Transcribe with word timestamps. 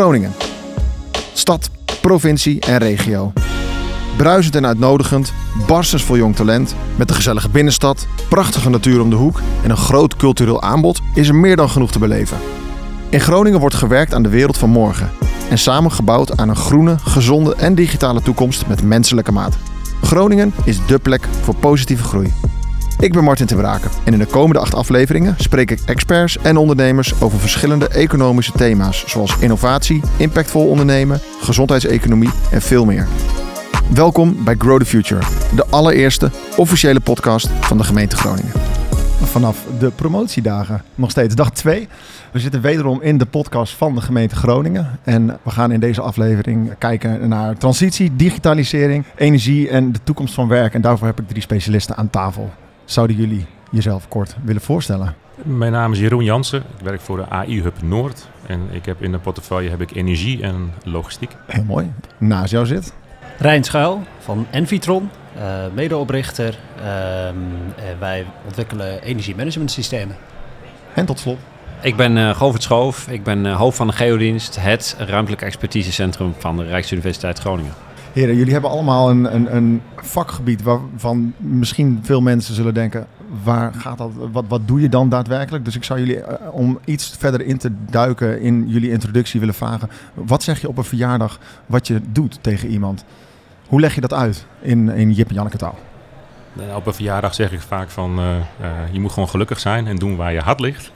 Groningen. 0.00 0.32
Stad, 1.32 1.70
provincie 2.00 2.60
en 2.60 2.78
regio. 2.78 3.32
Bruisend 4.16 4.54
en 4.54 4.66
uitnodigend, 4.66 5.32
barstens 5.66 6.02
vol 6.02 6.16
jong 6.16 6.36
talent, 6.36 6.74
met 6.96 7.08
een 7.08 7.14
gezellige 7.16 7.48
binnenstad, 7.48 8.06
prachtige 8.28 8.70
natuur 8.70 9.00
om 9.00 9.10
de 9.10 9.16
hoek 9.16 9.40
en 9.62 9.70
een 9.70 9.76
groot 9.76 10.16
cultureel 10.16 10.62
aanbod 10.62 11.00
is 11.14 11.28
er 11.28 11.34
meer 11.34 11.56
dan 11.56 11.70
genoeg 11.70 11.90
te 11.90 11.98
beleven. 11.98 12.38
In 13.08 13.20
Groningen 13.20 13.60
wordt 13.60 13.74
gewerkt 13.74 14.14
aan 14.14 14.22
de 14.22 14.28
wereld 14.28 14.58
van 14.58 14.70
morgen 14.70 15.10
en 15.50 15.58
samen 15.58 15.92
gebouwd 15.92 16.36
aan 16.36 16.48
een 16.48 16.56
groene, 16.56 16.96
gezonde 16.98 17.54
en 17.54 17.74
digitale 17.74 18.22
toekomst 18.22 18.66
met 18.66 18.82
menselijke 18.82 19.32
maat. 19.32 19.56
Groningen 20.02 20.52
is 20.64 20.86
dé 20.86 20.98
plek 20.98 21.28
voor 21.42 21.54
positieve 21.54 22.04
groei. 22.04 22.32
Ik 23.00 23.12
ben 23.12 23.24
Martin 23.24 23.46
te 23.46 23.54
Braken 23.54 23.90
en 24.04 24.12
in 24.12 24.18
de 24.18 24.26
komende 24.26 24.58
acht 24.58 24.74
afleveringen 24.74 25.34
spreek 25.38 25.70
ik 25.70 25.80
experts 25.86 26.38
en 26.38 26.56
ondernemers 26.56 27.22
over 27.22 27.38
verschillende 27.38 27.88
economische 27.88 28.52
thema's 28.52 29.04
zoals 29.06 29.38
innovatie, 29.38 30.02
impactvol 30.16 30.68
ondernemen, 30.68 31.20
gezondheidseconomie 31.40 32.30
en 32.50 32.62
veel 32.62 32.84
meer. 32.84 33.06
Welkom 33.94 34.44
bij 34.44 34.54
Grow 34.58 34.78
the 34.78 34.84
Future, 34.84 35.20
de 35.54 35.66
allereerste 35.66 36.30
officiële 36.56 37.00
podcast 37.00 37.48
van 37.48 37.76
de 37.78 37.84
gemeente 37.84 38.16
Groningen. 38.16 38.52
Vanaf 39.22 39.66
de 39.78 39.90
promotiedagen, 39.90 40.82
nog 40.94 41.10
steeds 41.10 41.34
dag 41.34 41.50
2. 41.50 41.88
We 42.32 42.38
zitten 42.38 42.60
wederom 42.60 43.02
in 43.02 43.18
de 43.18 43.26
podcast 43.26 43.74
van 43.74 43.94
de 43.94 44.00
gemeente 44.00 44.36
Groningen. 44.36 44.98
En 45.04 45.38
we 45.42 45.50
gaan 45.50 45.72
in 45.72 45.80
deze 45.80 46.00
aflevering 46.00 46.78
kijken 46.78 47.28
naar 47.28 47.56
transitie, 47.56 48.16
digitalisering, 48.16 49.04
energie 49.16 49.68
en 49.68 49.92
de 49.92 50.00
toekomst 50.04 50.34
van 50.34 50.48
werk. 50.48 50.74
En 50.74 50.80
daarvoor 50.80 51.06
heb 51.06 51.20
ik 51.20 51.28
drie 51.28 51.42
specialisten 51.42 51.96
aan 51.96 52.10
tafel. 52.10 52.50
Zouden 52.90 53.16
jullie 53.16 53.46
jezelf 53.70 54.08
kort 54.08 54.36
willen 54.44 54.62
voorstellen? 54.62 55.14
Mijn 55.42 55.72
naam 55.72 55.92
is 55.92 55.98
Jeroen 55.98 56.24
Jansen. 56.24 56.58
Ik 56.58 56.84
werk 56.84 57.00
voor 57.00 57.16
de 57.16 57.28
AI 57.28 57.62
Hub 57.62 57.82
Noord. 57.82 58.28
En 58.46 58.60
ik 58.70 58.84
heb 58.84 59.02
in 59.02 59.12
de 59.12 59.18
portefeuille 59.18 59.70
heb 59.70 59.80
ik 59.80 59.94
energie 59.94 60.42
en 60.42 60.72
logistiek. 60.84 61.36
Heel 61.46 61.64
mooi. 61.64 61.92
Naast 62.18 62.50
jou 62.50 62.66
zit? 62.66 62.94
Rijn 63.38 63.64
Schuil 63.64 64.02
van 64.18 64.46
Envitron, 64.50 65.10
uh, 65.36 65.42
medeoprichter. 65.74 66.58
Uh, 66.78 66.82
wij 67.98 68.26
ontwikkelen 68.44 69.02
energiemanagementsystemen. 69.02 70.16
En 70.94 71.06
tot 71.06 71.18
slot? 71.18 71.38
Ik 71.80 71.96
ben 71.96 72.16
uh, 72.16 72.34
Govert 72.34 72.62
Schoof. 72.62 73.08
Ik 73.08 73.24
ben 73.24 73.46
hoofd 73.46 73.76
van 73.76 73.86
de 73.86 73.92
Geodienst, 73.92 74.56
het 74.60 74.96
ruimtelijk 74.98 75.42
expertisecentrum 75.42 76.34
van 76.38 76.56
de 76.56 76.64
Rijksuniversiteit 76.64 77.38
Groningen. 77.38 77.72
Heren, 78.12 78.36
jullie 78.36 78.52
hebben 78.52 78.70
allemaal 78.70 79.10
een, 79.10 79.34
een, 79.34 79.56
een, 79.56 79.82
vakgebied 79.96 80.62
waarvan 80.62 81.32
misschien 81.36 81.98
veel 82.02 82.20
mensen 82.20 82.54
zullen 82.54 82.74
denken: 82.74 83.06
waar 83.44 83.74
gaat 83.74 83.98
dat? 83.98 84.10
Wat, 84.32 84.44
wat 84.48 84.60
doe 84.68 84.80
je 84.80 84.88
dan 84.88 85.08
daadwerkelijk? 85.08 85.64
Dus 85.64 85.76
ik 85.76 85.84
zou 85.84 85.98
jullie, 85.98 86.16
uh, 86.16 86.24
om 86.52 86.78
iets 86.84 87.14
verder 87.18 87.42
in 87.42 87.58
te 87.58 87.72
duiken 87.90 88.40
in 88.40 88.68
jullie 88.68 88.90
introductie, 88.90 89.40
willen 89.40 89.54
vragen: 89.54 89.90
wat 90.14 90.42
zeg 90.42 90.60
je 90.60 90.68
op 90.68 90.78
een 90.78 90.84
verjaardag 90.84 91.38
wat 91.66 91.86
je 91.86 92.00
doet 92.12 92.38
tegen 92.40 92.68
iemand? 92.68 93.04
Hoe 93.66 93.80
leg 93.80 93.94
je 93.94 94.00
dat 94.00 94.14
uit 94.14 94.46
in, 94.60 94.88
in 94.88 95.12
Jip 95.12 95.28
en 95.28 95.34
Janneke 95.34 95.56
taal? 95.56 95.78
Op 96.74 96.86
een 96.86 96.94
verjaardag 96.94 97.34
zeg 97.34 97.52
ik 97.52 97.60
vaak 97.60 97.90
van 97.90 98.18
uh, 98.18 98.36
uh, 98.60 98.70
je 98.90 99.00
moet 99.00 99.12
gewoon 99.12 99.28
gelukkig 99.28 99.60
zijn 99.60 99.86
en 99.86 99.96
doen 99.96 100.16
waar 100.16 100.32
je 100.32 100.40
hart 100.40 100.60
ligt. 100.60 100.92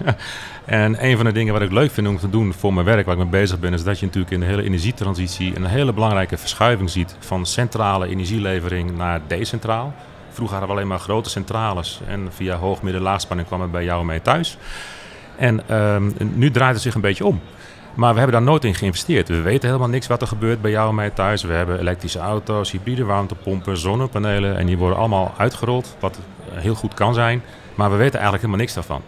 en 0.64 1.04
een 1.04 1.16
van 1.16 1.24
de 1.24 1.32
dingen 1.32 1.52
wat 1.52 1.62
ik 1.62 1.72
leuk 1.72 1.90
vind 1.90 2.08
om 2.08 2.18
te 2.18 2.30
doen 2.30 2.52
voor 2.52 2.74
mijn 2.74 2.86
werk, 2.86 3.06
waar 3.06 3.14
ik 3.14 3.20
mee 3.20 3.30
bezig 3.30 3.58
ben, 3.58 3.72
is 3.72 3.84
dat 3.84 3.98
je 3.98 4.06
natuurlijk 4.06 4.32
in 4.32 4.40
de 4.40 4.46
hele 4.46 4.62
energietransitie 4.62 5.56
een 5.56 5.64
hele 5.64 5.92
belangrijke 5.92 6.36
verschuiving 6.36 6.90
ziet 6.90 7.16
van 7.18 7.46
centrale 7.46 8.08
energielevering 8.08 8.96
naar 8.96 9.20
decentraal. 9.26 9.94
Vroeger 10.30 10.56
hadden 10.56 10.74
we 10.74 10.80
alleen 10.80 10.90
maar 10.90 11.04
grote 11.04 11.30
centrales 11.30 12.00
en 12.06 12.28
via 12.30 12.56
hoog, 12.56 12.82
midden, 12.82 13.02
laagspanning 13.02 13.48
kwam 13.48 13.60
het 13.60 13.70
bij 13.70 13.84
jou 13.84 14.04
mee 14.04 14.22
thuis. 14.22 14.56
En 15.36 15.76
um, 15.76 16.14
nu 16.18 16.50
draait 16.50 16.74
het 16.74 16.82
zich 16.82 16.94
een 16.94 17.00
beetje 17.00 17.26
om. 17.26 17.40
Maar 17.94 18.12
we 18.12 18.18
hebben 18.18 18.36
daar 18.36 18.50
nooit 18.50 18.64
in 18.64 18.74
geïnvesteerd. 18.74 19.28
We 19.28 19.40
weten 19.40 19.68
helemaal 19.68 19.88
niks 19.88 20.06
wat 20.06 20.20
er 20.20 20.26
gebeurt 20.26 20.62
bij 20.62 20.70
jou 20.70 20.88
en 20.88 20.94
mij 20.94 21.10
thuis. 21.10 21.42
We 21.42 21.52
hebben 21.52 21.78
elektrische 21.78 22.18
auto's, 22.18 22.70
hybride 22.70 23.04
warmtepompen, 23.04 23.76
zonnepanelen. 23.76 24.56
En 24.56 24.66
die 24.66 24.78
worden 24.78 24.98
allemaal 24.98 25.34
uitgerold, 25.36 25.96
wat 26.00 26.18
heel 26.50 26.74
goed 26.74 26.94
kan 26.94 27.14
zijn. 27.14 27.42
Maar 27.74 27.90
we 27.90 27.96
weten 27.96 28.20
eigenlijk 28.20 28.42
helemaal 28.42 28.64
niks 28.64 28.74
daarvan. 28.74 29.02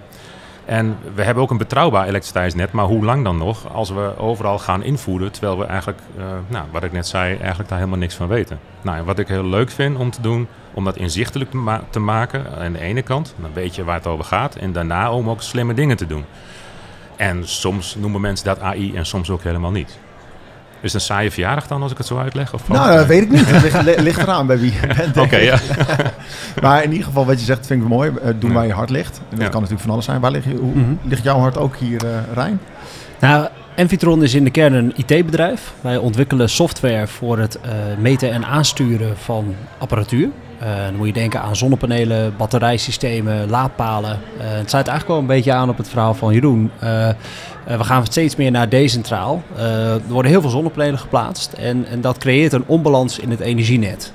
En 0.65 0.97
we 1.15 1.23
hebben 1.23 1.43
ook 1.43 1.51
een 1.51 1.57
betrouwbaar 1.57 2.07
elektriciteitsnet, 2.07 2.73
maar 2.73 2.85
hoe 2.85 3.05
lang 3.05 3.25
dan 3.25 3.39
nog 3.39 3.73
als 3.73 3.91
we 3.91 4.19
overal 4.19 4.59
gaan 4.59 4.83
invoeren, 4.83 5.33
terwijl 5.33 5.59
we 5.59 5.65
eigenlijk, 5.65 5.99
uh, 6.19 6.25
nou, 6.47 6.65
wat 6.71 6.83
ik 6.83 6.93
net 6.93 7.07
zei, 7.07 7.37
eigenlijk 7.37 7.69
daar 7.69 7.79
helemaal 7.79 7.99
niks 7.99 8.15
van 8.15 8.29
weten. 8.29 8.59
Nou, 8.83 9.05
wat 9.05 9.19
ik 9.19 9.29
heel 9.29 9.45
leuk 9.45 9.71
vind 9.71 9.97
om 9.97 10.11
te 10.11 10.21
doen, 10.21 10.49
om 10.75 10.85
dat 10.85 10.97
inzichtelijk 10.97 11.51
te, 11.51 11.81
te 11.91 11.99
maken 11.99 12.47
aan 12.59 12.73
de 12.73 12.81
ene 12.81 13.03
kant, 13.03 13.35
dan 13.41 13.51
weet 13.53 13.75
je 13.75 13.85
waar 13.85 13.95
het 13.95 14.07
over 14.07 14.25
gaat, 14.25 14.57
en 14.57 14.73
daarna 14.73 15.13
om 15.13 15.31
ook 15.31 15.43
slimme 15.43 15.75
dingen 15.75 15.97
te 15.97 16.07
doen. 16.07 16.25
En 17.17 17.49
soms 17.49 17.95
noemen 17.95 18.21
mensen 18.21 18.47
dat 18.47 18.61
AI 18.61 18.97
en 18.97 19.07
soms 19.07 19.31
ook 19.31 19.43
helemaal 19.43 19.71
niet. 19.71 19.99
Is 20.85 20.93
het 20.93 20.95
een 20.95 21.07
saaie 21.09 21.31
verjaardag 21.31 21.67
dan 21.67 21.83
als 21.83 21.93
ik 21.93 21.99
het 21.99 22.07
zo 22.07 22.19
uitleg? 22.19 22.55
Of 22.55 22.69
nou, 22.69 22.97
dat 22.97 23.07
weet 23.07 23.23
ik 23.23 23.31
niet. 23.31 23.51
Het 23.51 23.83
ligt, 23.83 24.01
ligt 24.01 24.19
eraan 24.19 24.47
bij 24.47 24.59
wie 24.59 24.73
je 24.73 24.95
bent. 24.97 25.17
Oké, 25.17 25.37
ja. 25.37 25.59
maar 26.63 26.83
in 26.83 26.91
ieder 26.91 27.07
geval 27.07 27.27
wat 27.27 27.39
je 27.39 27.45
zegt 27.45 27.67
vind 27.67 27.83
ik 27.83 27.89
mooi. 27.89 28.11
Uh, 28.11 28.31
doen 28.39 28.51
ja. 28.51 28.57
waar 28.57 28.67
je 28.67 28.73
hart 28.73 28.91
ligt. 28.91 29.17
En 29.17 29.25
dat 29.31 29.39
ja. 29.39 29.45
kan 29.45 29.55
natuurlijk 29.55 29.81
van 29.81 29.91
alles 29.91 30.05
zijn. 30.05 30.21
Waar 30.21 30.31
ligt, 30.31 30.45
hoe, 30.45 30.55
mm 30.55 30.73
-hmm. 30.73 30.99
ligt 31.03 31.23
jouw 31.23 31.39
hart 31.39 31.57
ook 31.57 31.77
hier, 31.77 32.05
uh, 32.05 32.11
Rijn? 32.35 32.61
Nou, 33.21 33.49
Envitron 33.75 34.23
is 34.23 34.35
in 34.35 34.45
de 34.45 34.51
kern 34.51 34.73
een 34.73 34.93
IT-bedrijf. 34.97 35.73
Wij 35.81 35.97
ontwikkelen 35.97 36.49
software 36.49 37.07
voor 37.07 37.39
het 37.39 37.59
uh, 37.67 37.73
meten 37.99 38.31
en 38.31 38.45
aansturen 38.45 39.17
van 39.17 39.55
apparatuur. 39.79 40.29
Uh, 40.65 40.85
dan 40.85 40.97
moet 40.97 41.07
je 41.07 41.13
denken 41.13 41.41
aan 41.41 41.57
zonnepanelen, 41.57 42.35
batterijsystemen, 42.37 43.51
laadpalen. 43.51 44.11
Uh, 44.11 44.43
het 44.43 44.71
sluit 44.71 44.87
eigenlijk 44.87 45.09
wel 45.09 45.19
een 45.19 45.37
beetje 45.37 45.53
aan 45.53 45.69
op 45.69 45.77
het 45.77 45.89
verhaal 45.89 46.15
van 46.15 46.35
Jeroen. 46.35 46.71
Uh, 46.83 47.09
we 47.65 47.85
gaan 47.85 48.05
steeds 48.05 48.37
meer 48.37 48.51
naar 48.51 48.69
decentraal. 48.69 49.43
er 49.57 50.01
worden 50.09 50.31
heel 50.31 50.41
veel 50.41 50.51
zonnepanelen 50.51 50.99
geplaatst 50.99 51.53
en, 51.53 51.87
en 51.87 52.01
dat 52.01 52.19
creëert 52.19 52.53
een 52.53 52.65
onbalans 52.67 53.19
in 53.19 53.31
het 53.31 53.41
energienet. 53.41 54.13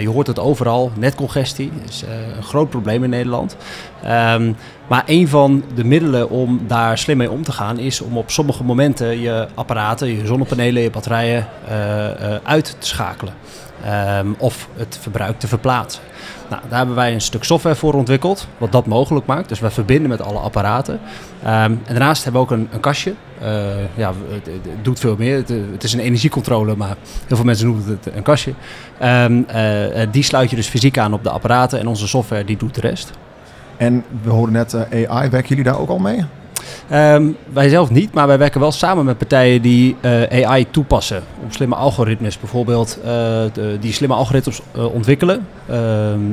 je 0.00 0.08
hoort 0.08 0.26
het 0.26 0.38
overal, 0.38 0.90
netcongestie 0.98 1.70
is 1.88 2.04
een 2.36 2.42
groot 2.42 2.70
probleem 2.70 3.04
in 3.04 3.10
Nederland. 3.10 3.56
Um, 4.04 4.56
maar 4.88 5.02
een 5.06 5.28
van 5.28 5.64
de 5.74 5.84
middelen 5.84 6.30
om 6.30 6.60
daar 6.66 6.98
slim 6.98 7.16
mee 7.16 7.30
om 7.30 7.42
te 7.42 7.52
gaan 7.52 7.78
is 7.78 8.00
om 8.00 8.16
op 8.16 8.30
sommige 8.30 8.64
momenten 8.64 9.20
je 9.20 9.48
apparaten, 9.54 10.16
je 10.16 10.26
zonnepanelen, 10.26 10.82
je 10.82 10.90
batterijen 10.90 11.46
uit 12.42 12.76
te 12.78 12.86
schakelen. 12.86 13.34
Um, 13.86 14.34
of 14.38 14.68
het 14.76 14.98
verbruik 15.00 15.38
te 15.38 15.48
verplaatsen. 15.48 16.02
Nou, 16.50 16.62
daar 16.68 16.78
hebben 16.78 16.96
wij 16.96 17.12
een 17.12 17.20
stuk 17.20 17.44
software 17.44 17.76
voor 17.76 17.94
ontwikkeld, 17.94 18.46
wat 18.58 18.72
dat 18.72 18.86
mogelijk 18.86 19.26
maakt. 19.26 19.48
Dus 19.48 19.60
wij 19.60 19.70
verbinden 19.70 20.08
met 20.08 20.22
alle 20.22 20.38
apparaten. 20.38 20.94
Um, 20.94 21.00
en 21.48 21.80
daarnaast 21.86 22.24
hebben 22.24 22.42
we 22.42 22.46
ook 22.46 22.58
een, 22.58 22.68
een 22.72 22.80
kastje. 22.80 23.14
Uh, 23.42 23.48
ja, 23.94 24.12
het, 24.28 24.50
doet 24.82 24.98
veel 24.98 25.16
meer. 25.18 25.36
Het, 25.72 25.84
is 25.84 25.92
een 25.92 26.00
energiecontrole, 26.00 26.76
maar 26.76 26.96
heel 27.26 27.36
veel 27.36 27.44
mensen 27.44 27.66
noemen 27.66 27.86
het 27.86 28.14
een 28.14 28.22
kastje. 28.22 28.52
Um, 29.02 29.46
uh, 29.54 30.06
die 30.10 30.22
sluit 30.22 30.50
je 30.50 30.56
dus 30.56 30.68
fysiek 30.68 30.98
aan 30.98 31.12
op 31.12 31.22
de 31.22 31.30
apparaten 31.30 31.78
en 31.78 31.86
onze 31.86 32.08
software 32.08 32.44
die 32.44 32.56
doet 32.56 32.74
de 32.74 32.80
rest. 32.80 33.10
En 33.76 34.04
we 34.22 34.30
horen 34.30 34.52
net 34.52 34.74
AI, 34.74 35.28
werken 35.28 35.48
jullie 35.48 35.64
daar 35.64 35.78
ook 35.78 35.88
al 35.88 35.98
mee? 35.98 36.24
Um, 36.92 37.36
wij 37.52 37.68
zelf 37.68 37.90
niet, 37.90 38.14
maar 38.14 38.26
wij 38.26 38.38
werken 38.38 38.60
wel 38.60 38.72
samen 38.72 39.04
met 39.04 39.18
partijen 39.18 39.62
die 39.62 39.96
uh, 40.00 40.46
AI 40.46 40.70
toepassen. 40.70 41.22
Om 41.42 41.52
slimme 41.52 41.74
algoritmes 41.74 42.38
bijvoorbeeld, 42.38 42.98
uh, 42.98 43.04
de, 43.52 43.76
die 43.80 43.92
slimme 43.92 44.14
algoritmes 44.14 44.60
uh, 44.76 44.94
ontwikkelen. 44.94 45.46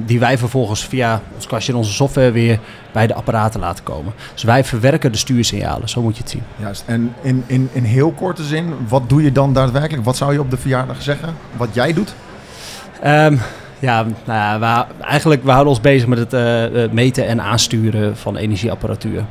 die 0.05 0.19
wij 0.19 0.37
vervolgens 0.37 0.85
via 0.85 1.21
ons 1.35 1.47
kastje 1.47 1.71
en 1.71 1.77
onze 1.77 1.93
software 1.93 2.31
weer 2.31 2.59
bij 2.91 3.07
de 3.07 3.13
apparaten 3.13 3.59
laten 3.59 3.83
komen. 3.83 4.13
Dus 4.33 4.43
wij 4.43 4.63
verwerken 4.63 5.11
de 5.11 5.17
stuursignalen, 5.17 5.89
zo 5.89 6.01
moet 6.01 6.15
je 6.15 6.21
het 6.21 6.31
zien. 6.31 6.43
Juist, 6.55 6.83
en 6.85 7.13
in, 7.21 7.43
in, 7.47 7.69
in 7.71 7.83
heel 7.83 8.11
korte 8.11 8.43
zin, 8.43 8.73
wat 8.87 9.09
doe 9.09 9.23
je 9.23 9.31
dan 9.31 9.53
daadwerkelijk? 9.53 10.03
Wat 10.03 10.17
zou 10.17 10.33
je 10.33 10.39
op 10.39 10.51
de 10.51 10.57
verjaardag 10.57 11.01
zeggen, 11.01 11.33
wat 11.57 11.69
jij 11.71 11.93
doet? 11.93 12.13
Um, 13.05 13.39
ja, 13.79 14.03
nou 14.03 14.15
ja 14.25 14.59
we, 14.59 15.03
eigenlijk 15.03 15.43
we 15.43 15.51
houden 15.51 15.69
ons 15.73 15.81
bezig 15.81 16.07
met 16.07 16.31
het 16.31 16.93
meten 16.93 17.27
en 17.27 17.41
aansturen 17.41 18.17
van 18.17 18.35
energieapparatuur. 18.35 19.25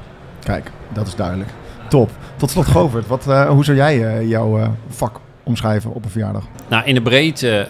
Kijk, 0.48 0.70
dat 0.92 1.06
is 1.06 1.14
duidelijk. 1.14 1.50
Top. 1.88 2.10
Tot 2.36 2.50
slot, 2.50 2.66
Govert, 2.66 3.06
wat, 3.06 3.26
uh, 3.28 3.49
hoe 3.49 3.64
zou 3.64 3.76
jij 3.76 3.96
uh, 3.96 4.28
jouw 4.28 4.58
uh, 4.58 4.69
vak 4.88 5.20
omschrijven 5.43 5.94
op 5.94 6.05
een 6.05 6.11
verjaardag? 6.11 6.44
Nou, 6.69 6.84
in 6.84 6.94
de 6.94 7.02
breedte 7.02 7.69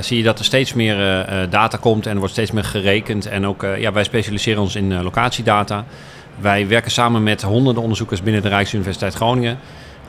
zie 0.00 0.16
je 0.16 0.22
dat 0.22 0.38
er 0.38 0.44
steeds 0.44 0.74
meer 0.74 0.96
data 1.50 1.76
komt 1.76 2.06
en 2.06 2.12
er 2.12 2.18
wordt 2.18 2.32
steeds 2.32 2.50
meer 2.50 2.64
gerekend. 2.64 3.26
En 3.26 3.46
ook, 3.46 3.66
ja, 3.78 3.92
wij 3.92 4.04
specialiseren 4.04 4.62
ons 4.62 4.76
in 4.76 5.02
locatiedata. 5.02 5.84
Wij 6.40 6.68
werken 6.68 6.90
samen 6.90 7.22
met 7.22 7.42
honderden 7.42 7.82
onderzoekers 7.82 8.22
binnen 8.22 8.42
de 8.42 8.48
Rijksuniversiteit 8.48 9.14
Groningen. 9.14 9.58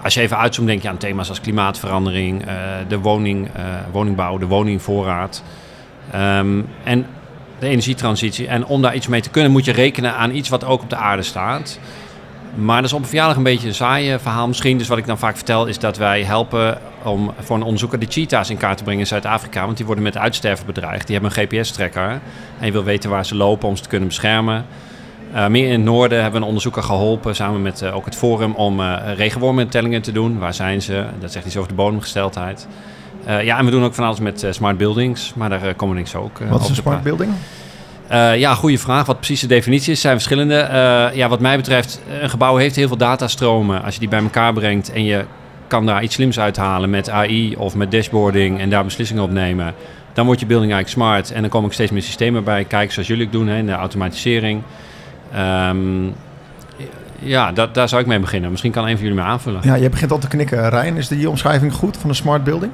Als 0.03 0.13
je 0.13 0.21
even 0.21 0.37
uitzoomt, 0.37 0.67
denk 0.67 0.81
je 0.81 0.89
aan 0.89 0.97
thema's 0.97 1.29
als 1.29 1.41
klimaatverandering, 1.41 2.43
de 2.87 2.99
woning, 2.99 3.49
woningbouw, 3.91 4.37
de 4.37 4.47
woningvoorraad. 4.47 5.43
Um, 6.15 6.67
en 6.83 7.05
de 7.59 7.67
energietransitie. 7.67 8.47
En 8.47 8.65
om 8.65 8.81
daar 8.81 8.95
iets 8.95 9.07
mee 9.07 9.21
te 9.21 9.29
kunnen, 9.29 9.51
moet 9.51 9.65
je 9.65 9.71
rekenen 9.71 10.15
aan 10.15 10.35
iets 10.35 10.49
wat 10.49 10.63
ook 10.63 10.81
op 10.81 10.89
de 10.89 10.95
aarde 10.95 11.23
staat. 11.23 11.79
Maar 12.55 12.75
dat 12.75 12.85
is 12.85 12.93
op 12.93 13.01
een 13.01 13.07
verjaardag 13.07 13.37
een 13.37 13.43
beetje 13.43 13.67
een 13.67 13.73
saaie 13.73 14.19
verhaal 14.19 14.47
misschien. 14.47 14.77
Dus 14.77 14.87
wat 14.87 14.97
ik 14.97 15.05
dan 15.05 15.17
vaak 15.17 15.35
vertel 15.35 15.65
is 15.65 15.79
dat 15.79 15.97
wij 15.97 16.23
helpen 16.23 16.77
om 17.03 17.31
voor 17.39 17.55
een 17.55 17.63
onderzoeker 17.63 17.99
de 17.99 18.05
cheetahs 18.09 18.49
in 18.49 18.57
kaart 18.57 18.77
te 18.77 18.83
brengen 18.83 19.01
in 19.01 19.07
Zuid-Afrika. 19.07 19.65
Want 19.65 19.77
die 19.77 19.85
worden 19.85 20.03
met 20.03 20.17
uitsterven 20.17 20.65
bedreigd. 20.65 21.07
Die 21.07 21.17
hebben 21.17 21.37
een 21.37 21.47
GPS-trekker. 21.47 22.09
En 22.59 22.65
je 22.65 22.71
wil 22.71 22.83
weten 22.83 23.09
waar 23.09 23.25
ze 23.25 23.35
lopen 23.35 23.67
om 23.67 23.75
ze 23.75 23.83
te 23.83 23.89
kunnen 23.89 24.07
beschermen. 24.07 24.65
Uh, 25.33 25.47
meer 25.47 25.65
in 25.65 25.71
het 25.71 25.81
noorden 25.81 26.17
hebben 26.17 26.33
we 26.33 26.39
een 26.39 26.47
onderzoeker 26.47 26.83
geholpen, 26.83 27.35
samen 27.35 27.61
met 27.61 27.81
uh, 27.81 27.95
ook 27.95 28.05
het 28.05 28.15
Forum, 28.15 28.53
om 28.53 28.79
uh, 28.79 28.97
regenwormentellingen 29.15 30.01
te 30.01 30.11
doen. 30.11 30.39
Waar 30.39 30.53
zijn 30.53 30.81
ze? 30.81 31.05
Dat 31.19 31.31
zegt 31.31 31.45
iets 31.45 31.57
over 31.57 31.69
de 31.69 31.75
bodemgesteldheid. 31.75 32.67
ja, 33.25 33.57
en 33.57 33.65
we 33.65 33.71
doen 33.71 33.83
ook 33.83 33.93
van 33.93 34.05
alles 34.05 34.19
met 34.19 34.47
smart 34.49 34.77
buildings, 34.77 35.33
maar 35.33 35.49
daar 35.49 35.75
komen 35.75 35.95
we 35.95 36.01
niks 36.01 36.15
ook 36.15 36.39
Wat 36.49 36.61
is 36.61 36.69
een 36.69 36.75
smart 36.75 37.03
building? 37.03 37.31
Ja, 38.35 38.53
goede 38.53 38.77
vraag. 38.77 39.05
Wat 39.05 39.17
precies 39.17 39.41
de 39.41 39.47
definitie 39.47 39.91
is, 39.91 40.01
zijn 40.01 40.13
verschillende. 40.13 40.69
ja, 41.13 41.29
wat 41.29 41.39
mij 41.39 41.57
betreft, 41.57 42.01
een 42.21 42.29
gebouw 42.29 42.55
heeft 42.55 42.75
heel 42.75 42.87
veel 42.87 42.97
datastromen. 42.97 43.83
Als 43.83 43.93
je 43.93 43.99
die 43.99 44.09
bij 44.09 44.21
elkaar 44.21 44.53
brengt 44.53 44.91
en 44.91 45.03
je 45.03 45.25
kan 45.67 45.85
daar 45.85 46.03
iets 46.03 46.15
slims 46.15 46.39
uithalen 46.39 46.89
met 46.89 47.09
AI 47.09 47.55
of 47.55 47.75
met 47.75 47.91
dashboarding 47.91 48.59
en 48.59 48.69
daar 48.69 48.83
beslissingen 48.83 49.23
op 49.23 49.31
nemen, 49.31 49.73
dan 50.13 50.25
wordt 50.25 50.39
je 50.39 50.45
building 50.45 50.71
eigenlijk 50.71 51.03
smart. 51.03 51.31
En 51.31 51.41
dan 51.41 51.49
komen 51.49 51.67
ook 51.67 51.73
steeds 51.73 51.91
meer 51.91 52.01
systemen 52.01 52.43
bij 52.43 52.63
kijken, 52.63 52.93
zoals 52.93 53.07
jullie 53.07 53.23
het 53.23 53.31
doen, 53.31 53.47
hè, 53.47 53.57
in 53.57 53.65
de 53.65 53.71
automatisering. 53.71 54.61
Um, 55.37 56.13
ja, 57.19 57.51
dat, 57.51 57.73
daar 57.73 57.89
zou 57.89 58.01
ik 58.01 58.07
mee 58.07 58.19
beginnen. 58.19 58.49
Misschien 58.49 58.71
kan 58.71 58.83
een 58.83 58.97
van 58.97 59.01
jullie 59.07 59.21
me 59.21 59.25
aanvullen. 59.25 59.61
Ja, 59.63 59.75
je 59.75 59.89
begint 59.89 60.11
al 60.11 60.17
te 60.17 60.27
knikken. 60.27 60.69
Rijn, 60.69 60.97
is 60.97 61.07
die 61.07 61.29
omschrijving 61.29 61.73
goed 61.73 61.97
van 61.97 62.09
een 62.09 62.15
smart 62.15 62.43
building? 62.43 62.71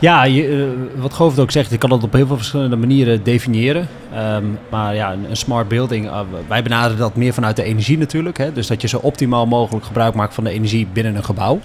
Ja, 0.00 0.24
je, 0.24 0.48
uh, 0.48 0.66
wat 1.00 1.12
Govert 1.12 1.40
ook 1.40 1.50
zegt, 1.50 1.70
je 1.70 1.78
kan 1.78 1.92
het 1.92 2.02
op 2.02 2.12
heel 2.12 2.26
veel 2.26 2.36
verschillende 2.36 2.76
manieren 2.76 3.22
definiëren. 3.22 3.88
Um, 4.36 4.58
maar 4.70 4.94
ja, 4.94 5.12
een, 5.12 5.36
smart 5.36 5.68
building, 5.68 6.06
uh, 6.06 6.20
wij 6.48 6.62
benaderen 6.62 6.98
dat 6.98 7.16
meer 7.16 7.32
vanuit 7.32 7.56
de 7.56 7.62
energie 7.62 7.98
natuurlijk. 7.98 8.38
Hè? 8.38 8.52
Dus 8.52 8.66
dat 8.66 8.80
je 8.80 8.88
zo 8.88 8.98
optimaal 8.98 9.46
mogelijk 9.46 9.84
gebruik 9.84 10.14
maakt 10.14 10.34
van 10.34 10.44
de 10.44 10.50
energie 10.50 10.86
binnen 10.92 11.16
een 11.16 11.24
gebouw. 11.24 11.54
Um, 11.54 11.60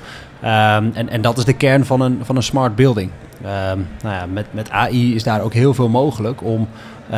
en, 0.93 1.09
en 1.09 1.21
dat 1.21 1.37
is 1.37 1.45
de 1.45 1.53
kern 1.53 1.85
van 1.85 2.01
een, 2.01 2.19
van 2.23 2.35
een 2.35 2.43
smart 2.43 2.75
building. 2.75 3.09
Um, 3.41 3.87
nou 4.01 4.15
ja, 4.15 4.25
met, 4.25 4.45
met 4.51 4.69
AI 4.69 5.15
is 5.15 5.23
daar 5.23 5.41
ook 5.41 5.53
heel 5.53 5.73
veel 5.73 5.89
mogelijk 5.89 6.43
om 6.43 6.67
uh, 7.11 7.15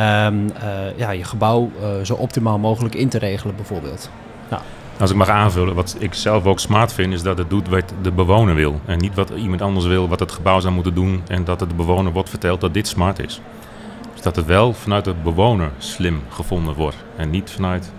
ja, 0.96 1.10
je 1.10 1.24
gebouw 1.24 1.70
zo 2.02 2.14
optimaal 2.14 2.58
mogelijk 2.58 2.94
in 2.94 3.08
te 3.08 3.18
regelen 3.18 3.56
bijvoorbeeld. 3.56 4.10
Ja. 4.50 4.60
Als 5.00 5.10
ik 5.10 5.16
mag 5.16 5.28
aanvullen, 5.28 5.74
wat 5.74 5.96
ik 5.98 6.14
zelf 6.14 6.44
ook 6.44 6.60
smart 6.60 6.92
vind, 6.92 7.12
is 7.12 7.22
dat 7.22 7.38
het 7.38 7.50
doet 7.50 7.68
wat 7.68 7.92
de 8.02 8.12
bewoner 8.12 8.54
wil. 8.54 8.80
En 8.84 8.98
niet 8.98 9.14
wat 9.14 9.30
iemand 9.30 9.62
anders 9.62 9.86
wil, 9.86 10.08
wat 10.08 10.20
het 10.20 10.32
gebouw 10.32 10.60
zou 10.60 10.74
moeten 10.74 10.94
doen. 10.94 11.22
En 11.28 11.44
dat 11.44 11.60
het 11.60 11.68
de 11.68 11.74
bewoner 11.74 12.12
wordt 12.12 12.28
verteld 12.28 12.60
dat 12.60 12.74
dit 12.74 12.88
smart 12.88 13.18
is. 13.18 13.40
Dus 14.12 14.22
dat 14.22 14.36
het 14.36 14.46
wel 14.46 14.72
vanuit 14.72 15.04
de 15.04 15.14
bewoner 15.22 15.70
slim 15.78 16.22
gevonden 16.28 16.74
wordt. 16.74 16.96
En 17.16 17.30
niet 17.30 17.50
vanuit 17.50 17.92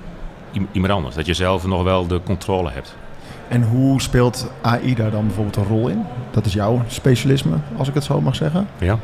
iemand 0.72 0.94
anders. 0.94 1.16
Dat 1.16 1.25
je 1.25 1.34
zelf 1.34 1.66
nog 1.66 1.84
wel 1.84 2.07
de 2.07 2.22
controle 2.24 2.69
hebt. 2.69 2.96
En 3.48 3.63
hoe 3.63 4.02
speelt 4.02 4.52
AI 4.62 4.95
daar 4.95 5.12
dan 5.12 5.25
bijvoorbeeld 5.25 5.56
een 5.56 5.68
rol 5.68 5.88
in? 5.88 6.06
Dat 6.31 6.45
is 6.45 6.54
jouw 6.54 6.81
specialisme, 6.88 7.56
als 7.78 7.88
ik 7.88 7.94
het 7.94 8.04
zo 8.04 8.22
mag 8.22 8.36
zeggen. 8.36 8.68
Ja, 8.78 9.00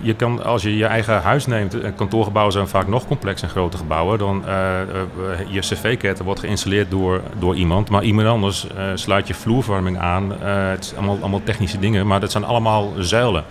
je 0.00 0.14
kan, 0.14 0.44
als 0.44 0.62
je 0.62 0.76
je 0.76 0.86
eigen 0.86 1.22
huis 1.22 1.46
neemt, 1.46 1.76
kantoorgebouwen 1.96 2.52
zijn 2.52 2.68
vaak 2.68 2.88
nog 2.88 3.06
complex 3.06 3.42
en 3.42 3.48
grote 3.48 3.76
gebouwen. 3.76 4.18
Dan 4.18 4.42
uh, 4.46 4.52
uh, 4.52 5.52
je 5.52 5.60
cv-ketter 5.60 6.24
wordt 6.24 6.40
geïnstalleerd 6.40 6.90
door, 6.90 7.20
door 7.38 7.54
iemand, 7.54 7.90
maar 7.90 8.02
iemand 8.02 8.28
anders 8.28 8.66
sluit 8.94 9.26
je 9.26 9.34
vloervorming 9.34 9.98
aan. 9.98 10.32
het 10.40 10.84
zijn 10.84 10.96
allemaal, 10.98 11.18
allemaal 11.20 11.42
technische 11.44 11.78
dingen, 11.78 12.06
maar 12.06 12.20
dat 12.20 12.32
zijn 12.32 12.44
allemaal 12.44 12.92
zuilen. 12.98 13.44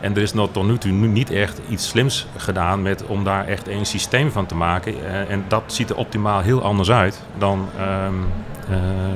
En 0.00 0.14
er 0.14 0.22
is 0.22 0.32
nog 0.32 0.48
tot 0.52 0.66
nu 0.66 0.78
toe 0.78 0.92
niet 0.92 1.30
echt 1.30 1.60
iets 1.68 1.88
slims 1.88 2.26
gedaan 2.36 2.82
met, 2.82 3.06
om 3.06 3.24
daar 3.24 3.46
echt 3.46 3.68
een 3.68 3.86
systeem 3.86 4.30
van 4.30 4.46
te 4.46 4.54
maken. 4.54 4.94
en 5.28 5.44
dat 5.48 5.62
ziet 5.66 5.90
er 5.90 5.96
optimaal 5.96 6.40
heel 6.40 6.62
anders 6.62 6.90
uit 6.90 7.22
dan, 7.38 7.68
ehm, 7.78 8.14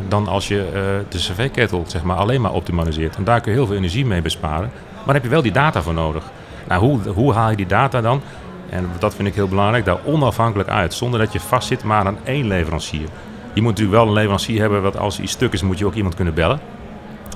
dan 0.08 0.28
als 0.28 0.48
je 0.48 0.68
de 1.08 1.18
cv-ketel 1.18 1.84
zeg 1.86 2.02
maar, 2.02 2.16
alleen 2.16 2.40
maar 2.40 2.52
optimaliseert. 2.52 3.16
En 3.16 3.24
daar 3.24 3.40
kun 3.40 3.52
je 3.52 3.58
heel 3.58 3.66
veel 3.66 3.76
energie 3.76 4.06
mee 4.06 4.22
besparen. 4.22 4.70
Maar 5.04 5.14
heb 5.14 5.24
je 5.24 5.30
wel 5.30 5.42
die 5.42 5.52
data 5.52 5.82
voor 5.82 5.94
nodig. 5.94 6.24
Nou, 6.68 6.80
hoe, 6.80 7.08
hoe 7.08 7.32
haal 7.32 7.50
je 7.50 7.56
die 7.56 7.66
data 7.66 8.00
dan? 8.00 8.22
En 8.70 8.90
dat 8.98 9.14
vind 9.14 9.28
ik 9.28 9.34
heel 9.34 9.48
belangrijk, 9.48 9.84
daar 9.84 9.98
onafhankelijk 10.04 10.68
uit. 10.68 10.94
Zonder 10.94 11.20
dat 11.20 11.32
je 11.32 11.40
vastzit 11.40 11.84
maar 11.84 12.06
aan 12.06 12.18
één 12.24 12.46
leverancier. 12.46 13.08
Je 13.52 13.62
moet 13.62 13.70
natuurlijk 13.70 13.96
wel 13.96 14.06
een 14.06 14.12
leverancier 14.12 14.60
hebben, 14.60 14.82
wat 14.82 14.98
als 14.98 15.20
iets 15.20 15.32
stuk 15.32 15.52
is, 15.52 15.62
moet 15.62 15.78
je 15.78 15.86
ook 15.86 15.94
iemand 15.94 16.14
kunnen 16.14 16.34
bellen. 16.34 16.60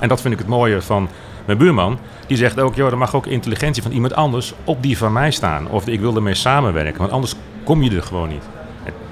En 0.00 0.08
dat 0.08 0.20
vind 0.20 0.32
ik 0.32 0.38
het 0.38 0.48
mooie 0.48 0.82
van 0.82 1.08
mijn 1.44 1.58
buurman. 1.58 1.98
Die 2.26 2.36
zegt 2.36 2.60
ook, 2.60 2.74
joh, 2.74 2.90
er 2.90 2.98
mag 2.98 3.14
ook 3.14 3.26
intelligentie 3.26 3.82
van 3.82 3.92
iemand 3.92 4.14
anders 4.14 4.54
op 4.64 4.82
die 4.82 4.98
van 4.98 5.12
mij 5.12 5.30
staan. 5.30 5.68
Of 5.68 5.86
ik 5.86 6.00
wil 6.00 6.16
ermee 6.16 6.34
samenwerken, 6.34 6.98
want 6.98 7.12
anders 7.12 7.34
kom 7.64 7.82
je 7.82 7.96
er 7.96 8.02
gewoon 8.02 8.28
niet. 8.28 8.42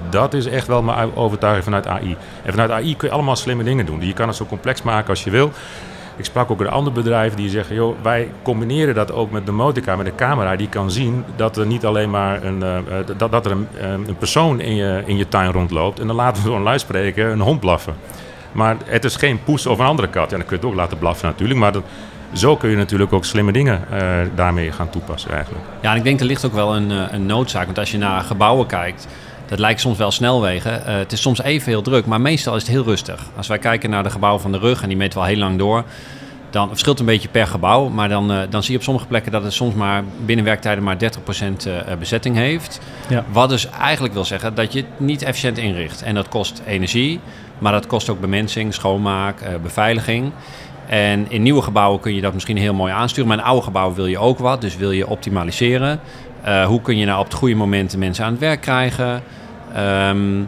Dat 0.09 0.33
is 0.33 0.45
echt 0.45 0.67
wel 0.67 0.81
mijn 0.81 1.15
overtuiging 1.15 1.63
vanuit 1.63 1.87
AI. 1.87 2.17
En 2.43 2.51
vanuit 2.51 2.71
AI 2.71 2.95
kun 2.95 3.07
je 3.07 3.13
allemaal 3.13 3.35
slimme 3.35 3.63
dingen 3.63 3.85
doen. 3.85 4.05
Je 4.05 4.13
kan 4.13 4.27
het 4.27 4.37
zo 4.37 4.45
complex 4.45 4.81
maken 4.81 5.09
als 5.09 5.23
je 5.23 5.29
wil. 5.29 5.51
Ik 6.17 6.25
sprak 6.25 6.51
ook 6.51 6.59
met 6.59 6.67
andere 6.67 6.95
bedrijven 6.95 7.37
die 7.37 7.49
zeggen: 7.49 7.75
joh, 7.75 7.95
wij 8.01 8.31
combineren 8.41 8.95
dat 8.95 9.11
ook 9.11 9.31
met 9.31 9.45
de 9.45 9.51
motica, 9.51 9.95
met 9.95 10.05
een 10.05 10.15
camera 10.15 10.55
die 10.55 10.69
kan 10.69 10.91
zien 10.91 11.23
dat 11.35 11.57
er 11.57 11.65
niet 11.65 11.85
alleen 11.85 12.09
maar 12.09 12.43
een, 12.43 12.59
uh, 12.59 12.77
dat, 13.17 13.31
dat 13.31 13.45
er 13.45 13.51
een, 13.51 13.67
uh, 13.81 13.91
een, 13.91 14.17
persoon 14.17 14.59
in 14.59 14.75
je, 14.75 15.03
in 15.05 15.17
je 15.17 15.27
tuin 15.27 15.51
rondloopt. 15.51 15.99
En 15.99 16.07
dan 16.07 16.15
laten 16.15 16.43
we 16.43 16.47
door 16.47 16.57
een 16.57 16.63
luidspreker 16.63 17.31
een 17.31 17.39
hond 17.39 17.59
blaffen. 17.59 17.93
Maar 18.51 18.77
het 18.85 19.03
is 19.03 19.15
geen 19.15 19.43
poes 19.43 19.65
of 19.65 19.79
een 19.79 19.85
andere 19.85 20.07
kat. 20.07 20.29
Ja, 20.29 20.37
dan 20.37 20.45
kun 20.45 20.57
je 20.57 20.61
het 20.63 20.71
ook 20.71 20.79
laten 20.79 20.97
blaffen 20.97 21.27
natuurlijk. 21.27 21.59
Maar 21.59 21.73
zo 22.33 22.55
kun 22.55 22.69
je 22.69 22.75
natuurlijk 22.75 23.13
ook 23.13 23.25
slimme 23.25 23.51
dingen 23.51 23.85
daarmee 24.35 24.71
gaan 24.71 24.89
toepassen 24.89 25.31
eigenlijk. 25.31 25.65
Ja, 25.81 25.91
en 25.91 25.97
ik 25.97 26.03
denk 26.03 26.19
er 26.19 26.25
ligt 26.25 26.45
ook 26.45 26.53
wel 26.53 26.75
een, 26.75 27.13
een 27.13 27.25
noodzaak. 27.25 27.65
Want 27.65 27.79
als 27.79 27.91
je 27.91 27.97
naar 27.97 28.21
gebouwen 28.21 28.67
kijkt 28.67 29.07
dat 29.47 29.59
lijkt 29.59 29.79
soms 29.79 29.97
wel 29.97 30.11
snelwegen. 30.11 30.81
Uh, 30.87 30.95
het 30.97 31.11
is 31.11 31.21
soms 31.21 31.41
even 31.41 31.67
heel 31.67 31.81
druk, 31.81 32.05
maar 32.05 32.21
meestal 32.21 32.55
is 32.55 32.61
het 32.61 32.71
heel 32.71 32.83
rustig. 32.83 33.25
Als 33.37 33.47
wij 33.47 33.57
kijken 33.57 33.89
naar 33.89 34.03
de 34.03 34.09
gebouwen 34.09 34.41
van 34.41 34.51
de 34.51 34.57
rug, 34.57 34.81
en 34.81 34.87
die 34.87 34.97
meten 34.97 35.19
wel 35.19 35.27
heel 35.27 35.37
lang 35.37 35.57
door... 35.57 35.83
dan 36.49 36.61
het 36.61 36.71
verschilt 36.71 36.99
een 36.99 37.05
beetje 37.05 37.27
per 37.27 37.47
gebouw. 37.47 37.89
Maar 37.89 38.09
dan, 38.09 38.31
uh, 38.31 38.39
dan 38.49 38.63
zie 38.63 38.71
je 38.71 38.77
op 38.77 38.83
sommige 38.83 39.07
plekken 39.07 39.31
dat 39.31 39.43
het 39.43 39.53
soms 39.53 39.73
maar 39.73 40.03
binnen 40.25 40.45
werktijden 40.45 40.83
maar 40.83 40.97
30% 40.97 41.07
uh, 41.67 41.73
bezetting 41.99 42.35
heeft. 42.35 42.79
Ja. 43.09 43.25
Wat 43.31 43.49
dus 43.49 43.69
eigenlijk 43.69 44.13
wil 44.13 44.25
zeggen 44.25 44.55
dat 44.55 44.73
je 44.73 44.79
het 44.79 44.99
niet 44.99 45.21
efficiënt 45.21 45.57
inricht. 45.57 46.01
En 46.01 46.15
dat 46.15 46.27
kost 46.27 46.61
energie, 46.65 47.19
maar 47.57 47.71
dat 47.71 47.87
kost 47.87 48.09
ook 48.09 48.19
bemensing, 48.19 48.73
schoonmaak, 48.73 49.59
beveiliging... 49.61 50.31
En 50.87 51.25
in 51.29 51.41
nieuwe 51.41 51.61
gebouwen 51.61 51.99
kun 51.99 52.15
je 52.15 52.21
dat 52.21 52.33
misschien 52.33 52.57
heel 52.57 52.73
mooi 52.73 52.93
aansturen. 52.93 53.27
Maar 53.27 53.37
in 53.37 53.43
oude 53.43 53.61
gebouwen 53.61 53.95
wil 53.95 54.05
je 54.05 54.17
ook 54.17 54.39
wat. 54.39 54.61
Dus 54.61 54.77
wil 54.77 54.91
je 54.91 55.07
optimaliseren. 55.07 55.99
Uh, 56.45 56.65
hoe 56.65 56.81
kun 56.81 56.97
je 56.97 57.05
nou 57.05 57.19
op 57.19 57.25
het 57.25 57.33
goede 57.33 57.55
moment 57.55 57.97
mensen 57.97 58.25
aan 58.25 58.31
het 58.31 58.39
werk 58.39 58.61
krijgen? 58.61 59.21
Um, 59.77 60.39
uh, 60.39 60.47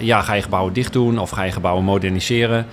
ja, 0.00 0.20
ga 0.20 0.34
je 0.34 0.42
gebouwen 0.42 0.72
dicht 0.72 0.92
doen 0.92 1.18
of 1.18 1.30
ga 1.30 1.42
je 1.42 1.52
gebouwen 1.52 1.84
moderniseren? 1.84 2.66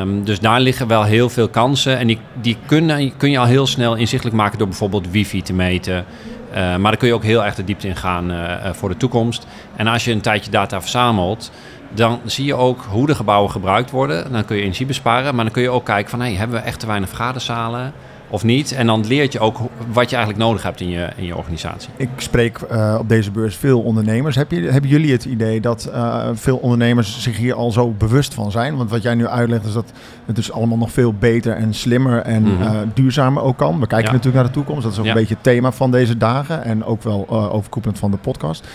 Um, 0.00 0.24
dus 0.24 0.40
daar 0.40 0.60
liggen 0.60 0.86
wel 0.86 1.04
heel 1.04 1.28
veel 1.28 1.48
kansen. 1.48 1.98
En 1.98 2.06
die, 2.06 2.18
die 2.40 2.56
kun, 2.66 3.12
kun 3.16 3.30
je 3.30 3.38
al 3.38 3.46
heel 3.46 3.66
snel 3.66 3.94
inzichtelijk 3.94 4.36
maken 4.36 4.58
door 4.58 4.68
bijvoorbeeld 4.68 5.10
wifi 5.10 5.42
te 5.42 5.52
meten. 5.52 6.04
Uh, 6.50 6.56
maar 6.56 6.90
daar 6.90 6.96
kun 6.96 7.08
je 7.08 7.14
ook 7.14 7.24
heel 7.24 7.44
erg 7.44 7.54
de 7.54 7.64
diepte 7.64 7.88
in 7.88 7.96
gaan 7.96 8.32
voor 8.74 8.88
de 8.88 8.96
toekomst. 8.96 9.46
En 9.76 9.86
als 9.86 10.04
je 10.04 10.12
een 10.12 10.20
tijdje 10.20 10.50
data 10.50 10.80
verzamelt, 10.80 11.50
dan 11.94 12.20
zie 12.24 12.44
je 12.44 12.54
ook 12.54 12.84
hoe 12.88 13.06
de 13.06 13.14
gebouwen 13.14 13.50
gebruikt 13.50 13.90
worden. 13.90 14.32
Dan 14.32 14.44
kun 14.44 14.56
je 14.56 14.62
energie 14.62 14.86
besparen. 14.86 15.34
Maar 15.34 15.44
dan 15.44 15.54
kun 15.54 15.62
je 15.62 15.70
ook 15.70 15.84
kijken 15.84 16.10
van, 16.10 16.20
hey, 16.20 16.32
hebben 16.32 16.56
we 16.56 16.62
echt 16.62 16.80
te 16.80 16.86
weinig 16.86 17.08
vergaderzalen? 17.08 17.92
Of 18.32 18.44
niet. 18.44 18.72
En 18.72 18.86
dan 18.86 19.06
leert 19.06 19.32
je 19.32 19.40
ook 19.40 19.58
wat 19.92 20.10
je 20.10 20.16
eigenlijk 20.16 20.44
nodig 20.44 20.62
hebt 20.62 20.80
in 20.80 20.88
je, 20.88 21.08
in 21.16 21.24
je 21.24 21.36
organisatie. 21.36 21.90
Ik 21.96 22.08
spreek 22.16 22.58
uh, 22.72 22.96
op 22.98 23.08
deze 23.08 23.30
beurs 23.30 23.56
veel 23.56 23.80
ondernemers. 23.80 24.36
Heb 24.36 24.50
je, 24.50 24.60
hebben 24.60 24.90
jullie 24.90 25.12
het 25.12 25.24
idee 25.24 25.60
dat 25.60 25.88
uh, 25.92 26.28
veel 26.34 26.56
ondernemers 26.56 27.22
zich 27.22 27.36
hier 27.36 27.54
al 27.54 27.70
zo 27.70 27.90
bewust 27.90 28.34
van 28.34 28.50
zijn? 28.50 28.76
Want 28.76 28.90
wat 28.90 29.02
jij 29.02 29.14
nu 29.14 29.26
uitlegt 29.26 29.64
is 29.64 29.72
dat 29.72 29.92
het 30.26 30.36
dus 30.36 30.52
allemaal 30.52 30.78
nog 30.78 30.90
veel 30.90 31.12
beter 31.12 31.56
en 31.56 31.74
slimmer 31.74 32.20
en 32.20 32.42
mm 32.42 32.56
-hmm. 32.56 32.74
uh, 32.74 32.80
duurzamer 32.94 33.42
ook 33.42 33.56
kan. 33.56 33.80
We 33.80 33.86
kijken 33.86 34.06
ja. 34.06 34.12
natuurlijk 34.12 34.42
naar 34.42 34.52
de 34.52 34.58
toekomst. 34.58 34.82
Dat 34.82 34.92
is 34.92 34.98
ook 34.98 35.04
ja. 35.04 35.10
een 35.10 35.18
beetje 35.18 35.34
het 35.34 35.42
thema 35.42 35.72
van 35.72 35.90
deze 35.90 36.16
dagen 36.16 36.64
en 36.64 36.84
ook 36.84 37.02
wel 37.02 37.28
overkoepelend 37.28 37.98
van 37.98 38.10
de 38.10 38.16
podcast. 38.16 38.68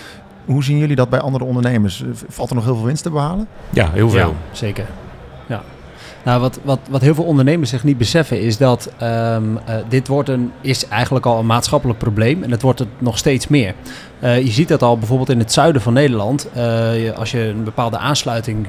Hoe 0.45 0.63
zien 0.63 0.77
jullie 0.77 0.95
dat 0.95 1.09
bij 1.09 1.19
andere 1.19 1.43
ondernemers? 1.43 2.03
Valt 2.27 2.49
er 2.49 2.55
nog 2.55 2.65
heel 2.65 2.75
veel 2.75 2.85
winst 2.85 3.03
te 3.03 3.09
behalen? 3.09 3.47
Ja, 3.69 3.89
heel 3.91 4.09
veel. 4.09 4.19
Ja, 4.29 4.55
zeker. 4.55 4.85
Ja. 5.47 5.61
Nou, 6.27 6.39
wat, 6.39 6.59
wat, 6.63 6.79
wat 6.89 7.01
heel 7.01 7.15
veel 7.15 7.23
ondernemers 7.23 7.69
zich 7.69 7.83
niet 7.83 7.97
beseffen 7.97 8.41
is 8.41 8.57
dat 8.57 8.91
um, 9.03 9.53
uh, 9.53 9.75
dit 9.89 10.07
wordt 10.07 10.29
een, 10.29 10.51
is 10.61 10.87
eigenlijk 10.87 11.25
al 11.25 11.39
een 11.39 11.45
maatschappelijk 11.45 11.99
probleem 11.99 12.43
en 12.43 12.51
het 12.51 12.61
wordt 12.61 12.79
het 12.79 12.87
nog 12.97 13.17
steeds 13.17 13.47
meer. 13.47 13.73
Uh, 14.23 14.41
je 14.41 14.51
ziet 14.51 14.67
dat 14.67 14.81
al 14.81 14.97
bijvoorbeeld 14.97 15.29
in 15.29 15.39
het 15.39 15.53
zuiden 15.53 15.81
van 15.81 15.93
Nederland. 15.93 16.47
Je, 16.53 17.13
als 17.17 17.31
je 17.31 17.39
een 17.39 17.63
bepaalde 17.63 17.97
aansluiting 17.97 18.67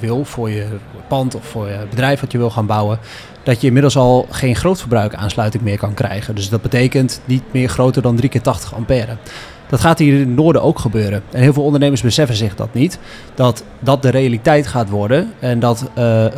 wil 0.00 0.24
voor 0.24 0.50
je 0.50 0.66
pand 1.08 1.34
of 1.34 1.44
voor 1.44 1.68
je 1.68 1.86
bedrijf 1.90 2.20
wat 2.20 2.32
je 2.32 2.38
wil 2.38 2.50
gaan 2.50 2.66
bouwen, 2.66 2.98
dat 3.42 3.60
je 3.60 3.66
inmiddels 3.66 3.96
al 3.96 4.26
geen 4.30 4.56
grootverbruik 4.56 5.14
aansluiting 5.14 5.62
meer 5.62 5.78
kan 5.78 5.94
krijgen. 5.94 6.34
Dus 6.34 6.48
dat 6.48 6.62
betekent 6.62 7.20
niet 7.24 7.42
meer 7.50 7.68
groter 7.68 8.02
dan 8.02 8.16
3 8.16 8.28
keer 8.30 8.42
80 8.42 8.74
ampère. 8.74 9.16
Dat 9.70 9.80
gaat 9.80 9.98
hier 9.98 10.12
in 10.12 10.20
het 10.20 10.36
noorden 10.36 10.62
ook 10.62 10.78
gebeuren. 10.78 11.22
En 11.30 11.42
heel 11.42 11.52
veel 11.52 11.62
ondernemers 11.62 12.02
beseffen 12.02 12.36
zich 12.36 12.56
dat 12.56 12.74
niet. 12.74 12.98
Dat 13.34 13.64
dat 13.78 14.02
de 14.02 14.08
realiteit 14.10 14.66
gaat 14.66 14.88
worden. 14.88 15.32
En 15.38 15.60
dat 15.60 15.90
uh, 15.98 16.04
uh, 16.04 16.30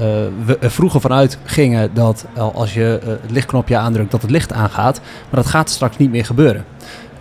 we 0.45 0.57
er 0.61 0.71
vroeger 0.71 1.01
vanuit 1.01 1.39
gingen 1.45 1.91
dat 1.95 2.27
als 2.55 2.75
je 2.75 3.01
uh, 3.03 3.09
het 3.09 3.31
lichtknopje 3.31 3.77
aandrukt, 3.77 4.11
dat 4.11 4.23
het 4.23 4.31
licht 4.31 4.53
aangaat. 4.53 5.01
Maar 5.31 5.43
dat 5.43 5.47
gaat 5.47 5.71
straks 5.71 5.97
niet 5.97 6.11
meer 6.11 6.25
gebeuren. 6.25 6.65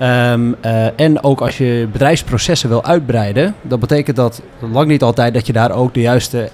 Um, 0.01 0.55
en 0.95 1.23
ook 1.23 1.41
als 1.41 1.57
je 1.57 1.87
bedrijfsprocessen 1.91 2.69
wil 2.69 2.83
uitbreiden, 2.83 3.55
dat 3.61 3.79
betekent 3.79 4.15
dat 4.15 4.41
lang 4.71 4.87
niet 4.87 5.03
altijd 5.03 5.33
dat 5.33 5.47
je 5.47 5.53
daar 5.53 5.71
ook 5.71 5.93
de 5.93 6.01
juiste 6.01 6.49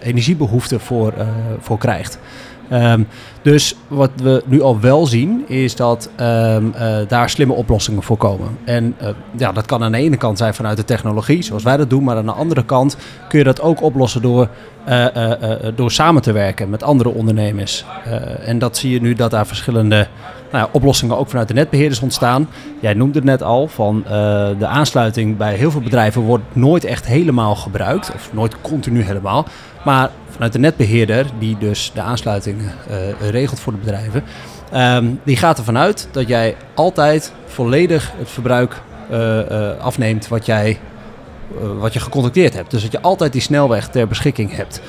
energiebehoeften 0.00 0.80
voor, 0.80 1.12
voor 1.60 1.78
krijgt. 1.78 2.18
Ehm, 2.70 3.02
dus 3.42 3.76
wat 3.88 4.10
we 4.16 4.42
nu 4.46 4.62
al 4.62 4.80
wel 4.80 5.06
zien, 5.06 5.44
is 5.48 5.76
dat 5.76 6.10
ehm, 6.16 6.64
eh, 6.74 6.96
daar 7.08 7.30
slimme 7.30 7.54
oplossingen 7.54 8.02
voor 8.02 8.16
komen. 8.16 8.58
En 8.64 8.94
eh, 8.98 9.08
ja, 9.36 9.52
dat 9.52 9.66
kan 9.66 9.82
aan 9.82 9.92
de 9.92 9.98
ene 9.98 10.16
kant 10.16 10.38
zijn 10.38 10.54
vanuit 10.54 10.76
de 10.76 10.84
technologie, 10.84 11.42
zoals 11.42 11.62
wij 11.62 11.76
dat 11.76 11.90
doen. 11.90 12.04
Maar 12.04 12.16
aan 12.16 12.26
de 12.26 12.32
andere 12.32 12.64
kant 12.64 12.96
kun 13.28 13.38
je 13.38 13.44
dat 13.44 13.60
ook 13.60 13.82
oplossen 13.82 14.22
door, 14.22 14.48
eh, 14.84 15.06
door 15.74 15.90
samen 15.90 16.22
te 16.22 16.32
werken 16.32 16.70
met 16.70 16.82
andere 16.82 17.08
ondernemers. 17.08 17.84
En 18.44 18.58
dat 18.58 18.76
zie 18.76 18.90
je 18.90 19.00
nu 19.00 19.14
dat 19.14 19.30
daar 19.30 19.46
verschillende 19.46 20.06
nou 20.52 20.64
ja, 20.64 20.68
oplossingen 20.72 21.18
ook 21.18 21.28
vanuit 21.28 21.48
de 21.48 21.54
netbeheerders 21.54 22.00
ontstaan. 22.00 22.48
Jij 22.80 22.94
noemde 22.94 23.18
het 23.18 23.24
net 23.24 23.42
al, 23.42 23.68
van 23.68 24.04
de 24.58 24.66
aansluiting 24.66 25.36
bij 25.36 25.54
heel 25.54 25.70
veel 25.70 25.80
bedrijven 25.80 26.22
wordt 26.22 26.44
nooit 26.52 26.84
echt 26.84 27.06
helemaal 27.06 27.54
gebruikt. 27.54 28.12
Of 28.14 28.32
nooit 28.32 28.60
continu 28.60 29.02
helemaal. 29.02 29.46
Maar 29.84 30.10
vanuit 30.40 30.60
de 30.60 30.68
netbeheerder, 30.68 31.26
die 31.38 31.58
dus 31.58 31.90
de 31.94 32.00
aansluiting 32.00 32.58
eh, 32.88 33.30
regelt 33.30 33.60
voor 33.60 33.72
de 33.72 33.78
bedrijven, 33.78 34.24
ehm, 34.72 35.06
die 35.24 35.36
gaat 35.36 35.58
ervan 35.58 35.78
uit 35.78 36.08
dat 36.10 36.28
jij 36.28 36.56
altijd 36.74 37.32
volledig 37.46 38.12
het 38.16 38.30
verbruik 38.30 38.82
eh, 39.10 39.70
eh, 39.70 39.78
afneemt 39.78 40.28
wat 40.28 40.46
jij 40.46 40.78
wat 41.78 41.92
je 41.92 42.00
gecontacteerd 42.00 42.54
hebt. 42.54 42.70
Dus 42.70 42.82
dat 42.82 42.92
je 42.92 43.00
altijd 43.00 43.32
die 43.32 43.40
snelweg 43.40 43.88
ter 43.88 44.08
beschikking 44.08 44.56
hebt. 44.56 44.80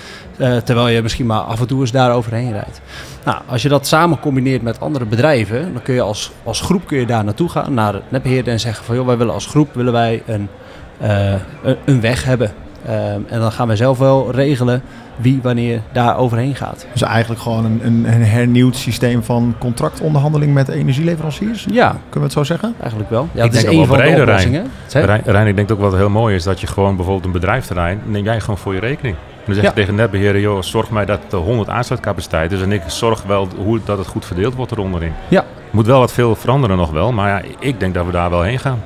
Terwijl 0.64 0.88
je 0.88 1.02
misschien 1.02 1.26
maar 1.26 1.40
af 1.40 1.60
en 1.60 1.68
toe 1.68 1.82
eens 1.82 1.92
daar 1.92 2.14
overheen 2.14 2.52
rijdt. 2.52 2.82
Nou, 3.26 3.38
als 3.48 3.62
je 3.62 3.70
dat 3.70 3.88
samen 3.88 4.20
combineert 4.20 4.62
met 4.62 4.80
andere 4.80 5.06
bedrijven, 5.06 5.74
dan 5.74 5.82
kun 5.82 5.94
je 5.94 6.02
als, 6.02 6.32
als 6.44 6.62
groep 6.62 6.88
kun 6.88 7.00
je 7.00 7.06
daar 7.06 7.24
naartoe 7.24 7.50
gaan, 7.50 7.74
naar 7.74 7.94
het 7.94 8.12
netbeheerder 8.12 8.54
en 8.54 8.60
zeggen 8.60 8.86
van 8.86 8.96
joh, 8.96 9.06
wij 9.06 9.18
willen 9.18 9.34
als 9.34 9.46
groep 9.46 9.74
willen 9.74 9.94
wij 9.94 10.24
een, 10.26 10.48
een, 11.64 11.78
een 11.86 12.02
weg 12.02 12.24
hebben. 12.24 12.52
Ehm, 12.86 13.22
en 13.28 13.40
dan 13.40 13.52
gaan 13.52 13.68
wij 13.68 13.76
zelf 13.76 13.98
wel 13.98 14.32
regelen 14.32 14.82
wie 15.22 15.40
wanneer 15.42 15.82
daar 15.92 16.18
overheen 16.18 16.56
gaat. 16.56 16.86
Dus 16.92 17.02
eigenlijk 17.02 17.42
gewoon 17.42 17.66
een, 17.66 17.80
een, 17.84 18.06
een 18.14 18.26
hernieuwd 18.26 18.76
systeem 18.76 19.24
van 19.24 19.56
contractonderhandeling 19.60 20.54
met 20.54 20.68
energieleveranciers. 20.68 21.66
Ja, 21.72 21.90
Kunnen 21.90 22.00
we 22.14 22.20
het 22.20 22.32
zo 22.32 22.44
zeggen? 22.44 22.74
eigenlijk 22.80 23.10
wel. 23.10 23.28
Ja, 23.32 23.44
Ik 23.44 23.52
dat 23.52 23.54
is 23.54 23.66
denk 23.66 23.68
één 23.68 23.78
wel 23.78 23.86
van 23.88 23.98
de 23.98 24.04
breder, 24.04 24.22
oplossingen. 24.28 24.72
Rijn, 24.92 25.22
Rijn, 25.26 25.48
ik 25.48 25.56
denk 25.56 25.72
ook 25.72 25.80
wat 25.80 25.96
heel 25.96 26.10
mooi 26.10 26.36
is 26.36 26.44
dat 26.44 26.62
je 26.62 26.68
gewoon 26.68 26.96
bijvoorbeeld 26.96 27.26
een 27.26 27.32
bedrijfsterrein 27.32 28.00
neem 28.06 28.24
jij 28.24 28.40
gewoon 28.40 28.58
voor 28.58 28.74
je 28.74 28.80
rekening. 28.80 29.16
En 29.16 29.48
dan 29.48 29.56
zeg 29.56 29.64
je 29.64 29.70
Ja. 29.70 29.76
tegen 29.76 29.96
de 29.96 30.02
netbeheerder, 30.02 30.42
joh, 30.42 30.62
zorg 30.62 30.90
mij 30.90 31.06
dat 31.06 31.20
er 31.32 31.38
100 31.38 31.70
aansluitcapaciteit 31.70 32.52
is 32.52 32.62
en 32.62 32.72
ik 32.72 32.82
zorg 32.88 33.24
wel 33.24 33.48
hoe 33.58 33.80
dat 33.86 33.98
het 33.98 34.08
goed 34.08 34.26
verdeeld 34.26 34.54
wordt 34.56 34.72
eronderin. 34.72 35.12
Ja. 35.28 35.46
Moet 35.72 35.86
wel 35.86 36.00
wat 36.00 36.12
veel 36.14 36.36
veranderen 36.36 36.78
nog 36.78 36.92
wel, 36.92 37.12
maar 37.12 37.30
ja, 37.30 37.42
ik 37.60 37.80
denk 37.80 37.94
dat 37.94 38.06
we 38.06 38.12
daar 38.12 38.30
wel 38.30 38.42
heen 38.42 38.60
gaan. 38.60 38.80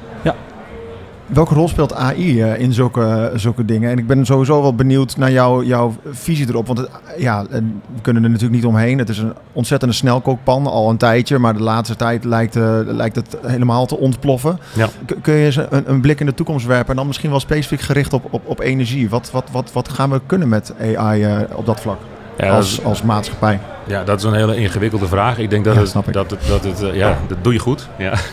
Welke 1.26 1.54
rol 1.54 1.68
speelt 1.68 1.94
AI 1.94 2.42
eh, 2.42 2.60
in 2.60 2.74
zulke, 2.74 3.32
zulke 3.36 3.66
dingen? 3.66 3.92
En 3.92 3.98
ik 3.98 4.08
ben 4.08 4.26
sowieso 4.26 4.62
wel 4.62 4.76
benieuwd 4.76 5.18
naar 5.18 5.32
jouw 5.32 5.64
jouw 5.64 5.96
visie 6.12 6.50
erop. 6.50 6.68
Want 6.68 6.80
het, 6.80 6.90
ja, 7.18 7.46
we 7.50 7.62
kunnen 8.02 8.24
er 8.24 8.30
natuurlijk 8.30 8.56
niet 8.56 8.66
omheen. 8.72 8.98
Het 8.98 9.10
is 9.10 9.18
een 9.18 9.34
ontzettende 9.54 9.94
snelkookpan 9.94 10.68
al 10.68 10.90
een 10.90 10.98
tijdje. 10.98 11.40
Maar 11.40 11.54
de 11.54 11.64
laatste 11.64 11.96
tijd 11.96 12.24
lijkt, 12.24 12.56
eh, 12.56 12.80
lijkt 12.86 13.16
het 13.16 13.38
helemaal 13.46 13.86
te 13.86 13.98
ontploffen. 13.98 14.60
Ja. 14.74 14.88
Kun 15.22 15.34
je 15.34 15.46
eens 15.46 15.56
een, 15.56 15.84
een 15.86 16.02
blik 16.02 16.20
in 16.20 16.26
de 16.26 16.34
toekomst 16.34 16.66
werpen? 16.66 16.90
En 16.90 16.96
dan 16.96 17.08
misschien 17.08 17.30
wel 17.30 17.40
specifiek 17.40 17.82
gericht 17.82 18.14
op, 18.14 18.24
op, 18.30 18.42
op 18.46 18.60
energie. 18.60 19.10
Wat, 19.10 19.32
wat, 19.32 19.50
wat, 19.52 19.72
wat 19.74 19.90
gaan 19.90 20.10
we 20.10 20.22
kunnen 20.26 20.50
met 20.50 20.74
AI 20.96 21.24
eh, 21.24 21.38
op 21.56 21.66
dat 21.66 21.80
vlak? 21.82 22.00
Ja, 22.38 22.50
als, 22.56 22.84
als 22.84 23.02
maatschappij. 23.02 23.60
Ja, 23.88 24.04
dat 24.04 24.18
is 24.18 24.24
een 24.24 24.34
hele 24.34 24.56
ingewikkelde 24.56 25.08
vraag. 25.08 25.38
Ik 25.38 25.50
denk 25.50 25.66
dat 25.66 25.74
Ja, 25.74 25.80
het, 25.80 25.90
snap 25.90 26.08
ik. 26.08 26.14
dat 26.14 26.32
het, 26.32 26.40
dat 26.48 26.64
het 26.64 26.96
ja, 26.96 27.18
dat 27.28 27.38
doe 27.42 27.54
je 27.54 27.60
goed. 27.60 27.88
Ja. 27.98 28.14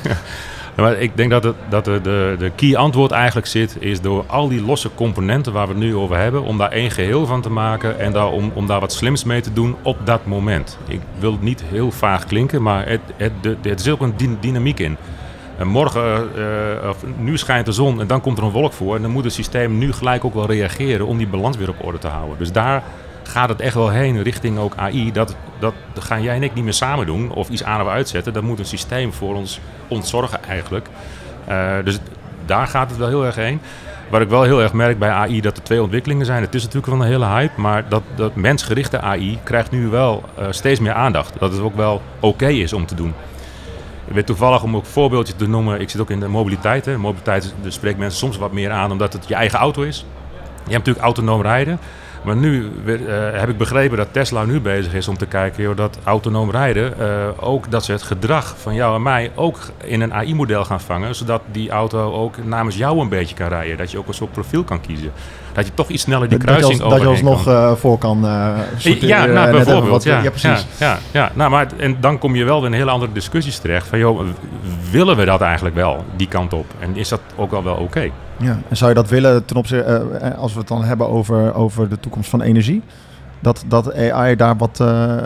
maar 0.74 0.98
ik 0.98 1.16
denk 1.16 1.30
dat, 1.30 1.44
het, 1.44 1.54
dat 1.68 1.84
de, 1.84 2.00
de, 2.02 2.34
de 2.38 2.50
key 2.54 2.76
antwoord 2.76 3.10
eigenlijk 3.10 3.46
zit, 3.46 3.76
is 3.80 4.00
door 4.00 4.24
al 4.26 4.48
die 4.48 4.64
losse 4.64 4.90
componenten 4.94 5.52
waar 5.52 5.66
we 5.66 5.72
het 5.72 5.82
nu 5.82 5.96
over 5.96 6.16
hebben, 6.16 6.42
om 6.42 6.58
daar 6.58 6.70
één 6.70 6.90
geheel 6.90 7.26
van 7.26 7.40
te 7.42 7.50
maken 7.50 7.98
en 7.98 8.12
daar, 8.12 8.30
om, 8.30 8.50
om 8.54 8.66
daar 8.66 8.80
wat 8.80 8.92
slims 8.92 9.24
mee 9.24 9.40
te 9.40 9.52
doen 9.52 9.76
op 9.82 9.96
dat 10.04 10.26
moment. 10.26 10.78
Ik 10.88 11.00
wil 11.18 11.32
het 11.32 11.42
niet 11.42 11.64
heel 11.68 11.90
vaag 11.90 12.24
klinken, 12.24 12.62
maar 12.62 12.88
het, 12.88 13.00
het, 13.16 13.32
de, 13.40 13.56
er 13.62 13.80
zit 13.80 13.92
ook 13.92 14.00
een 14.00 14.16
dyn- 14.16 14.38
dynamiek 14.40 14.80
in. 14.80 14.96
En 15.58 15.66
morgen, 15.68 16.28
eh, 16.36 16.88
of 16.88 17.04
nu 17.16 17.38
schijnt 17.38 17.66
de 17.66 17.72
zon 17.72 18.00
en 18.00 18.06
dan 18.06 18.20
komt 18.20 18.38
er 18.38 18.44
een 18.44 18.50
wolk 18.50 18.72
voor. 18.72 18.96
En 18.96 19.02
dan 19.02 19.10
moet 19.10 19.24
het 19.24 19.32
systeem 19.32 19.78
nu 19.78 19.92
gelijk 19.92 20.24
ook 20.24 20.34
wel 20.34 20.46
reageren 20.46 21.06
om 21.06 21.18
die 21.18 21.26
balans 21.26 21.56
weer 21.56 21.68
op 21.68 21.84
orde 21.84 21.98
te 21.98 22.08
houden. 22.08 22.38
Dus 22.38 22.52
daar 22.52 22.82
gaat 23.32 23.48
het 23.48 23.60
echt 23.60 23.74
wel 23.74 23.90
heen 23.90 24.22
richting 24.22 24.58
ook 24.58 24.76
AI. 24.76 25.12
Dat, 25.12 25.36
dat, 25.58 25.74
gaan 25.98 26.22
jij 26.22 26.34
en 26.34 26.42
ik 26.42 26.54
niet 26.54 26.64
meer 26.64 26.72
samen 26.72 27.06
doen 27.06 27.32
of 27.32 27.48
iets 27.48 27.64
aan 27.64 27.80
of 27.80 27.88
uitzetten. 27.88 28.32
Dat 28.32 28.42
moet 28.42 28.58
een 28.58 28.64
systeem 28.64 29.12
voor 29.12 29.34
ons 29.34 29.60
ontzorgen 29.88 30.44
eigenlijk. 30.44 30.88
Eh, 31.44 31.74
dus 31.84 31.98
daar 32.46 32.66
gaat 32.66 32.90
het 32.90 32.98
wel 32.98 33.08
heel 33.08 33.24
erg 33.24 33.34
heen. 33.34 33.60
Waar 34.10 34.20
ik 34.20 34.28
wel 34.28 34.42
heel 34.42 34.62
erg 34.62 34.72
merk 34.72 34.98
bij 34.98 35.10
AI 35.10 35.40
dat 35.40 35.56
er 35.56 35.62
twee 35.62 35.82
ontwikkelingen 35.82 36.26
zijn. 36.26 36.42
Het 36.42 36.54
is 36.54 36.62
natuurlijk 36.62 36.92
wel 36.92 37.00
een 37.00 37.10
hele 37.10 37.26
hype, 37.26 37.60
maar 37.60 37.88
dat, 37.88 38.02
dat 38.14 38.34
mensgerichte 38.34 39.00
AI 39.00 39.38
krijgt 39.42 39.70
nu 39.70 39.88
wel 39.88 40.24
eh, 40.36 40.46
steeds 40.50 40.80
meer 40.80 40.92
aandacht. 40.92 41.38
Dat 41.38 41.52
het 41.52 41.60
ook 41.60 41.76
wel 41.76 42.02
oké 42.20 42.48
is 42.48 42.72
om 42.72 42.86
te 42.86 42.94
doen. 42.94 43.14
Ik 44.04 44.14
weet 44.14 44.26
toevallig 44.26 44.62
om 44.62 44.76
ook 44.76 44.84
een 44.84 44.90
voorbeeldje 44.90 45.36
te 45.36 45.48
noemen. 45.48 45.80
Ik 45.80 45.90
zit 45.90 46.00
ook 46.00 46.10
in 46.10 46.20
de 46.20 46.28
mobiliteit. 46.28 46.84
Hè. 46.84 46.98
Mobiliteit 46.98 47.54
spreekt 47.68 47.98
mensen 47.98 48.18
soms 48.18 48.36
wat 48.36 48.52
meer 48.52 48.70
aan 48.70 48.90
omdat 48.90 49.12
het 49.12 49.28
je 49.28 49.34
eigen 49.34 49.58
auto 49.58 49.82
is. 49.82 50.06
Je 50.64 50.72
hebt 50.72 50.86
natuurlijk 50.86 51.04
autonoom 51.04 51.42
rijden. 51.42 51.78
Maar 52.22 52.36
nu 52.36 52.70
eh, 52.86 52.94
heb 53.32 53.48
ik 53.48 53.56
begrepen 53.58 53.96
dat 53.96 54.08
Tesla 54.10 54.44
nu 54.44 54.60
bezig 54.60 54.94
is 54.94 55.08
om 55.08 55.16
te 55.18 55.26
kijken 55.26 55.62
joh, 55.62 55.76
dat 55.76 55.98
autonoom 56.04 56.50
rijden 56.50 56.98
eh, 57.00 57.06
ook 57.36 57.70
dat 57.70 57.84
ze 57.84 57.92
het 57.92 58.02
gedrag 58.02 58.54
van 58.58 58.74
jou 58.74 58.94
en 58.94 59.02
mij 59.02 59.30
ook 59.34 59.58
in 59.84 60.00
een 60.00 60.14
AI-model 60.14 60.64
gaan 60.64 60.80
vangen, 60.80 61.14
zodat 61.14 61.40
die 61.52 61.70
auto 61.70 62.12
ook 62.12 62.44
namens 62.44 62.76
jou 62.76 63.00
een 63.00 63.08
beetje 63.08 63.34
kan 63.34 63.48
rijden. 63.48 63.76
Dat 63.76 63.90
je 63.90 63.98
ook 63.98 64.08
een 64.08 64.14
soort 64.14 64.32
profiel 64.32 64.62
kan 64.64 64.80
kiezen. 64.80 65.12
Dat 65.52 65.66
je 65.66 65.74
toch 65.74 65.88
iets 65.88 66.02
sneller 66.02 66.28
die 66.28 66.38
kruising 66.38 66.78
dat 66.90 67.00
je 67.00 67.06
alsnog 67.08 67.44
kan. 67.44 67.54
eh, 67.54 67.72
voor 67.76 67.98
kan 67.98 68.24
sorteren. 68.76 69.08
Ja, 69.08 69.24
nou, 69.24 69.50
bijvoorbeeld. 69.50 69.90
wat- 69.90 70.02
ja, 70.04 70.22
ja, 70.22 70.30
precies. 70.30 70.66
Ja, 70.78 70.86
ja, 70.86 70.98
ja. 71.10 71.30
Nou, 71.34 71.50
maar, 71.50 71.66
en 71.76 71.96
dan 72.00 72.18
kom 72.18 72.34
je 72.34 72.44
wel 72.44 72.60
weer 72.60 72.70
in 72.70 72.76
hele 72.76 72.90
andere 72.90 73.12
discussies 73.12 73.58
terecht. 73.58 73.86
Van, 73.86 73.98
joh, 73.98 74.20
willen 74.90 75.16
we 75.16 75.24
dat 75.24 75.40
eigenlijk 75.40 75.74
wel, 75.74 76.04
die 76.16 76.28
kant 76.28 76.52
op? 76.52 76.66
En 76.78 76.96
is 76.96 77.08
dat 77.08 77.20
ook 77.36 77.50
wel 77.50 77.64
wel 77.64 77.74
oké? 77.74 78.10
Ja, 78.42 78.58
en 78.68 78.76
zou 78.76 78.90
je 78.90 78.96
dat 78.96 79.08
willen 79.08 79.44
ten 79.44 79.56
opzichte, 79.56 79.84
eh, 79.84 80.28
eh, 80.28 80.38
als 80.38 80.52
we 80.52 80.58
het 80.58 80.68
dan 80.68 80.84
hebben 80.84 81.08
over, 81.08 81.54
over 81.54 81.88
de 81.88 82.00
toekomst 82.00 82.30
van 82.30 82.42
energie? 82.42 82.82
Dat, 83.40 83.64
dat 83.68 83.94
AI 83.94 84.36
daar 84.36 84.56
wat, 84.56 84.80
eh, 84.80 85.16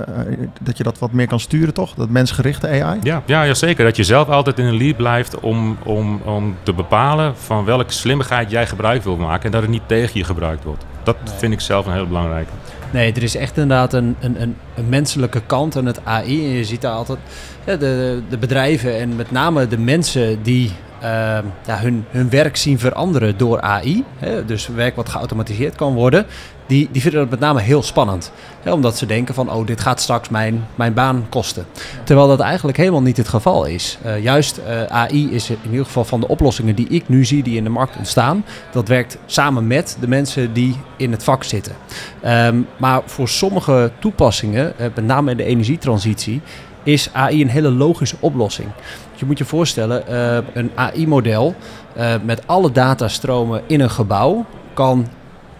dat 0.61 0.76
je 0.76 0.82
dat 0.82 0.99
wat 0.99 1.12
meer 1.12 1.26
kan 1.26 1.40
sturen, 1.40 1.75
toch? 1.75 1.94
Dat 1.94 2.08
mensgerichte 2.08 2.68
AI? 2.68 2.99
Ja, 3.02 3.23
ja, 3.26 3.42
ja, 3.42 3.54
zeker. 3.54 3.85
Dat 3.85 3.96
je 3.96 4.04
zelf 4.04 4.28
altijd 4.28 4.58
in 4.58 4.64
een 4.64 4.76
lead 4.76 4.96
blijft 4.96 5.40
om, 5.40 5.76
om, 5.85 6.20
om 6.25 6.56
te 6.62 6.73
bepalen 6.73 7.37
van 7.37 7.64
welke 7.64 7.92
slimmigheid 7.92 8.50
jij 8.50 8.66
gebruik 8.66 9.02
wil 9.02 9.16
maken. 9.16 9.44
En 9.44 9.50
dat 9.50 9.62
het 9.62 9.70
niet 9.70 9.82
tegen 9.87 10.18
je 10.18 10.25
gebruikt 10.25 10.64
wordt. 10.64 10.85
Dat 11.02 11.16
vind 11.37 11.52
ik 11.52 11.61
zelf 11.61 11.87
een 11.87 11.92
heel 11.92 12.06
belangrijke. 12.06 12.50
Nee, 12.90 13.12
er 13.12 13.23
is 13.23 13.37
echt 13.37 13.56
inderdaad 13.56 13.92
een, 13.92 14.16
een, 14.20 14.42
een, 14.42 14.56
een 14.75 14.88
menselijke 14.88 15.40
kant 15.46 15.76
aan 15.76 15.87
het 15.87 16.04
AI. 16.04 16.44
En 16.44 16.50
je 16.50 16.64
ziet 16.64 16.80
daar 16.80 16.92
altijd 16.92 17.18
ja, 17.64 17.76
de, 17.76 18.23
de 18.28 18.38
bedrijven 18.38 18.99
en 18.99 19.16
met 19.16 19.30
name 19.30 19.66
de 19.66 19.78
mensen 19.78 20.42
die 20.42 20.73
ja, 21.00 21.79
hun, 21.79 22.05
hun 22.11 22.31
werk 22.31 22.57
zien 22.57 22.79
veranderen 22.79 23.38
door 23.38 23.61
AI. 23.61 24.05
Hè, 24.19 24.45
dus 24.45 24.67
werk 24.67 24.97
wat 24.97 25.09
geautomatiseerd 25.09 25.75
kan 25.75 25.95
worden. 25.95 26.26
Die, 26.67 26.88
die 26.93 27.03
vinden 27.03 27.21
dat 27.21 27.31
met 27.31 27.41
name 27.41 27.61
heel 27.61 27.83
spannend. 27.83 28.33
Hè, 28.62 28.73
omdat 28.73 28.99
ze 28.99 29.07
denken 29.07 29.35
van, 29.35 29.53
oh, 29.53 29.67
dit 29.67 29.81
gaat 29.81 30.00
straks 30.00 30.29
mijn, 30.29 30.67
mijn 30.75 30.95
baan 30.95 31.26
kosten. 31.29 31.67
Terwijl 32.05 32.29
dat 32.29 32.41
eigenlijk 32.41 32.76
helemaal 32.76 33.03
niet 33.03 33.17
het 33.17 33.29
geval 33.29 33.65
is. 33.65 33.99
Eh, 34.03 34.23
juist 34.23 34.59
eh, 34.59 34.83
AI 34.83 35.35
is 35.35 35.50
in 35.50 35.71
ieder 35.71 35.85
geval 35.85 36.05
van 36.05 36.21
de 36.21 36.29
oplossingen 36.29 36.75
die 36.75 36.88
ik 36.88 37.09
nu 37.09 37.25
zie 37.25 37.43
die 37.43 37.57
in 37.57 37.65
de 37.65 37.71
markt 37.71 37.97
ontstaan. 37.97 38.45
Dat 38.73 38.88
werkt 38.88 39.19
samen 39.26 39.67
met 39.67 39.97
de 40.00 40.09
mensen 40.09 40.53
die 40.53 40.76
in 40.97 41.11
het 41.11 41.25
vak 41.25 41.45
zitten. 41.45 41.73
Ehm, 42.21 42.61
maar 42.76 43.03
voor 43.05 43.29
sommige 43.29 43.91
toepassingen, 43.99 44.79
eh, 44.79 44.87
met 44.95 45.05
name 45.05 45.31
in 45.31 45.37
de 45.37 45.45
energietransitie, 45.45 46.41
is 46.83 47.09
AI 47.12 47.43
een 47.43 47.49
hele 47.49 47.71
logische 47.71 48.17
oplossing. 48.21 48.69
Je 49.16 49.26
moet 49.26 49.38
je 49.38 49.44
voorstellen, 49.44 50.06
eh, 50.06 50.38
een 50.52 50.70
AI-model 50.75 51.54
eh, 51.94 52.14
met 52.23 52.46
alle 52.46 52.73
datastromen 52.73 53.62
in 53.66 53.80
een 53.80 53.90
gebouw 53.90 54.44
kan 54.75 55.06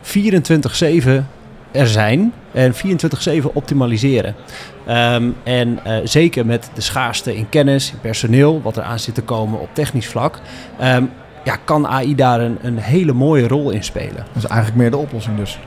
24-7 0.01 1.29
er 1.71 1.87
zijn 1.87 2.33
en 2.53 2.75
24-7 2.75 3.55
optimaliseren. 3.55 4.35
Ehm, 4.87 5.31
en 5.43 5.79
eh, 5.85 5.97
zeker 6.05 6.47
met 6.47 6.71
de 6.75 6.81
schaarste 6.81 7.37
in 7.37 7.49
kennis, 7.49 7.93
in 7.93 8.01
personeel, 8.01 8.63
wat 8.63 8.77
er 8.77 8.83
aan 8.83 8.99
zit 8.99 9.15
te 9.15 9.23
komen 9.23 9.61
op 9.61 9.69
technisch 9.73 10.07
vlak, 10.07 10.41
ehm, 10.79 11.05
ja, 11.45 11.57
kan 11.65 11.87
AI 11.87 12.15
daar 12.15 12.41
een, 12.41 12.59
een 12.63 12.79
hele 12.79 13.13
mooie 13.13 13.49
rol 13.49 13.71
in 13.71 13.85
spelen. 13.85 14.17
Dat 14.33 14.43
is 14.43 14.45
eigenlijk 14.45 14.81
meer 14.81 14.91
de 14.91 14.97
oplossing 14.97 15.37
dus. 15.37 15.59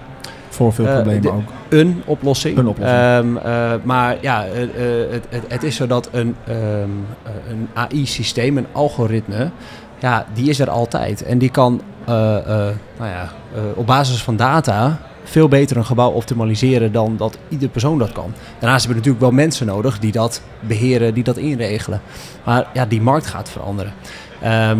Voor 0.49 0.73
veel 0.73 0.85
Eh, 0.85 0.93
problemen 0.93 1.33
ook. 1.33 1.41
Een 1.69 2.01
oplossing. 2.05 2.57
Een 2.57 2.67
oplossing. 2.67 2.99
Ehm, 2.99 3.37
eh, 3.37 3.71
maar 3.83 4.17
ja, 4.21 4.45
eh, 4.45 4.61
het, 5.11 5.25
het, 5.29 5.43
het 5.47 5.63
is 5.63 5.75
zo 5.75 5.87
dat 5.87 6.09
een, 6.11 6.35
ehm, 6.47 6.57
eh, 6.57 7.31
een 7.49 7.69
AI-systeem, 7.73 8.57
een 8.57 8.67
algoritme, 8.71 9.49
ja, 9.99 10.25
die 10.33 10.49
is 10.49 10.59
er 10.59 10.69
altijd. 10.69 11.23
En 11.23 11.37
die 11.37 11.49
kan 11.49 11.81
nou 12.05 13.09
ja, 13.09 13.29
op 13.75 13.85
basis 13.85 14.23
van 14.23 14.35
data 14.35 14.99
veel 15.23 15.47
beter 15.47 15.77
een 15.77 15.85
gebouw 15.85 16.11
optimaliseren 16.11 16.91
dan 16.91 17.17
dat 17.17 17.37
ieder 17.49 17.69
persoon 17.69 17.97
dat 17.97 18.11
kan. 18.11 18.33
Daarnaast 18.59 18.85
hebben 18.85 19.03
we 19.03 19.09
natuurlijk 19.09 19.19
wel 19.19 19.31
mensen 19.31 19.65
nodig 19.65 19.99
die 19.99 20.11
dat 20.11 20.41
beheren, 20.59 21.13
die 21.13 21.23
dat 21.23 21.37
inregelen. 21.37 22.01
Maar 22.45 22.67
ja, 22.73 22.85
die 22.85 23.01
markt 23.01 23.25
gaat 23.27 23.49
veranderen. 23.49 23.93
Ehm, 24.41 24.79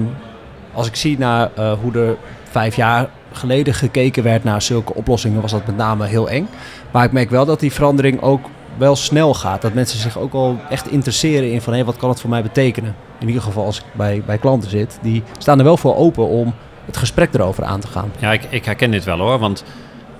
als 0.73 0.87
ik 0.87 0.95
zie 0.95 1.17
naar 1.17 1.49
hoe 1.81 1.93
er 1.93 2.17
vijf 2.51 2.75
jaar 2.75 3.09
geleden 3.31 3.73
gekeken 3.73 4.23
werd 4.23 4.43
naar 4.43 4.61
zulke 4.61 4.93
oplossingen, 4.93 5.41
was 5.41 5.51
dat 5.51 5.65
met 5.65 5.77
name 5.77 6.05
heel 6.05 6.29
eng. 6.29 6.47
Maar 6.91 7.03
ik 7.03 7.11
merk 7.11 7.29
wel 7.29 7.45
dat 7.45 7.59
die 7.59 7.73
verandering 7.73 8.21
ook 8.21 8.49
wel 8.77 8.95
snel 8.95 9.33
gaat. 9.33 9.61
Dat 9.61 9.73
mensen 9.73 9.99
zich 9.99 10.17
ook 10.17 10.33
al 10.33 10.59
echt 10.69 10.91
interesseren 10.91 11.51
in 11.51 11.61
van 11.61 11.73
hé, 11.73 11.83
wat 11.83 11.97
kan 11.97 12.09
het 12.09 12.21
voor 12.21 12.29
mij 12.29 12.41
betekenen? 12.41 12.95
In 13.19 13.27
ieder 13.27 13.43
geval 13.43 13.65
als 13.65 13.77
ik 13.77 13.85
bij, 13.93 14.23
bij 14.25 14.37
klanten 14.37 14.69
zit. 14.69 14.99
Die 15.01 15.23
staan 15.37 15.57
er 15.57 15.63
wel 15.63 15.77
voor 15.77 15.95
open 15.95 16.27
om 16.27 16.53
het 16.85 16.97
gesprek 16.97 17.33
erover 17.33 17.63
aan 17.63 17.79
te 17.79 17.87
gaan. 17.87 18.11
Ja, 18.19 18.31
ik, 18.31 18.43
ik 18.49 18.65
herken 18.65 18.91
dit 18.91 19.03
wel 19.03 19.17
hoor. 19.17 19.39
Want 19.39 19.63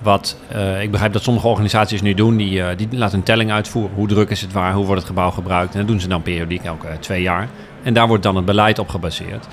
wat 0.02 0.36
eh, 0.48 0.82
ik 0.82 0.90
begrijp 0.90 1.12
dat 1.12 1.22
sommige 1.22 1.46
organisaties 1.46 2.02
nu 2.02 2.14
doen, 2.14 2.36
die, 2.36 2.62
eh, 2.62 2.76
die 2.76 2.88
laten 2.90 3.18
een 3.18 3.24
telling 3.24 3.52
uitvoeren. 3.52 3.94
Hoe 3.94 4.08
druk 4.08 4.30
is 4.30 4.40
het 4.40 4.52
waar? 4.52 4.72
Hoe 4.72 4.84
wordt 4.84 5.00
het 5.00 5.10
gebouw 5.10 5.30
gebruikt? 5.30 5.72
En 5.72 5.78
dat 5.78 5.88
doen 5.88 6.00
ze 6.00 6.08
dan 6.08 6.22
periodiek, 6.22 6.64
elke 6.64 6.88
twee 7.00 7.22
jaar. 7.22 7.48
En 7.82 7.94
daar 7.94 8.08
wordt 8.08 8.22
dan 8.22 8.36
het 8.36 8.44
beleid 8.44 8.78
op 8.78 8.88
gebaseerd. 8.88 9.46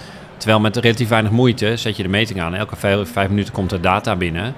Terwijl 0.47 0.67
met 0.67 0.83
relatief 0.83 1.09
weinig 1.09 1.31
moeite 1.31 1.77
zet 1.77 1.97
je 1.97 2.03
de 2.03 2.09
meting 2.09 2.41
aan. 2.41 2.55
Elke 2.55 2.75
vijf, 3.05 3.29
minuten 3.29 3.53
komt 3.53 3.71
er 3.71 3.81
data 3.81 4.15
binnen. 4.15 4.55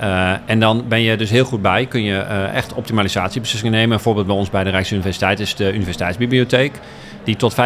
Uh, 0.00 0.32
en 0.46 0.60
dan 0.60 0.84
ben 0.88 1.00
je 1.00 1.16
dus 1.16 1.30
heel 1.30 1.44
goed 1.44 1.62
bij. 1.62 1.86
Kun 1.86 2.02
je 2.02 2.12
uh, 2.12 2.54
echt 2.54 2.74
optimalisatiebeslissingen 2.74 3.74
nemen. 3.74 3.96
Een 3.96 4.02
voorbeeld 4.02 4.26
bij 4.26 4.36
ons 4.36 4.50
bij 4.50 4.64
de 4.64 4.70
Rijksuniversiteit 4.70 5.40
is 5.40 5.54
de 5.54 5.72
Universiteitsbibliotheek. 5.72 6.80
Die 7.24 7.36
tot 7.36 7.54
15% 7.54 7.56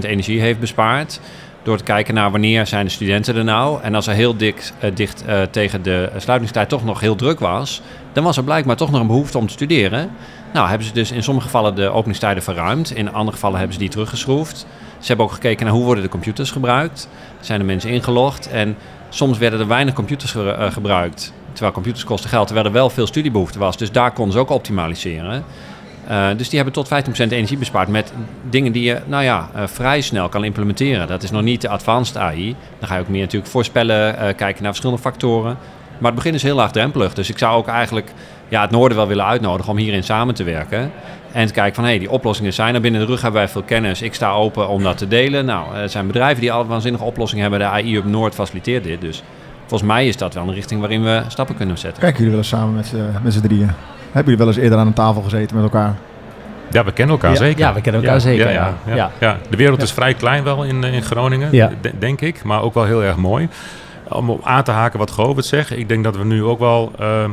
energie 0.00 0.40
heeft 0.40 0.60
bespaard. 0.60 1.20
Door 1.62 1.76
te 1.76 1.84
kijken 1.84 2.14
naar 2.14 2.30
wanneer 2.30 2.66
zijn 2.66 2.84
de 2.84 2.90
studenten 2.90 3.36
er 3.36 3.44
nou. 3.44 3.82
En 3.82 3.94
als 3.94 4.06
er 4.06 4.14
heel 4.14 4.36
dik, 4.36 4.72
uh, 4.84 4.90
dicht 4.94 5.24
tegen 5.50 5.82
de 5.82 6.10
sluitingstijd 6.16 6.68
toch 6.68 6.84
nog 6.84 7.00
heel 7.00 7.16
druk 7.16 7.38
was. 7.38 7.82
Dan 8.12 8.24
was 8.24 8.36
er 8.36 8.44
blijkbaar 8.44 8.76
toch 8.76 8.90
nog 8.90 9.00
een 9.00 9.06
behoefte 9.06 9.38
om 9.38 9.46
te 9.46 9.52
studeren. 9.52 10.10
Nou 10.52 10.68
hebben 10.68 10.86
ze 10.86 10.92
dus 10.92 11.12
in 11.12 11.22
sommige 11.22 11.46
gevallen 11.46 11.74
de 11.74 11.88
openingstijden 11.88 12.42
verruimd. 12.42 12.90
In 12.90 13.12
andere 13.12 13.32
gevallen 13.32 13.58
hebben 13.58 13.74
ze 13.74 13.82
die 13.82 13.90
teruggeschroefd. 13.90 14.66
Ze 15.06 15.12
hebben 15.12 15.30
ook 15.30 15.36
gekeken 15.40 15.66
naar 15.66 15.74
hoe 15.74 15.84
worden 15.84 16.04
de 16.04 16.10
computers 16.10 16.50
gebruikt. 16.50 17.08
Zijn 17.40 17.60
er 17.60 17.66
mensen 17.66 17.90
ingelogd? 17.90 18.48
En 18.48 18.76
soms 19.08 19.38
werden 19.38 19.60
er 19.60 19.66
weinig 19.66 19.94
computers 19.94 20.30
ge 20.30 20.68
gebruikt. 20.72 21.32
Terwijl 21.52 21.72
computers 21.72 22.04
kosten 22.04 22.30
geld, 22.30 22.46
terwijl 22.46 22.66
er 22.66 22.72
wel 22.72 22.90
veel 22.90 23.06
studiebehoefte 23.06 23.58
was. 23.58 23.76
Dus 23.76 23.92
daar 23.92 24.12
konden 24.12 24.32
ze 24.32 24.38
ook 24.38 24.50
optimaliseren. 24.50 25.44
Uh, 26.10 26.28
dus 26.36 26.48
die 26.48 26.62
hebben 26.62 26.74
tot 26.74 26.88
15% 26.88 26.88
energie 27.16 27.58
bespaard 27.58 27.88
met 27.88 28.12
dingen 28.50 28.72
die 28.72 28.82
je 28.82 29.00
nou 29.06 29.24
ja, 29.24 29.50
uh, 29.56 29.66
vrij 29.66 30.00
snel 30.00 30.28
kan 30.28 30.44
implementeren. 30.44 31.06
Dat 31.06 31.22
is 31.22 31.30
nog 31.30 31.42
niet 31.42 31.60
de 31.60 31.68
advanced 31.68 32.16
AI. 32.16 32.56
Dan 32.78 32.88
ga 32.88 32.94
je 32.94 33.00
ook 33.00 33.08
meer 33.08 33.20
natuurlijk 33.20 33.50
voorspellen, 33.50 34.14
kijken 34.14 34.62
naar 34.62 34.72
verschillende 34.72 35.02
factoren. 35.02 35.58
Maar 35.98 36.12
het 36.12 36.14
begin 36.14 36.34
is 36.34 36.42
heel 36.42 36.56
laagdrempelig. 36.56 37.14
Dus 37.14 37.30
ik 37.30 37.38
zou 37.38 37.56
ook 37.56 37.66
eigenlijk 37.66 38.12
ja, 38.48 38.60
het 38.60 38.70
noorden 38.70 38.96
wel 38.96 39.06
willen 39.06 39.24
uitnodigen 39.24 39.72
om 39.72 39.78
hierin 39.78 40.02
samen 40.04 40.34
te 40.34 40.44
werken. 40.44 40.90
En 41.32 41.46
te 41.46 41.52
kijken 41.52 41.74
van, 41.74 41.84
hé, 41.84 41.90
hey, 41.90 41.98
die 41.98 42.10
oplossingen 42.10 42.52
zijn 42.52 42.74
er. 42.74 42.80
Binnen 42.80 43.00
de 43.00 43.06
rug 43.06 43.22
hebben 43.22 43.40
wij 43.40 43.48
veel 43.48 43.62
kennis. 43.62 44.02
Ik 44.02 44.14
sta 44.14 44.30
open 44.30 44.68
om 44.68 44.82
dat 44.82 44.98
te 44.98 45.08
delen. 45.08 45.44
Nou, 45.44 45.74
er 45.76 45.88
zijn 45.88 46.06
bedrijven 46.06 46.40
die 46.40 46.52
al 46.52 46.66
waanzinnige 46.66 47.04
oplossingen 47.04 47.42
hebben. 47.42 47.60
De 47.60 47.66
AI 47.74 47.94
Hub 47.94 48.04
Noord 48.04 48.34
faciliteert 48.34 48.84
dit. 48.84 49.00
Dus 49.00 49.22
volgens 49.66 49.90
mij 49.90 50.08
is 50.08 50.16
dat 50.16 50.34
wel 50.34 50.42
een 50.48 50.54
richting 50.54 50.80
waarin 50.80 51.02
we 51.02 51.22
stappen 51.28 51.56
kunnen 51.56 51.78
zetten. 51.78 52.00
Kijken 52.00 52.18
jullie 52.18 52.32
wel 52.32 52.40
eens 52.42 52.48
samen 52.48 52.74
met, 52.74 52.92
uh, 52.94 53.02
met 53.22 53.32
z'n 53.32 53.40
drieën? 53.40 53.70
Hebben 54.02 54.22
jullie 54.22 54.38
wel 54.38 54.46
eens 54.46 54.56
eerder 54.56 54.78
aan 54.78 54.86
een 54.86 54.92
tafel 54.92 55.22
gezeten 55.22 55.56
met 55.56 55.64
elkaar? 55.64 55.94
Ja, 56.70 56.84
we 56.84 56.92
kennen 56.92 57.14
elkaar 57.14 57.30
ja, 57.30 57.36
zeker. 57.36 57.58
Ja, 57.58 57.74
we 57.74 57.80
kennen 57.80 58.00
elkaar 58.00 58.16
ja, 58.16 58.22
zeker. 58.22 58.50
Ja, 58.50 58.74
ja, 58.86 58.94
ja. 58.94 59.10
ja, 59.20 59.36
De 59.50 59.56
wereld 59.56 59.82
is 59.82 59.92
vrij 59.92 60.14
klein 60.14 60.44
wel 60.44 60.64
in, 60.64 60.84
in 60.84 61.02
Groningen, 61.02 61.74
denk 61.98 62.20
ik. 62.20 62.44
Maar 62.44 62.62
ook 62.62 62.74
wel 62.74 62.84
heel 62.84 63.02
erg 63.02 63.16
mooi. 63.16 63.48
Om 64.08 64.30
op 64.30 64.44
aan 64.44 64.64
te 64.64 64.70
haken 64.70 64.98
wat 64.98 65.10
Govert 65.10 65.46
zegt. 65.46 65.70
Ik 65.70 65.88
denk 65.88 66.04
dat 66.04 66.16
we 66.16 66.24
nu 66.24 66.44
ook 66.44 66.58
wel... 66.58 66.92
Uh, 67.00 67.24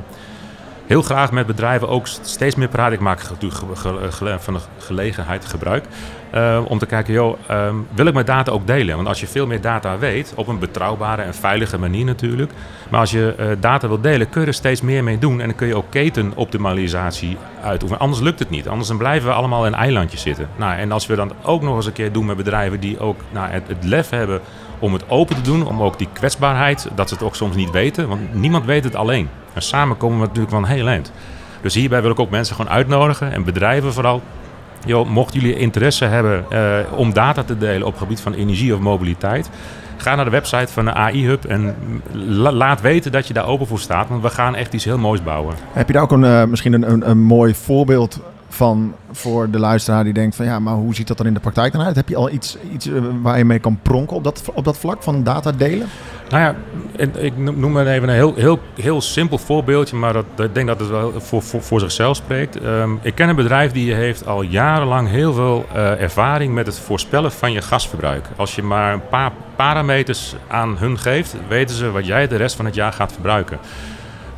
heel 0.88 1.02
graag 1.02 1.32
met 1.32 1.46
bedrijven 1.46 1.90
ook 1.90 2.08
steeds 2.08 2.56
meer 2.56 2.68
praten. 2.68 2.94
Ik 2.94 3.00
maak 3.00 3.20
van 4.40 4.54
de 4.54 4.60
gelegenheid 4.78 5.46
gebruik. 5.46 5.86
Uh, 6.36 6.60
om 6.68 6.78
te 6.78 6.86
kijken, 6.86 7.14
joh, 7.14 7.38
um, 7.52 7.88
wil 7.96 8.06
ik 8.06 8.14
mijn 8.14 8.26
data 8.26 8.52
ook 8.52 8.68
delen? 8.68 8.96
Want 8.96 9.08
als 9.08 9.20
je 9.20 9.28
veel 9.28 9.48
meer 9.48 9.62
data 9.62 9.98
weet, 9.98 10.34
op 10.36 10.48
een 10.48 10.60
betrouwbare 10.60 11.22
en 11.22 11.34
veilige 11.34 11.78
manier 11.78 12.06
natuurlijk. 12.06 12.52
Maar 12.90 13.00
als 13.00 13.12
je 13.12 13.36
uh, 13.40 13.46
data 13.60 13.88
wil 13.88 14.02
delen, 14.02 14.30
kun 14.30 14.42
je 14.42 14.48
er 14.48 14.54
steeds 14.54 14.82
meer 14.82 15.04
mee 15.04 15.18
doen. 15.18 15.42
En 15.42 15.48
dan 15.48 15.56
kun 15.56 15.68
je 15.68 15.76
ook 15.76 15.90
ketenoptimalisatie 15.90 17.38
uitoefenen. 17.64 18.02
Anders 18.02 18.22
lukt 18.22 18.40
het 18.40 18.50
niet. 18.50 18.68
Anders 18.68 18.88
dan 18.88 18.98
blijven 18.98 19.30
we 19.30 19.36
allemaal 19.36 19.66
in 19.66 19.74
eilandjes 19.74 20.22
zitten. 20.22 20.50
Nou, 20.56 20.78
en 20.78 20.92
als 20.92 21.06
we 21.06 21.16
dan 21.16 21.32
ook 21.44 21.62
nog 21.62 21.76
eens 21.76 21.86
een 21.86 21.94
keer 21.94 22.12
doen 22.12 22.26
met 22.26 22.38
bedrijven 22.38 22.80
die 22.80 23.00
ook 23.00 23.20
nou, 23.32 23.52
het 23.52 23.84
lef 23.84 24.10
hebben 24.10 24.42
om 24.84 24.94
het 24.94 25.10
open 25.10 25.36
te 25.36 25.42
doen. 25.42 25.68
Om 25.68 25.82
ook 25.82 25.98
die 25.98 26.08
kwetsbaarheid, 26.14 26.88
dat 26.96 27.08
ze 27.08 27.14
het 27.14 27.24
ook 27.24 27.36
soms 27.36 27.56
niet 27.56 27.72
weten. 27.72 28.08
Want 28.08 28.34
niemand 28.34 28.66
weet 28.66 28.84
het 28.84 28.96
alleen. 28.96 29.30
En 29.54 29.62
samen 29.62 29.98
komen 29.98 30.20
we 30.20 30.26
natuurlijk 30.26 30.54
van 30.54 30.66
heel 30.66 30.88
eind. 30.88 31.12
Dus 31.62 31.74
hierbij 31.74 32.02
wil 32.02 32.12
ik 32.12 32.20
ook 32.20 32.30
mensen 32.30 32.56
gewoon 32.56 32.72
uitnodigen 32.72 33.32
en 33.32 33.44
bedrijven 33.44 33.94
vooral. 33.94 34.22
Yo, 34.86 35.06
mochten 35.06 35.40
jullie 35.40 35.58
interesse 35.58 36.06
hebben 36.06 36.46
uh, 36.52 36.60
om 36.96 37.14
data 37.14 37.44
te 37.44 37.58
delen 37.58 37.88
op 37.88 37.92
het 37.92 38.02
gebied 38.02 38.22
van 38.22 38.34
energie 38.34 38.74
of 38.74 38.80
mobiliteit, 38.80 39.50
ga 39.98 40.16
naar 40.16 40.26
de 40.26 40.32
website 40.32 40.74
van 40.74 40.86
de 40.86 40.94
AI 40.94 41.26
Hub 41.26 41.46
en 41.46 41.76
la 42.12 42.52
laat 42.52 42.82
weten 42.82 43.12
dat 43.12 43.28
je 43.28 43.34
daar 43.34 43.48
open 43.48 43.68
voor 43.68 43.80
staat. 43.80 44.08
Want 44.10 44.22
we 44.22 44.30
gaan 44.30 44.56
echt 44.56 44.74
iets 44.74 44.86
heel 44.86 44.98
moois 44.98 45.24
bouwen. 45.24 45.56
Heb 45.72 45.88
je 45.88 45.94
daar 45.94 46.02
ook 46.02 46.12
een, 46.12 46.24
uh, 46.24 46.44
misschien 46.44 46.74
een, 46.74 46.92
een, 46.92 47.10
een 47.10 47.22
mooi 47.22 47.56
voorbeeld 47.56 48.20
van 48.54 48.94
voor 49.12 49.50
de 49.50 49.60
luisteraar 49.60 50.04
die 50.04 50.14
denkt 50.14 50.36
van 50.36 50.46
ja, 50.46 50.60
maar 50.60 50.74
hoe 50.74 50.96
ziet 50.96 51.08
dat 51.08 51.18
dan 51.18 51.26
in 51.26 51.34
de 51.34 51.40
praktijk 51.40 51.74
dan 51.74 51.82
uit? 51.82 51.96
Heb 51.96 52.10
je 52.10 52.16
al 52.16 52.30
iets, 52.30 52.58
iets 52.74 52.90
waar 53.22 53.38
je 53.38 53.46
mee 53.46 53.60
kan 53.60 53.80
pronken 53.82 54.16
op 54.16 54.24
dat, 54.24 54.44
op 54.54 54.66
dat 54.66 54.78
vlak 54.78 55.04
van 55.04 55.24
data 55.24 55.52
delen? 55.52 55.88
Nou 56.30 56.44
ja, 56.44 56.56
ik 57.20 57.38
noem 57.38 57.72
maar 57.72 57.88
even 57.88 58.10
een 58.10 58.16
heel, 58.16 58.34
heel, 58.36 58.60
heel 58.76 59.02
simpel 59.02 59.38
voorbeeldje, 59.38 59.96
maar 59.96 60.14
dat, 60.14 60.26
ik 60.38 60.54
denk 60.54 60.68
dat 60.68 60.80
het 60.80 60.90
wel 60.90 61.14
voor, 61.18 61.42
voor, 61.42 61.62
voor 61.62 61.80
zichzelf 61.80 62.16
spreekt. 62.16 62.64
Um, 62.64 63.00
ik 63.02 63.16
ken 63.16 63.30
een 63.30 63.36
bedrijf 63.36 63.72
die 63.72 63.94
heeft 63.94 64.28
al 64.28 64.42
jarenlang 64.42 65.10
heel 65.10 65.34
veel 65.34 65.66
uh, 65.76 66.02
ervaring 66.02 66.54
met 66.54 66.66
het 66.66 66.80
voorspellen 66.80 67.32
van 67.32 67.52
je 67.52 67.62
gasverbruik. 67.62 68.28
Als 68.36 68.56
je 68.56 68.64
maar 68.64 68.94
een 68.94 69.08
paar 69.08 69.32
parameters 69.56 70.36
aan 70.48 70.78
hun 70.78 71.00
geeft, 71.00 71.36
weten 71.48 71.76
ze 71.76 71.92
wat 71.92 72.06
jij 72.06 72.28
de 72.28 72.36
rest 72.36 72.56
van 72.56 72.66
het 72.66 72.76
jaar 72.76 72.94
gaat 72.94 73.12
verbruiken. 73.12 73.60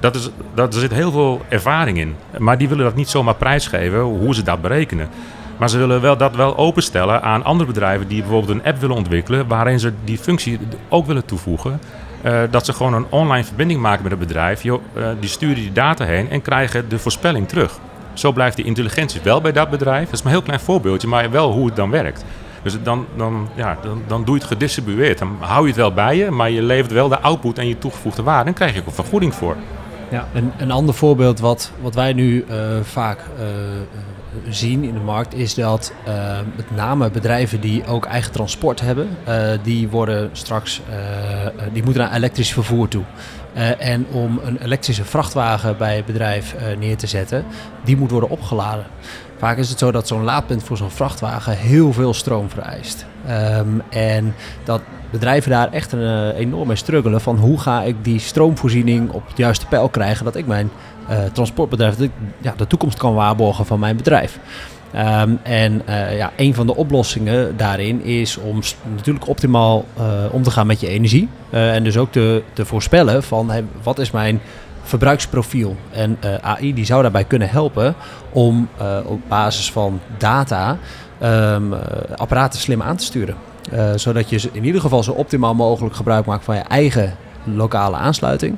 Dat 0.05 0.15
is, 0.15 0.29
dat, 0.53 0.73
er 0.73 0.79
zit 0.79 0.93
heel 0.93 1.11
veel 1.11 1.41
ervaring 1.49 1.97
in. 1.97 2.15
Maar 2.37 2.57
die 2.57 2.69
willen 2.69 2.83
dat 2.83 2.95
niet 2.95 3.09
zomaar 3.09 3.35
prijsgeven, 3.35 3.99
hoe 3.99 4.35
ze 4.35 4.43
dat 4.43 4.61
berekenen. 4.61 5.09
Maar 5.57 5.69
ze 5.69 5.77
willen 5.77 6.01
wel 6.01 6.17
dat 6.17 6.35
wel 6.35 6.57
openstellen 6.57 7.21
aan 7.21 7.43
andere 7.43 7.71
bedrijven 7.71 8.07
die 8.07 8.21
bijvoorbeeld 8.21 8.59
een 8.59 8.65
app 8.65 8.79
willen 8.79 8.95
ontwikkelen, 8.95 9.47
waarin 9.47 9.79
ze 9.79 9.93
die 10.03 10.17
functie 10.17 10.59
ook 10.89 11.05
willen 11.05 11.25
toevoegen. 11.25 11.79
Uh, 12.25 12.39
dat 12.49 12.65
ze 12.65 12.73
gewoon 12.73 12.93
een 12.93 13.05
online 13.09 13.43
verbinding 13.43 13.81
maken 13.81 14.03
met 14.03 14.11
het 14.11 14.19
bedrijf. 14.19 14.63
Uh, 14.63 14.75
die 15.19 15.29
sturen 15.29 15.55
die 15.55 15.71
data 15.71 16.05
heen 16.05 16.29
en 16.29 16.41
krijgen 16.41 16.89
de 16.89 16.99
voorspelling 16.99 17.47
terug. 17.47 17.79
Zo 18.13 18.31
blijft 18.31 18.55
die 18.55 18.65
intelligentie 18.65 19.21
wel 19.23 19.41
bij 19.41 19.51
dat 19.51 19.69
bedrijf. 19.69 20.05
Dat 20.05 20.13
is 20.13 20.21
maar 20.21 20.31
een 20.31 20.37
heel 20.37 20.47
klein 20.47 20.59
voorbeeldje, 20.59 21.07
maar 21.07 21.31
wel 21.31 21.51
hoe 21.51 21.65
het 21.65 21.75
dan 21.75 21.89
werkt. 21.89 22.25
Dus 22.63 22.83
dan, 22.83 23.05
dan, 23.15 23.49
ja, 23.55 23.77
dan, 23.81 24.01
dan 24.07 24.23
doe 24.23 24.35
je 24.35 24.41
het 24.41 24.49
gedistribueerd. 24.49 25.17
Dan 25.17 25.37
hou 25.39 25.61
je 25.61 25.67
het 25.67 25.75
wel 25.75 25.93
bij 25.93 26.17
je, 26.17 26.31
maar 26.31 26.49
je 26.49 26.61
levert 26.61 26.91
wel 26.91 27.07
de 27.07 27.19
output 27.19 27.57
en 27.57 27.67
je 27.67 27.77
toegevoegde 27.77 28.23
waarde. 28.23 28.49
En 28.49 28.55
krijg 28.55 28.73
je 28.73 28.79
ook 28.79 28.85
een 28.85 28.93
vergoeding 28.93 29.33
voor. 29.33 29.55
Ja, 30.15 30.27
een, 30.33 30.51
een 30.57 30.71
ander 30.71 30.95
voorbeeld 30.95 31.39
wat, 31.39 31.71
wat 31.81 31.95
wij 31.95 32.13
nu 32.13 32.45
uh, 32.49 32.55
vaak 32.81 33.19
uh, 33.19 33.45
zien 34.49 34.83
in 34.83 34.93
de 34.93 34.99
markt 34.99 35.33
is 35.33 35.53
dat 35.53 35.93
met 36.55 36.75
name 36.75 37.09
bedrijven 37.09 37.61
die 37.61 37.85
ook 37.85 38.05
eigen 38.05 38.31
transport 38.31 38.81
hebben, 38.81 39.09
die 39.63 39.89
worden 39.89 40.29
straks, 40.31 40.81
die 41.73 41.83
moeten 41.83 42.01
naar 42.01 42.13
elektrisch 42.13 42.53
vervoer 42.53 42.87
toe. 42.87 43.03
en 43.77 44.05
om 44.11 44.39
een 44.43 44.57
elektrische 44.63 45.05
vrachtwagen 45.05 45.77
bij 45.77 45.95
het 45.95 46.05
bedrijf 46.05 46.55
neer 46.79 46.97
te 46.97 47.07
zetten, 47.07 47.45
die 47.83 47.97
moet 47.97 48.11
worden 48.11 48.29
opgeladen. 48.29 48.85
Vaak 49.37 49.57
is 49.57 49.69
het 49.69 49.79
zo 49.79 49.91
dat 49.91 50.07
zo'n 50.07 50.23
laadpunt 50.23 50.63
voor 50.63 50.77
zo'n 50.77 50.91
vrachtwagen 50.91 51.57
heel 51.57 51.93
veel 51.93 52.13
stroom 52.13 52.49
vereist. 52.49 53.05
Um, 53.29 53.81
en 53.89 54.35
dat 54.63 54.81
bedrijven 55.09 55.51
daar 55.51 55.71
echt 55.71 55.91
een, 55.91 55.99
uh, 55.99 56.39
enorm 56.39 56.67
mee 56.67 56.75
struggelen 56.75 57.21
van 57.21 57.37
hoe 57.37 57.59
ga 57.59 57.81
ik 57.81 57.95
die 58.01 58.19
stroomvoorziening 58.19 59.11
op 59.11 59.27
het 59.27 59.37
juiste 59.37 59.65
pijl 59.65 59.89
krijgen 59.89 60.25
dat 60.25 60.35
ik 60.35 60.47
mijn 60.47 60.69
uh, 61.09 61.17
transportbedrijf, 61.33 61.95
dat 61.95 62.09
ja, 62.41 62.53
de 62.57 62.67
toekomst 62.67 62.97
kan 62.97 63.13
waarborgen 63.13 63.65
van 63.65 63.79
mijn 63.79 63.97
bedrijf. 63.97 64.39
Um, 64.95 65.39
en 65.43 65.81
uh, 65.89 66.17
ja, 66.17 66.31
een 66.35 66.53
van 66.53 66.65
de 66.65 66.75
oplossingen 66.75 67.57
daarin 67.57 68.03
is 68.03 68.37
om 68.37 68.59
natuurlijk 68.95 69.27
optimaal 69.27 69.85
om 70.31 70.43
te 70.43 70.51
gaan 70.51 70.67
met 70.67 70.79
je 70.79 70.87
energie. 70.87 71.29
en 71.49 71.83
dus 71.83 71.97
ook 71.97 72.11
te, 72.11 72.43
te 72.53 72.65
voorspellen 72.65 73.23
van 73.23 73.51
wat 73.83 73.99
is 73.99 74.11
mijn 74.11 74.41
verbruiksprofiel. 74.83 75.75
En 75.91 76.17
AI 76.41 76.73
die 76.73 76.85
zou 76.85 77.01
daarbij 77.01 77.23
kunnen 77.23 77.49
helpen 77.49 77.95
om 78.31 78.69
op 79.05 79.19
basis 79.27 79.71
van 79.71 79.99
data 80.17 80.77
uh, 81.21 81.57
apparaten 82.15 82.59
slim 82.59 82.81
aan 82.81 82.95
te 82.95 83.03
sturen. 83.03 83.35
Zodat 83.95 84.29
je 84.29 84.49
in 84.51 84.65
ieder 84.65 84.81
geval 84.81 85.03
zo 85.03 85.11
optimaal 85.11 85.53
mogelijk 85.53 85.95
gebruik 85.95 86.25
maakt 86.25 86.43
van 86.43 86.55
je 86.55 86.61
eigen 86.61 87.13
lokale 87.43 87.95
aansluiting. 87.95 88.57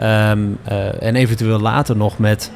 Um, 0.00 0.58
en 1.00 1.16
eventueel 1.16 1.60
later 1.60 1.96
nog 1.96 2.18
met 2.18 2.52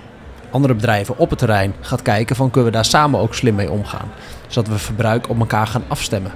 andere 0.51 0.75
bedrijven 0.75 1.19
op 1.19 1.31
het 1.31 1.38
terrein 1.38 1.75
gaat 1.81 2.03
kijken 2.03 2.37
van 2.37 2.51
kunnen 2.51 2.71
we 2.71 2.77
daar 2.77 2.85
samen 2.85 3.21
ook 3.21 3.35
slim 3.35 3.55
mee 3.55 3.71
omgaan. 3.71 4.09
Zodat 4.47 4.73
we 4.73 4.79
verbruik 4.79 5.29
op 5.29 5.38
elkaar 5.38 5.67
gaan 5.67 5.85
afstemmen. 5.88 6.33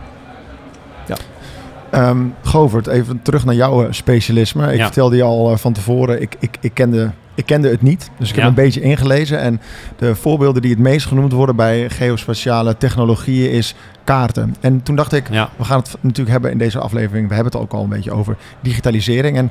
Ja. 1.06 1.16
Um, 2.08 2.34
Govert, 2.42 2.86
even 2.86 3.22
terug 3.22 3.44
naar 3.44 3.54
jouw 3.54 3.92
specialisme. 3.92 4.72
Ik 4.72 4.78
ja. 4.78 4.84
vertelde 4.84 5.16
je 5.16 5.22
al 5.22 5.50
uh, 5.50 5.56
van 5.56 5.72
tevoren, 5.72 6.20
ik, 6.20 6.36
ik, 6.38 6.56
ik, 6.60 6.74
kende, 6.74 7.10
ik 7.36 7.46
kende 7.46 7.68
het 7.68 7.82
niet. 7.82 8.10
Dus 8.18 8.28
ik 8.28 8.34
ja. 8.34 8.40
heb 8.40 8.50
een 8.50 8.64
beetje 8.64 8.80
ingelezen. 8.80 9.40
En 9.40 9.60
de 9.96 10.14
voorbeelden 10.14 10.62
die 10.62 10.70
het 10.70 10.80
meest 10.80 11.06
genoemd 11.06 11.32
worden 11.32 11.56
bij 11.56 11.90
geospatiale 11.90 12.76
technologieën 12.76 13.50
is 13.50 13.74
kaarten. 14.04 14.54
En 14.60 14.82
toen 14.82 14.96
dacht 14.96 15.12
ik, 15.12 15.30
ja. 15.30 15.48
we 15.56 15.64
gaan 15.64 15.78
het 15.78 15.96
natuurlijk 16.00 16.30
hebben 16.30 16.50
in 16.50 16.58
deze 16.58 16.78
aflevering. 16.78 17.28
We 17.28 17.34
hebben 17.34 17.52
het 17.52 17.62
ook 17.62 17.72
al 17.72 17.82
een 17.82 17.88
beetje 17.88 18.12
over 18.12 18.36
digitalisering. 18.60 19.36
En 19.36 19.50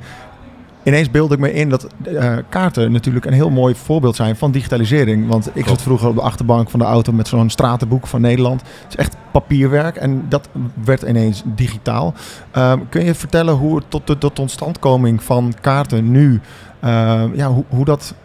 ineens 0.86 1.12
beeld 1.12 1.32
ik 1.32 1.40
me 1.40 1.54
in 1.54 1.70
dat 1.70 1.88
uh, 2.08 2.34
kaarten 2.50 2.92
natuurlijk 2.92 3.26
een 3.26 3.34
heel 3.34 3.50
mooi 3.50 3.76
voorbeeld 3.76 4.16
zijn 4.16 4.36
van 4.36 4.52
digitalisering. 4.52 5.28
Want 5.28 5.50
ik 5.54 5.68
zat 5.68 5.82
vroeger 5.82 6.08
op 6.08 6.16
de 6.16 6.22
achterbank 6.22 6.70
van 6.70 6.80
de 6.80 6.86
auto 6.86 7.12
met 7.12 7.28
zo'n 7.28 7.50
stratenboek 7.50 8.08
van 8.08 8.22
Nederland. 8.22 8.62
Het 8.62 8.90
is 8.90 8.96
echt 8.96 9.16
papierwerk 9.32 9.96
en 9.96 10.26
dat 10.30 10.50
werd 10.84 11.02
ineens 11.02 11.44
digitaal. 11.46 12.14
Ehm, 12.52 12.80
kun 12.90 13.06
je 13.06 13.16
vertellen 13.16 13.54
hoe 13.54 13.76
het 13.76 13.86
tot 13.88 14.08
de 14.08 14.18
tot 14.18 14.40
ontstandkoming 14.40 15.24
van 15.24 15.54
kaarten 15.62 16.12
nu, 16.12 16.42
ja, 17.34 17.48
hoe, 17.48 17.64
hoe 17.70 17.86
dat 17.86 18.16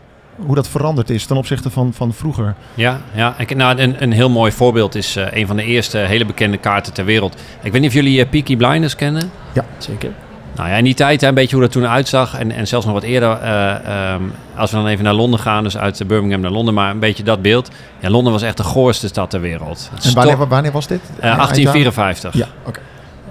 hoe 0.47 0.55
dat 0.55 0.69
veranderd 0.69 1.11
is 1.11 1.27
ten 1.27 1.37
opzichte 1.37 1.71
van, 1.71 1.93
van 1.93 2.13
vroeger. 2.13 2.55
Ja, 2.75 3.01
ja. 3.13 3.35
Ik, 3.39 3.57
nou, 3.57 3.79
een, 3.79 4.03
een 4.03 4.13
heel 4.13 4.31
mooi 4.31 4.53
voorbeeld 4.53 4.95
is 4.95 5.17
uh, 5.17 5.25
een 5.31 5.47
van 5.47 5.57
de 5.57 5.65
eerste 5.65 5.99
hele 5.99 6.25
bekende 6.27 6.57
kaarten 6.57 6.93
ter 6.93 7.05
wereld. 7.05 7.37
Ik 7.63 7.73
weet 7.73 7.81
niet 7.81 7.91
of 7.91 7.97
jullie 7.97 8.19
uh, 8.19 8.31
Peaky 8.31 8.57
Blinders 8.57 8.97
kennen. 8.97 9.31
Ja, 9.53 9.65
zeker. 9.79 10.11
Nou 10.55 10.69
ja, 10.69 10.77
in 10.77 10.85
die 10.85 10.95
tijd 10.95 11.23
een 11.23 11.35
beetje 11.35 11.57
hoe 11.57 11.65
dat 11.65 11.73
toen 11.73 11.87
uitzag. 11.87 12.39
En, 12.39 12.53
en 12.53 12.67
zelfs 12.67 12.85
nog 12.87 12.95
wat 12.95 13.03
eerder, 13.03 13.39
uh, 13.43 14.13
um, 14.13 14.33
als 14.57 14.71
we 14.71 14.77
dan 14.77 14.87
even 14.87 15.05
naar 15.05 15.15
Londen 15.15 15.41
gaan, 15.41 15.63
dus 15.63 15.77
uit 15.77 16.03
Birmingham 16.07 16.41
naar 16.41 16.51
Londen, 16.51 16.75
maar 16.75 16.91
een 16.91 16.99
beetje 16.99 17.23
dat 17.23 17.43
beeld. 17.43 17.71
Ja, 17.99 18.11
Londen 18.11 18.33
was 18.33 18.43
echt 18.43 18.57
de 18.57 18.63
goorste 18.63 19.09
stad 19.09 19.31
ter 19.31 19.41
wereld. 19.41 19.91
En 20.03 20.15
wanneer, 20.15 20.49
wanneer 20.49 20.73
was 20.73 20.87
dit? 20.87 21.01
1854. 21.21 22.35
Ja, 22.35 22.47
oké. 22.65 22.81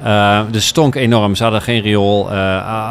Okay. 0.01 0.45
dus 0.51 0.67
stonk 0.67 0.95
enorm. 0.95 1.35
Ze 1.35 1.43
hadden 1.43 1.61
geen 1.61 1.81
riool. 1.81 2.31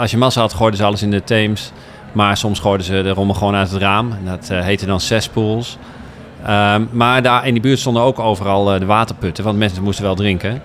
als 0.01 0.11
je 0.11 0.17
massa 0.17 0.41
had, 0.41 0.55
gooiden 0.55 0.79
ze 0.79 0.85
alles 0.85 1.03
in 1.03 1.11
de 1.11 1.25
Theems. 1.25 1.73
Maar 2.13 2.37
soms 2.37 2.61
gooiden 2.61 2.87
ze 2.87 3.03
de 3.03 3.11
rommel 3.11 3.35
gewoon 3.35 3.55
uit 3.55 3.71
het 3.71 3.81
raam. 3.81 4.13
Dat 4.25 4.49
uh, 4.53 4.61
heette 4.61 4.87
dan 4.87 5.01
cesspools. 5.01 5.79
Um, 6.49 6.89
maar 6.93 7.23
daar 7.23 7.47
in 7.47 7.53
die 7.53 7.63
buurt 7.63 7.79
stonden 7.79 8.03
ook 8.03 8.19
overal 8.19 8.75
uh, 8.75 8.81
de 8.81 8.87
waterputten, 8.87 9.45
want 9.45 9.59
mensen 9.59 9.83
moesten 9.83 10.05
wel 10.05 10.15
drinken. 10.15 10.63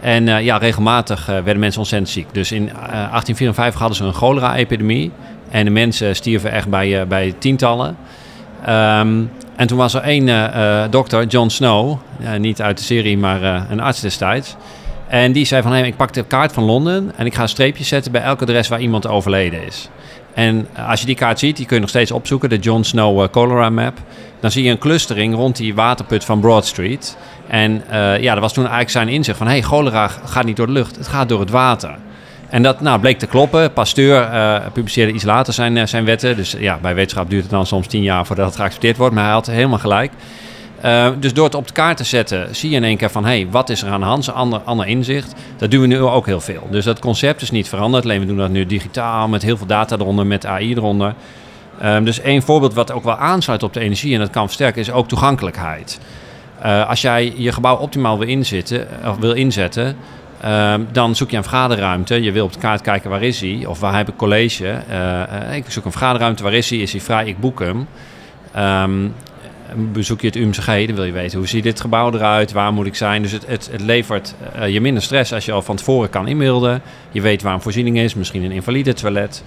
En 0.00 0.26
uh, 0.26 0.44
ja, 0.44 0.56
regelmatig 0.56 1.26
werden 1.26 1.58
mensen 1.58 1.80
ontzettend 1.80 2.10
ziek. 2.10 2.26
Dus 2.32 2.52
in 2.52 2.64
1854 2.64 3.80
hadden 3.80 3.96
ze 3.96 4.04
een 4.04 4.12
cholera-epidemie. 4.12 5.10
En 5.50 5.64
de 5.64 5.70
mensen 5.70 6.16
stierven 6.16 6.52
echt 6.52 6.68
bij, 6.68 7.06
bij 7.06 7.34
tientallen. 7.38 7.96
Um, 8.68 9.30
en 9.56 9.66
toen 9.66 9.78
was 9.78 9.94
er 9.94 10.02
één 10.02 10.50
dokter, 10.90 11.26
John 11.26 11.48
Snow, 11.48 11.98
niet 12.38 12.62
uit 12.62 12.78
de 12.78 12.84
serie, 12.84 13.18
maar 13.18 13.70
een 13.70 13.80
arts 13.80 14.00
destijds. 14.00 14.56
En 15.12 15.32
die 15.32 15.44
zei 15.44 15.62
van, 15.62 15.72
hey, 15.72 15.86
ik 15.86 15.96
pak 15.96 16.12
de 16.12 16.24
kaart 16.24 16.52
van 16.52 16.64
Londen 16.64 17.12
en 17.16 17.26
ik 17.26 17.34
ga 17.34 17.42
een 17.42 17.48
streepje 17.48 17.84
zetten 17.84 18.12
bij 18.12 18.22
elk 18.22 18.42
adres 18.42 18.68
waar 18.68 18.80
iemand 18.80 19.06
overleden 19.06 19.66
is. 19.66 19.88
En 20.34 20.68
als 20.86 21.00
je 21.00 21.06
die 21.06 21.14
kaart 21.14 21.38
ziet, 21.38 21.56
die 21.56 21.66
kun 21.66 21.74
je 21.74 21.80
nog 21.80 21.90
steeds 21.90 22.10
opzoeken, 22.10 22.48
de 22.48 22.58
John 22.58 22.82
Snow 22.82 23.22
uh, 23.22 23.28
Cholera 23.30 23.70
Map. 23.70 23.98
Dan 24.40 24.50
zie 24.50 24.64
je 24.64 24.70
een 24.70 24.78
clustering 24.78 25.34
rond 25.34 25.56
die 25.56 25.74
waterput 25.74 26.24
van 26.24 26.40
Broad 26.40 26.66
Street. 26.66 27.16
En 27.46 27.82
uh, 27.90 28.20
ja, 28.20 28.32
dat 28.32 28.42
was 28.42 28.52
toen 28.52 28.62
eigenlijk 28.62 28.92
zijn 28.92 29.08
inzicht 29.08 29.38
van... 29.38 29.46
hé, 29.46 29.52
hey, 29.52 29.62
cholera 29.62 30.08
gaat 30.08 30.44
niet 30.44 30.56
door 30.56 30.66
de 30.66 30.72
lucht, 30.72 30.96
het 30.96 31.08
gaat 31.08 31.28
door 31.28 31.40
het 31.40 31.50
water. 31.50 31.94
En 32.48 32.62
dat 32.62 32.80
nou, 32.80 33.00
bleek 33.00 33.18
te 33.18 33.26
kloppen. 33.26 33.72
Pasteur 33.72 34.30
publiceerde 34.72 35.12
iets 35.12 35.24
later 35.24 35.52
zijn, 35.52 35.88
zijn 35.88 36.04
wetten. 36.04 36.36
Dus 36.36 36.56
ja, 36.58 36.78
bij 36.82 36.94
wetenschap 36.94 37.30
duurt 37.30 37.42
het 37.42 37.50
dan 37.50 37.66
soms 37.66 37.86
tien 37.86 38.02
jaar 38.02 38.26
voordat 38.26 38.46
het 38.46 38.56
geaccepteerd 38.56 38.96
wordt. 38.96 39.14
Maar 39.14 39.24
hij 39.24 39.32
had 39.32 39.46
helemaal 39.46 39.78
gelijk. 39.78 40.12
Uh, 40.84 41.08
dus 41.18 41.34
door 41.34 41.44
het 41.44 41.54
op 41.54 41.66
de 41.66 41.72
kaart 41.72 41.96
te 41.96 42.04
zetten, 42.04 42.56
zie 42.56 42.70
je 42.70 42.76
in 42.76 42.84
één 42.84 42.96
keer 42.96 43.10
van... 43.10 43.24
hé, 43.24 43.30
hey, 43.30 43.46
wat 43.50 43.68
is 43.68 43.82
er 43.82 43.90
aan 43.90 44.00
de 44.00 44.06
hand? 44.06 44.32
Ander, 44.32 44.60
ander 44.64 44.86
inzicht. 44.86 45.34
Dat 45.56 45.70
doen 45.70 45.80
we 45.80 45.86
nu 45.86 45.98
ook 46.00 46.26
heel 46.26 46.40
veel. 46.40 46.68
Dus 46.70 46.84
dat 46.84 46.98
concept 46.98 47.42
is 47.42 47.50
niet 47.50 47.68
veranderd. 47.68 48.04
Alleen 48.04 48.20
we 48.20 48.26
doen 48.26 48.36
dat 48.36 48.50
nu 48.50 48.66
digitaal, 48.66 49.28
met 49.28 49.42
heel 49.42 49.56
veel 49.56 49.66
data 49.66 49.96
eronder, 49.96 50.26
met 50.26 50.46
AI 50.46 50.74
eronder. 50.74 51.14
Um, 51.84 52.04
dus 52.04 52.20
één 52.20 52.42
voorbeeld 52.42 52.74
wat 52.74 52.92
ook 52.92 53.04
wel 53.04 53.16
aansluit 53.16 53.62
op 53.62 53.72
de 53.72 53.80
energie... 53.80 54.14
en 54.14 54.20
dat 54.20 54.30
kan 54.30 54.44
versterken, 54.44 54.80
is 54.80 54.90
ook 54.90 55.08
toegankelijkheid. 55.08 56.00
Uh, 56.64 56.88
als 56.88 57.00
jij 57.00 57.34
je 57.36 57.52
gebouw 57.52 57.76
optimaal 57.76 58.18
wil, 58.18 58.28
inzetten, 58.28 58.86
of 59.06 59.16
wil 59.16 59.32
inzetten... 59.32 59.96
Uh, 60.44 60.74
dan 60.92 61.16
zoek 61.16 61.30
je 61.30 61.36
een 61.36 61.42
vergaderruimte. 61.42 62.22
Je 62.22 62.32
wil 62.32 62.44
op 62.44 62.52
de 62.52 62.58
kaart 62.58 62.80
kijken 62.80 63.10
waar 63.10 63.22
is 63.22 63.40
hij 63.40 63.64
of 63.66 63.80
waar 63.80 63.96
heb 63.96 64.08
ik 64.08 64.16
college. 64.16 64.82
Ik 65.52 65.64
zoek 65.68 65.84
een 65.84 65.90
vergaderruimte, 65.90 66.42
waar 66.42 66.52
is 66.52 66.70
hij? 66.70 66.78
Is 66.78 66.92
hij 66.92 67.00
vrij? 67.00 67.26
Ik 67.26 67.40
boek 67.40 67.60
hem. 67.60 67.86
Um, 68.56 69.14
bezoek 69.76 70.20
je 70.20 70.26
het 70.26 70.36
UMCG, 70.36 70.66
dan 70.66 70.94
wil 70.94 71.04
je 71.04 71.12
weten 71.12 71.38
hoe 71.38 71.48
ziet 71.48 71.62
dit 71.62 71.80
gebouw 71.80 72.12
eruit, 72.12 72.52
waar 72.52 72.72
moet 72.72 72.86
ik 72.86 72.94
zijn. 72.94 73.22
Dus 73.22 73.32
het, 73.32 73.46
het, 73.46 73.68
het 73.72 73.80
levert 73.80 74.34
uh, 74.56 74.68
je 74.68 74.80
minder 74.80 75.02
stress 75.02 75.32
als 75.32 75.44
je 75.44 75.52
al 75.52 75.62
van 75.62 75.76
tevoren 75.76 76.10
kan 76.10 76.28
inbeelden. 76.28 76.82
Je 77.10 77.20
weet 77.20 77.42
waar 77.42 77.54
een 77.54 77.60
voorziening 77.60 77.98
is, 77.98 78.14
misschien 78.14 78.44
een 78.44 78.52
invalide 78.52 78.92
toilet. 78.92 79.42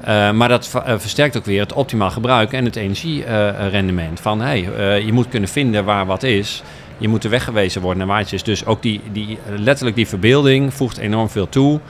Uh, 0.00 0.30
maar 0.30 0.48
dat 0.48 0.72
uh, 0.74 0.82
versterkt 0.98 1.36
ook 1.36 1.44
weer 1.44 1.60
het 1.60 1.72
optimaal 1.72 2.10
gebruik 2.10 2.52
en 2.52 2.64
het 2.64 2.76
energierendement. 2.76 4.20
van 4.20 4.40
hey, 4.40 4.60
je 5.04 5.12
moet 5.12 5.28
kunnen 5.28 5.48
vinden 5.48 5.84
waar 5.84 6.06
wat 6.06 6.22
is. 6.22 6.62
Je 6.98 7.08
moet 7.08 7.24
er 7.24 7.30
weggewezen 7.30 7.80
worden 7.80 7.98
naar 7.98 8.06
waar 8.06 8.22
het 8.22 8.32
is. 8.32 8.42
Dus 8.42 8.66
ook 8.66 8.82
die, 8.82 9.00
die, 9.12 9.38
letterlijk 9.56 9.96
die 9.96 10.08
verbeelding 10.08 10.74
voegt 10.74 10.98
enorm 10.98 11.28
veel 11.28 11.48
toe 11.48 11.80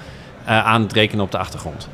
aan 0.44 0.82
het 0.82 0.92
rekenen 0.92 1.24
op 1.24 1.30
de 1.30 1.38
achtergrond. 1.38 1.88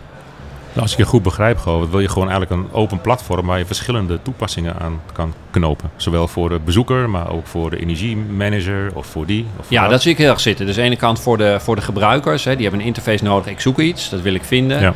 Nou, 0.78 0.90
als 0.90 0.98
ik 0.98 1.04
je 1.04 1.10
goed 1.10 1.22
begrijp, 1.22 1.58
gewoon, 1.58 1.90
wil 1.90 2.00
je 2.00 2.08
gewoon 2.08 2.30
eigenlijk 2.30 2.60
een 2.60 2.72
open 2.72 3.00
platform 3.00 3.46
waar 3.46 3.58
je 3.58 3.66
verschillende 3.66 4.18
toepassingen 4.22 4.76
aan 4.80 5.00
kan 5.12 5.34
knopen. 5.50 5.90
Zowel 5.96 6.28
voor 6.28 6.48
de 6.48 6.58
bezoeker, 6.64 7.10
maar 7.10 7.30
ook 7.30 7.46
voor 7.46 7.70
de 7.70 7.80
energiemanager 7.80 8.90
of 8.94 9.06
voor 9.06 9.26
die. 9.26 9.46
Of 9.58 9.66
voor 9.66 9.76
ja, 9.76 9.88
dat. 9.88 10.02
zie 10.02 10.12
ik 10.12 10.18
heel 10.18 10.30
erg 10.30 10.40
zitten. 10.40 10.66
Dus 10.66 10.76
aan 10.76 10.82
de 10.82 10.88
ene 10.88 10.96
kant 10.96 11.20
voor 11.20 11.38
de, 11.38 11.56
voor 11.60 11.76
de 11.76 11.82
gebruikers, 11.82 12.44
hè, 12.44 12.52
die 12.52 12.62
hebben 12.62 12.80
een 12.80 12.86
interface 12.86 13.24
nodig. 13.24 13.46
Ik 13.46 13.60
zoek 13.60 13.78
iets, 13.78 14.10
dat 14.10 14.20
wil 14.20 14.34
ik 14.34 14.44
vinden. 14.44 14.80
Ja. 14.80 14.94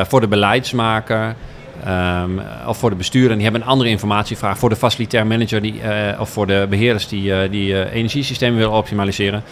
Uh, 0.00 0.04
voor 0.06 0.20
de 0.20 0.28
beleidsmaker. 0.28 1.34
Um, 1.88 2.40
of 2.66 2.78
voor 2.78 2.90
de 2.90 2.96
bestuurder, 2.96 3.34
die 3.34 3.42
hebben 3.42 3.60
een 3.60 3.68
andere 3.68 3.90
informatievraag. 3.90 4.58
Voor 4.58 4.68
de 4.68 4.76
facilitair 4.76 5.26
manager 5.26 5.62
die, 5.62 5.74
uh, 5.74 6.20
of 6.20 6.30
voor 6.30 6.46
de 6.46 6.66
beheerders 6.70 7.08
die, 7.08 7.22
uh, 7.22 7.38
die 7.50 7.90
energiesystemen 7.90 8.58
willen 8.58 8.72
optimaliseren. 8.72 9.42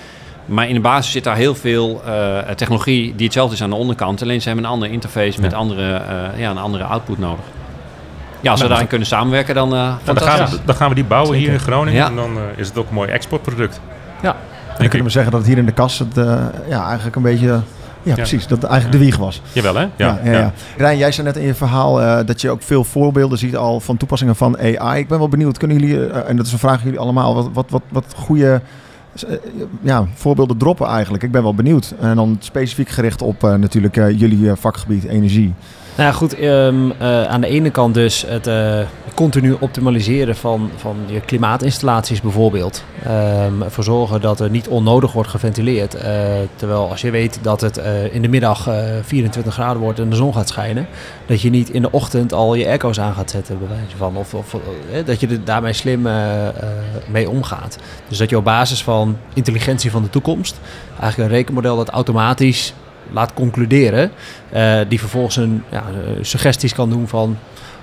Maar 0.48 0.68
in 0.68 0.74
de 0.74 0.80
basis 0.80 1.12
zit 1.12 1.24
daar 1.24 1.36
heel 1.36 1.54
veel 1.54 2.02
uh, 2.06 2.38
technologie 2.38 3.14
die 3.16 3.24
hetzelfde 3.24 3.54
is 3.54 3.62
aan 3.62 3.70
de 3.70 3.76
onderkant. 3.76 4.22
Alleen 4.22 4.40
ze 4.40 4.46
hebben 4.46 4.66
een 4.66 4.70
andere 4.70 4.92
interface 4.92 5.40
met 5.40 5.54
andere, 5.54 5.82
uh, 5.82 6.40
ja, 6.40 6.50
een 6.50 6.58
andere 6.58 6.84
output 6.84 7.18
nodig. 7.18 7.44
Ja, 8.40 8.50
als 8.50 8.60
we 8.60 8.68
daarin 8.68 8.86
kunnen 8.86 9.06
samenwerken, 9.06 9.54
dan, 9.54 9.74
uh, 9.74 9.94
dan, 10.04 10.20
gaan 10.20 10.48
we, 10.48 10.58
dan 10.64 10.74
gaan 10.74 10.88
we 10.88 10.94
die 10.94 11.04
bouwen 11.04 11.32
Zeker. 11.32 11.44
hier 11.44 11.52
in 11.52 11.64
Groningen. 11.64 12.00
Ja. 12.00 12.06
En 12.06 12.16
dan 12.16 12.38
is 12.56 12.68
het 12.68 12.78
ook 12.78 12.88
een 12.88 12.94
mooi 12.94 13.08
exportproduct. 13.08 13.80
Ja. 14.22 14.30
En 14.68 14.78
dan 14.78 14.88
kunnen 14.88 15.06
we 15.06 15.12
zeggen 15.12 15.30
dat 15.30 15.40
het 15.40 15.48
hier 15.48 15.58
in 15.58 15.66
de 15.66 15.72
kast 15.72 15.98
het, 15.98 16.14
ja, 16.68 16.86
eigenlijk 16.86 17.16
een 17.16 17.22
beetje... 17.22 17.60
Ja, 18.02 18.14
precies. 18.14 18.46
Dat 18.46 18.62
eigenlijk 18.62 18.98
de 18.98 19.04
wieg 19.04 19.16
was. 19.16 19.42
Jawel, 19.52 19.74
hè? 19.74 19.80
Ja, 19.80 19.90
ja, 19.96 20.20
ja, 20.24 20.38
ja. 20.38 20.52
Rijn, 20.76 20.98
jij 20.98 21.12
zei 21.12 21.26
net 21.26 21.36
in 21.36 21.46
je 21.46 21.54
verhaal 21.54 22.02
uh, 22.02 22.18
dat 22.26 22.40
je 22.40 22.50
ook 22.50 22.62
veel 22.62 22.84
voorbeelden 22.84 23.38
ziet 23.38 23.56
al 23.56 23.80
van 23.80 23.96
toepassingen 23.96 24.36
van 24.36 24.58
AI. 24.58 25.00
Ik 25.00 25.08
ben 25.08 25.18
wel 25.18 25.28
benieuwd, 25.28 25.58
kunnen 25.58 25.78
jullie, 25.78 25.96
uh, 25.96 26.28
en 26.28 26.36
dat 26.36 26.46
is 26.46 26.52
een 26.52 26.58
vraag 26.58 26.78
aan 26.78 26.84
jullie 26.84 26.98
allemaal, 26.98 27.34
wat, 27.34 27.48
wat, 27.52 27.70
wat, 27.70 27.82
wat 27.88 28.04
goede 28.16 28.60
ja, 29.80 30.06
voorbeelden 30.14 30.56
droppen 30.56 30.86
eigenlijk. 30.86 31.22
Ik 31.22 31.30
ben 31.30 31.42
wel 31.42 31.54
benieuwd. 31.54 31.94
En 32.00 32.16
dan 32.16 32.36
specifiek 32.40 32.88
gericht 32.88 33.22
op 33.22 33.44
uh, 33.44 33.54
natuurlijk 33.54 33.96
uh, 33.96 34.18
jullie 34.18 34.54
vakgebied 34.54 35.04
energie. 35.04 35.54
Nou 35.98 36.12
goed, 36.12 36.40
um, 36.42 36.92
uh, 36.92 37.24
aan 37.24 37.40
de 37.40 37.46
ene 37.46 37.70
kant 37.70 37.94
dus 37.94 38.24
het 38.26 38.46
uh, 38.46 38.80
continu 39.14 39.56
optimaliseren 39.60 40.36
van, 40.36 40.70
van 40.76 40.96
je 41.06 41.20
klimaatinstallaties 41.20 42.20
bijvoorbeeld. 42.20 42.84
Um, 43.06 43.62
ervoor 43.62 43.84
zorgen 43.84 44.20
dat 44.20 44.40
er 44.40 44.50
niet 44.50 44.68
onnodig 44.68 45.12
wordt 45.12 45.28
geventileerd. 45.28 45.94
Uh, 45.94 46.02
terwijl 46.56 46.90
als 46.90 47.00
je 47.00 47.10
weet 47.10 47.38
dat 47.42 47.60
het 47.60 47.80
in 48.12 48.22
de 48.22 48.28
middag 48.28 48.68
24 49.02 49.54
graden 49.54 49.82
wordt 49.82 49.98
en 49.98 50.10
de 50.10 50.16
zon 50.16 50.34
gaat 50.34 50.48
schijnen, 50.48 50.86
dat 51.26 51.40
je 51.40 51.50
niet 51.50 51.70
in 51.70 51.82
de 51.82 51.90
ochtend 51.90 52.32
al 52.32 52.54
je 52.54 52.66
airco's 52.66 53.00
aan 53.00 53.14
gaat 53.14 53.30
zetten, 53.30 53.58
bij 53.58 53.68
wijze 53.68 53.96
van. 53.96 54.16
Of, 54.16 54.34
of 54.34 54.56
dat 55.04 55.20
je 55.20 55.26
er 55.26 55.44
daarmee 55.44 55.72
slim 55.72 56.08
mee 57.08 57.30
omgaat. 57.30 57.78
Dus 58.08 58.18
dat 58.18 58.30
je 58.30 58.36
op 58.36 58.44
basis 58.44 58.82
van 58.82 59.16
intelligentie 59.34 59.90
van 59.90 60.02
de 60.02 60.10
toekomst, 60.10 60.60
eigenlijk 61.00 61.30
een 61.30 61.36
rekenmodel 61.36 61.76
dat 61.76 61.88
automatisch 61.88 62.74
laat 63.12 63.32
concluderen. 63.34 64.10
Uh, 64.54 64.78
die 64.88 64.98
vervolgens 64.98 65.36
een 65.36 65.62
ja, 65.70 65.84
suggesties 66.20 66.74
kan 66.74 66.90
doen 66.90 67.08
van. 67.08 67.36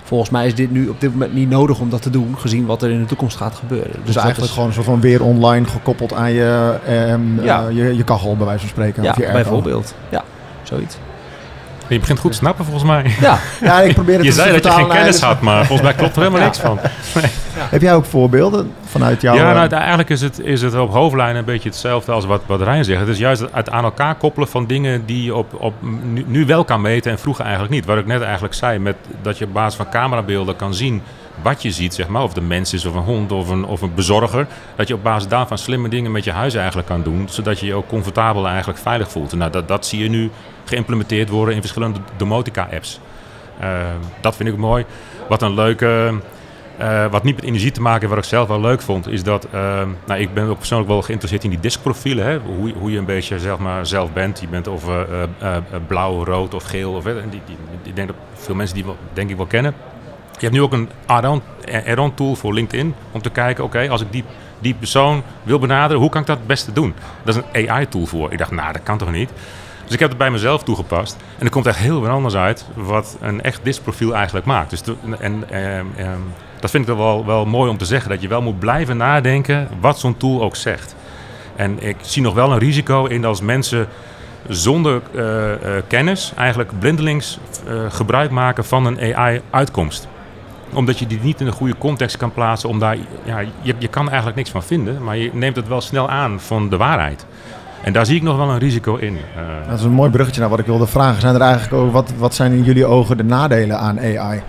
Volgens 0.04 0.30
mij 0.30 0.46
is 0.46 0.56
dit 0.56 0.72
nu 0.72 0.88
op 0.88 1.02
dit 1.02 1.12
moment 1.12 1.34
niet 1.34 1.50
nodig 1.50 1.80
om 1.80 1.90
dat 1.90 2.02
te 2.02 2.10
doen, 2.10 2.38
gezien 2.38 2.66
wat 2.66 2.82
er 2.82 2.90
in 2.90 3.00
de 3.00 3.06
toekomst 3.06 3.38
gaat 3.38 3.56
gebeuren. 3.56 3.92
Dus, 3.92 4.06
dus 4.06 4.16
eigenlijk 4.16 4.48
is... 4.48 4.54
gewoon 4.54 4.68
een 4.68 4.74
soort 4.74 4.86
van 4.86 5.02
weer 5.02 5.24
online 5.24 5.66
gekoppeld 5.66 6.14
aan 6.14 6.32
je, 6.32 6.78
eh, 6.86 7.44
ja. 7.44 7.68
uh, 7.68 7.76
je, 7.76 7.96
je 7.96 8.04
kachel, 8.04 8.38
bij 8.38 8.46
wijze 8.46 8.60
van 8.60 8.70
spreken. 8.70 9.04
Ja, 9.04 9.10
of 9.10 9.18
je 9.18 9.32
bijvoorbeeld. 9.32 9.96
Ja, 10.10 10.24
zoiets. 10.64 10.98
Je 11.88 12.00
begint 12.00 12.20
goed 12.20 12.32
te 12.32 12.38
snappen 12.38 12.66
volgens 12.66 12.86
mij. 12.86 13.16
Ja, 13.22 13.40
ja 13.62 13.82
ik 13.82 13.94
probeer 13.94 14.16
het 14.16 14.26
Je 14.26 14.32
zei 14.32 14.52
dat 14.52 14.64
je 14.64 14.72
geen 14.72 14.88
kennis 14.88 15.22
had, 15.22 15.42
maar 15.42 15.66
volgens 15.66 15.82
mij 15.88 15.94
klopt 15.98 16.16
er 16.16 16.22
helemaal 16.22 16.44
niks 16.44 16.60
van. 16.60 16.80
Nee. 17.16 17.32
Heb 17.58 17.82
jij 17.82 17.94
ook 17.94 18.06
voorbeelden 18.06 18.72
vanuit 18.86 19.22
jouw... 19.22 19.36
Ja, 19.36 19.54
nou, 19.54 19.70
eigenlijk 19.70 20.10
is 20.10 20.22
het, 20.22 20.40
is 20.40 20.62
het 20.62 20.76
op 20.76 20.92
hoofdlijnen 20.92 21.36
een 21.36 21.46
beetje 21.46 21.70
hetzelfde 21.70 22.12
als 22.12 22.26
wat, 22.26 22.42
wat 22.46 22.62
Rijn 22.62 22.84
zegt. 22.84 23.00
Het 23.00 23.10
is 23.10 23.18
juist 23.18 23.44
het 23.52 23.70
aan 23.70 23.84
elkaar 23.84 24.16
koppelen 24.16 24.48
van 24.48 24.66
dingen 24.68 25.06
die 25.06 25.24
je 25.24 25.36
op, 25.36 25.54
op, 25.54 25.74
nu, 26.04 26.24
nu 26.28 26.46
wel 26.46 26.64
kan 26.64 26.82
meten 26.82 27.12
en 27.12 27.20
vroeger 27.20 27.44
eigenlijk 27.44 27.74
niet. 27.74 27.86
Wat 27.86 27.98
ik 27.98 28.06
net 28.06 28.22
eigenlijk 28.22 28.54
zei, 28.54 28.80
met, 28.80 28.96
dat 29.22 29.38
je 29.38 29.46
op 29.46 29.54
basis 29.54 29.76
van 29.76 29.90
camerabeelden 29.90 30.56
kan 30.56 30.74
zien 30.74 31.02
wat 31.42 31.62
je 31.62 31.72
ziet, 31.72 31.94
zeg 31.94 32.08
maar, 32.08 32.24
of 32.24 32.34
de 32.34 32.42
mens 32.42 32.74
is 32.74 32.86
of 32.86 32.96
een 32.96 33.04
hond 33.04 33.32
of 33.32 33.50
een, 33.50 33.66
of 33.66 33.82
een 33.82 33.94
bezorger, 33.94 34.48
dat 34.76 34.88
je 34.88 34.94
op 34.94 35.04
basis 35.04 35.30
daarvan 35.30 35.58
slimme 35.58 35.90
dingen 35.90 36.12
met 36.12 36.24
je 36.24 36.32
huis 36.32 36.54
eigenlijk 36.54 36.88
kan 36.88 37.04
doen, 37.04 37.28
zodat 37.30 37.60
je 37.60 37.66
je 37.66 37.74
ook 37.74 37.88
comfortabel 37.88 38.44
en 38.44 38.50
eigenlijk 38.50 38.80
veilig 38.80 39.12
voelt. 39.12 39.34
Nou, 39.34 39.52
dat, 39.52 39.68
dat 39.68 39.86
zie 39.86 40.04
je 40.04 40.10
nu 40.10 40.32
geïmplementeerd 40.66 41.30
worden 41.30 41.56
in 41.56 41.62
verschillende 41.62 42.00
domotica-apps. 42.18 43.00
Uh, 43.62 43.68
dat 44.22 44.36
vind 44.36 44.50
ik 44.50 44.58
mooi. 44.58 44.86
Wat 45.30 45.42
een 45.42 45.54
leuke 45.54 46.14
Uh, 46.80 47.06
wat 47.06 47.24
niet 47.24 47.36
met 47.36 47.44
energie 47.44 47.72
te 47.72 47.82
maken 47.82 48.10
wat 48.10 48.18
ik 48.18 48.24
zelf 48.24 48.48
wel 48.48 48.62
leuk 48.62 48.82
vond, 48.82 49.08
is 49.08 49.24
dat 49.24 49.48
uh, 49.54 49.82
nou, 50.06 50.20
ik 50.20 50.34
ben 50.34 50.48
ook 50.48 50.58
persoonlijk 50.58 50.90
wel 50.90 51.02
geïnteresseerd 51.02 51.44
in 51.44 51.50
die 51.50 51.60
diskprofielen. 51.60 52.26
Hè? 52.26 52.40
Hoe, 52.40 52.74
hoe 52.80 52.92
je 52.92 52.98
een 52.98 53.06
beetje 53.06 53.40
zeg 53.40 53.58
maar, 53.58 53.86
zelf 53.86 54.14
bent. 54.14 54.40
Je 54.40 54.48
bent 54.48 54.68
of 54.68 54.84
blauw, 55.88 56.24
rood 56.24 56.54
of 56.54 56.64
geel. 56.64 56.94
Of, 56.94 57.04
die, 57.04 57.14
die, 57.14 57.42
die, 57.46 57.58
ik 57.84 57.96
denk 57.96 58.08
dat 58.08 58.18
veel 58.34 58.56
mensen 58.56 58.76
die 58.76 58.86
denk 59.14 59.30
ik 59.30 59.36
wel 59.36 59.46
kennen. 59.46 59.74
Je 60.38 60.46
hebt 60.46 60.54
nu 60.54 60.62
ook 60.62 60.74
een 60.74 60.90
add-on 61.86 62.14
tool 62.14 62.36
voor 62.36 62.54
LinkedIn 62.54 62.96
om 63.12 63.22
te 63.22 63.30
kijken, 63.30 63.64
oké, 63.64 63.90
als 63.90 64.02
ik 64.02 64.12
die, 64.12 64.24
die 64.60 64.74
persoon 64.74 65.24
wil 65.44 65.60
benaderen, 65.60 66.02
hoe 66.02 66.10
kan 66.10 66.22
ik 66.22 66.28
dat 66.28 66.38
het 66.38 66.48
beste 66.48 66.74
doen? 66.74 66.94
Dat 67.24 67.36
is 67.36 67.42
een 67.52 67.70
AI 67.70 67.88
tool 67.88 68.06
voor. 68.06 68.32
Ik 68.32 68.38
dacht, 68.38 68.52
nou, 68.52 68.74
dat 68.74 68.84
kan 68.84 68.98
toch 68.98 69.12
niet? 69.12 69.30
Dus 69.84 69.94
ik 69.94 70.00
heb 70.00 70.10
het 70.10 70.18
bij 70.18 70.32
mezelf 70.32 70.64
toegepast. 70.64 71.18
En 71.38 71.46
er 71.46 71.52
komt 71.52 71.66
echt 71.66 71.78
heel 71.78 72.02
veel 72.02 72.12
anders 72.12 72.36
uit 72.36 72.66
wat 72.74 73.18
een 73.22 73.42
echt 73.42 73.60
diskprofiel 73.64 74.16
eigenlijk 74.16 74.46
maakt. 74.46 74.70
Dus 74.70 74.82
en, 75.20 75.50
ehm, 75.50 75.86
ehm, 75.98 76.20
dat 76.60 76.70
vind 76.70 76.90
ik 76.90 76.96
wel, 76.96 77.26
wel 77.26 77.46
mooi 77.46 77.70
om 77.70 77.78
te 77.78 77.86
zeggen. 77.86 78.10
Dat 78.10 78.22
je 78.22 78.28
wel 78.28 78.42
moet 78.42 78.60
blijven 78.60 78.98
nadenken 78.98 79.68
wat 79.80 80.00
zo'n 80.00 80.18
tool 80.18 80.42
ook 80.42 80.56
zegt. 80.56 80.96
En 81.56 81.84
ik 81.84 81.96
zie 82.02 82.22
nog 82.22 82.34
wel 82.34 82.52
een 82.52 82.58
risico 82.58 83.06
in 83.06 83.26
als 83.26 83.42
mensen 83.42 83.88
zonder 84.48 85.02
uh, 85.12 85.22
uh, 85.24 85.56
kennis 85.88 86.34
eigenlijk 86.36 86.80
blindelings 86.80 87.40
gebruik 87.90 88.32
maken 88.32 88.66
van 88.66 88.86
een 88.86 89.16
AI-uitkomst 89.16 90.08
omdat 90.76 91.00
je 91.00 91.08
die 91.08 91.20
niet 91.22 91.42
in 91.42 91.48
een 91.48 91.54
goede 91.54 91.78
context 91.78 92.18
kan 92.18 92.32
plaatsen. 92.32 92.70
Om 92.70 92.80
daar, 92.80 92.98
ja, 93.24 93.40
je, 93.62 93.76
je 93.78 93.88
kan 93.88 94.08
eigenlijk 94.08 94.38
niks 94.38 94.50
van 94.50 94.64
vinden, 94.64 95.04
maar 95.04 95.18
je 95.18 95.30
neemt 95.34 95.56
het 95.56 95.68
wel 95.68 95.82
snel 95.82 96.10
aan 96.10 96.40
van 96.40 96.70
de 96.70 96.78
waarheid. 96.78 97.26
En 97.84 97.94
daar 97.94 98.06
zie 98.06 98.16
ik 98.16 98.22
nog 98.22 98.38
wel 98.38 98.50
een 98.50 98.58
risico 98.58 98.96
in. 98.96 99.18
Dat 99.68 99.80
is 99.80 99.86
een 99.86 99.92
mooi 99.92 100.10
bruggetje 100.10 100.42
naar 100.42 100.50
wat 100.50 100.60
ik 100.60 100.66
wilde 100.66 100.88
vragen. 100.88 101.22
Zijn 101.22 101.36
er 101.36 101.42
eigenlijk 101.42 101.74
ook, 101.74 101.92
wat, 101.92 102.12
wat 102.18 102.34
zijn 102.34 102.52
in 102.52 102.64
jullie 102.64 102.86
ogen 102.86 103.18
de 103.18 103.24
nadelen 103.24 103.80
aan 103.80 104.00
AI? 104.00 104.42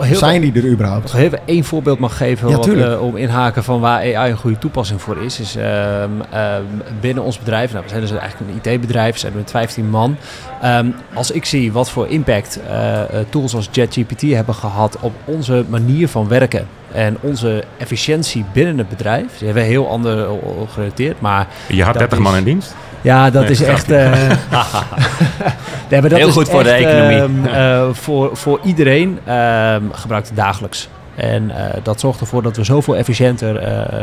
Heel 0.00 0.16
zijn 0.16 0.40
die 0.40 0.52
er 0.52 0.70
überhaupt? 0.70 1.02
Als 1.02 1.14
ik 1.14 1.20
even 1.20 1.40
één 1.44 1.64
voorbeeld 1.64 1.98
mag 1.98 2.16
geven 2.16 2.48
ja, 2.48 2.56
wat, 2.56 2.68
uh, 2.68 3.02
om 3.02 3.16
inhaken 3.16 3.64
van 3.64 3.80
waar 3.80 3.98
AI 3.98 4.30
een 4.30 4.36
goede 4.36 4.58
toepassing 4.58 5.00
voor 5.00 5.16
is. 5.16 5.40
is 5.40 5.56
uh, 5.56 5.62
uh, 5.62 6.56
binnen 7.00 7.24
ons 7.24 7.38
bedrijf, 7.38 7.72
nou, 7.72 7.82
we 7.82 7.88
zijn 7.88 8.00
dus 8.00 8.10
eigenlijk 8.10 8.50
een 8.50 8.72
IT-bedrijf, 8.72 9.18
zijn 9.18 9.32
we 9.32 9.38
met 9.38 9.50
15 9.50 9.90
man. 9.90 10.16
Um, 10.64 10.94
als 11.14 11.30
ik 11.30 11.44
zie 11.44 11.72
wat 11.72 11.90
voor 11.90 12.08
impact 12.08 12.60
eh, 12.68 13.00
tools 13.28 13.54
als 13.54 13.68
ChatGPT 13.72 14.20
hebben 14.20 14.54
gehad 14.54 14.96
op 15.00 15.12
onze 15.24 15.64
manier 15.68 16.08
van 16.08 16.28
werken 16.28 16.66
en 16.92 17.16
onze 17.20 17.64
efficiëntie 17.78 18.44
binnen 18.52 18.78
het 18.78 18.88
bedrijf. 18.88 19.36
Ze 19.36 19.44
hebben 19.44 19.62
heel 19.62 19.88
ander 19.88 20.28
gerelateerd, 20.68 21.20
maar... 21.20 21.46
Je 21.68 21.84
had 21.84 21.98
30 21.98 22.18
man 22.18 22.36
in 22.36 22.44
dienst? 22.44 22.74
Ja, 23.02 23.30
dat 23.30 23.50
is 23.50 23.62
echt. 23.62 23.90
Uh, 23.90 24.12
nee, 25.90 26.00
dat 26.00 26.12
Heel 26.12 26.30
goed 26.32 26.48
voor 26.48 26.62
de 26.62 26.70
economie. 26.70 27.50
Uh, 27.50 27.88
voor, 27.92 28.36
voor 28.36 28.60
iedereen 28.64 29.18
uh, 29.28 29.76
gebruikt 29.92 30.26
het 30.26 30.36
dagelijks. 30.36 30.88
En 31.14 31.44
uh, 31.44 31.56
dat 31.82 32.00
zorgt 32.00 32.20
ervoor 32.20 32.42
dat 32.42 32.56
we 32.56 32.64
zoveel 32.64 32.96
efficiënter 32.96 33.62
uh, 33.62 34.02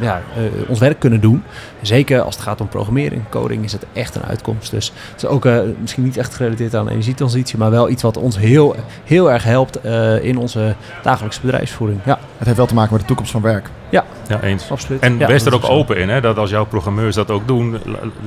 ja, 0.00 0.20
uh, 0.38 0.68
ons 0.68 0.78
werk 0.78 0.98
kunnen 0.98 1.20
doen. 1.20 1.42
Zeker 1.82 2.20
als 2.22 2.34
het 2.34 2.44
gaat 2.44 2.60
om 2.60 2.68
programmering, 2.68 3.22
coding, 3.28 3.64
is 3.64 3.72
het 3.72 3.86
echt 3.92 4.14
een 4.14 4.24
uitkomst. 4.24 4.70
Dus 4.70 4.92
het 5.10 5.22
is 5.22 5.28
ook 5.28 5.48
misschien 5.80 6.02
niet 6.02 6.16
echt 6.16 6.34
gerelateerd 6.34 6.74
aan 6.74 6.88
energietransitie, 6.88 7.58
maar 7.58 7.70
wel 7.70 7.88
iets 7.88 8.02
wat 8.02 8.16
ons 8.16 8.38
heel, 8.38 8.76
heel 9.04 9.32
erg 9.32 9.44
helpt 9.44 9.84
in 10.22 10.38
onze 10.38 10.74
dagelijkse 11.02 11.40
bedrijfsvoering. 11.40 12.00
Ja. 12.04 12.18
Het 12.36 12.46
heeft 12.46 12.56
wel 12.56 12.66
te 12.66 12.74
maken 12.74 12.92
met 12.92 13.00
de 13.00 13.06
toekomst 13.06 13.32
van 13.32 13.42
werk. 13.42 13.68
Ja, 13.88 14.04
ja 14.28 14.40
eens. 14.42 14.70
Absoluut. 14.70 15.00
En 15.00 15.18
ja, 15.18 15.26
wees 15.26 15.44
er 15.44 15.54
ook 15.54 15.68
open 15.70 15.96
in, 15.96 16.08
hè, 16.08 16.20
dat 16.20 16.38
als 16.38 16.50
jouw 16.50 16.64
programmeurs 16.64 17.14
dat 17.14 17.30
ook 17.30 17.48
doen, 17.48 17.78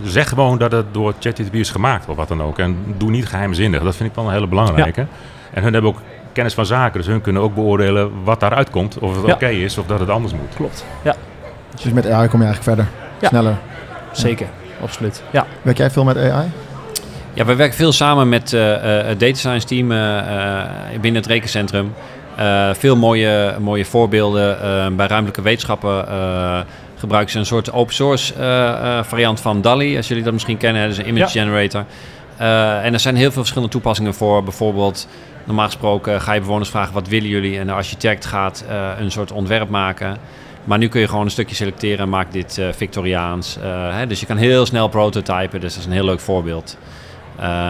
zeg 0.04 0.30
gewoon 0.30 0.58
dat 0.58 0.72
het 0.72 0.86
door 0.92 1.14
ChatGPT 1.20 1.54
is 1.54 1.70
gemaakt 1.70 2.08
of 2.08 2.16
wat 2.16 2.28
dan 2.28 2.42
ook. 2.42 2.60
En 2.60 2.78
doe 2.98 3.10
niet 3.10 3.26
geheimzinnig. 3.26 3.84
Dat 3.84 3.96
vind 3.96 4.10
ik 4.10 4.16
wel 4.16 4.26
een 4.26 4.34
hele 4.34 4.48
belangrijke. 4.48 5.02
Ja. 5.02 5.08
En 5.54 5.64
hun 5.64 5.74
hebben 5.74 5.92
ook 5.92 6.00
kennis 6.34 6.54
van 6.54 6.66
zaken. 6.66 6.98
Dus 6.98 7.08
hun 7.08 7.22
kunnen 7.22 7.42
ook 7.42 7.56
beoordelen 7.56 8.12
wat 8.24 8.40
daaruit 8.40 8.70
komt. 8.70 8.98
Of 9.00 9.10
het 9.16 9.26
ja. 9.26 9.34
oké 9.34 9.34
okay 9.34 9.56
is 9.56 9.78
of 9.78 9.86
dat 9.86 10.00
het 10.00 10.10
anders 10.10 10.34
moet. 10.34 10.56
Klopt, 10.56 10.86
ja. 11.04 11.16
Dus 11.76 11.92
met 11.92 12.10
AI 12.10 12.28
kom 12.28 12.40
je 12.40 12.46
eigenlijk 12.46 12.78
verder, 12.78 12.88
ja. 13.20 13.28
sneller. 13.28 13.58
Zeker, 14.12 14.48
absoluut. 14.82 15.24
Ja. 15.32 15.46
Werk 15.62 15.78
jij 15.78 15.90
veel 15.90 16.04
met 16.04 16.18
AI? 16.18 16.52
Ja, 17.34 17.46
we 17.46 17.56
werken 17.56 17.78
veel 17.78 17.92
samen 17.92 18.30
met 18.30 18.52
uh, 18.52 18.62
het 18.82 19.20
data 19.20 19.36
science 19.36 19.68
team 19.68 19.92
uh, 19.92 20.22
binnen 21.02 21.22
het 21.22 21.32
rekencentrum. 21.32 21.94
Uh, 22.40 22.70
veel 22.74 22.96
mooie, 22.96 23.56
mooie 23.60 23.86
voorbeelden. 23.86 24.58
bij 24.96 25.08
ruimtelijke 25.08 25.42
wetenschappen 25.42 26.06
gebruiken 26.98 27.32
ze 27.32 27.40
een 27.40 27.46
soort 27.46 27.72
open 27.72 27.94
source 27.94 28.34
variant 29.04 29.40
van 29.40 29.62
DALI. 29.62 29.98
Als 29.98 30.08
jullie 30.08 30.24
dat 30.24 30.34
misschien 30.34 30.58
kennen, 30.58 30.82
dat 30.82 30.92
is 30.92 30.98
een 30.98 31.08
image 31.08 31.40
ja. 31.40 31.44
generator. 31.44 31.86
en 32.84 32.94
er 32.94 33.00
zijn 33.00 33.16
heel 33.16 33.32
veel 33.32 33.42
verschillende 33.42 33.72
toepassingen 33.72 34.14
voor. 34.14 34.44
Bijvoorbeeld 34.44 35.08
Normaal 35.44 35.66
gesproken 35.66 36.22
ga 36.22 36.34
je 36.34 36.40
bewoners 36.40 36.70
vragen 36.70 36.94
wat 36.94 37.08
willen 37.08 37.30
jullie 37.30 37.60
en 37.60 37.68
de 37.68 37.74
architect 37.74 38.26
gaat 38.26 38.66
uh, 38.70 38.90
een 39.00 39.12
soort 39.12 39.32
ontwerp 39.32 39.70
maken. 39.70 40.18
Maar 40.64 40.78
nu 40.78 40.88
kun 40.88 41.02
je 41.02 41.08
gewoon 41.08 41.26
een 41.26 41.32
stukje 41.32 41.56
selecteren 41.56 42.00
en 42.00 42.10
maak 42.10 42.32
dit 42.32 42.58
uh, 42.58 42.68
Victoriaans. 42.72 43.58
Uh, 43.58 43.96
hè, 43.96 44.08
dus 44.08 44.20
je 44.20 44.26
kan 44.26 44.38
heel 44.38 44.66
snel 44.66 44.88
prototypen, 44.88 45.60
dus 45.60 45.74
dat 45.74 45.80
is 45.80 45.86
een 45.86 45.92
heel 45.92 46.06
leuk 46.06 46.20
voorbeeld. 46.20 46.78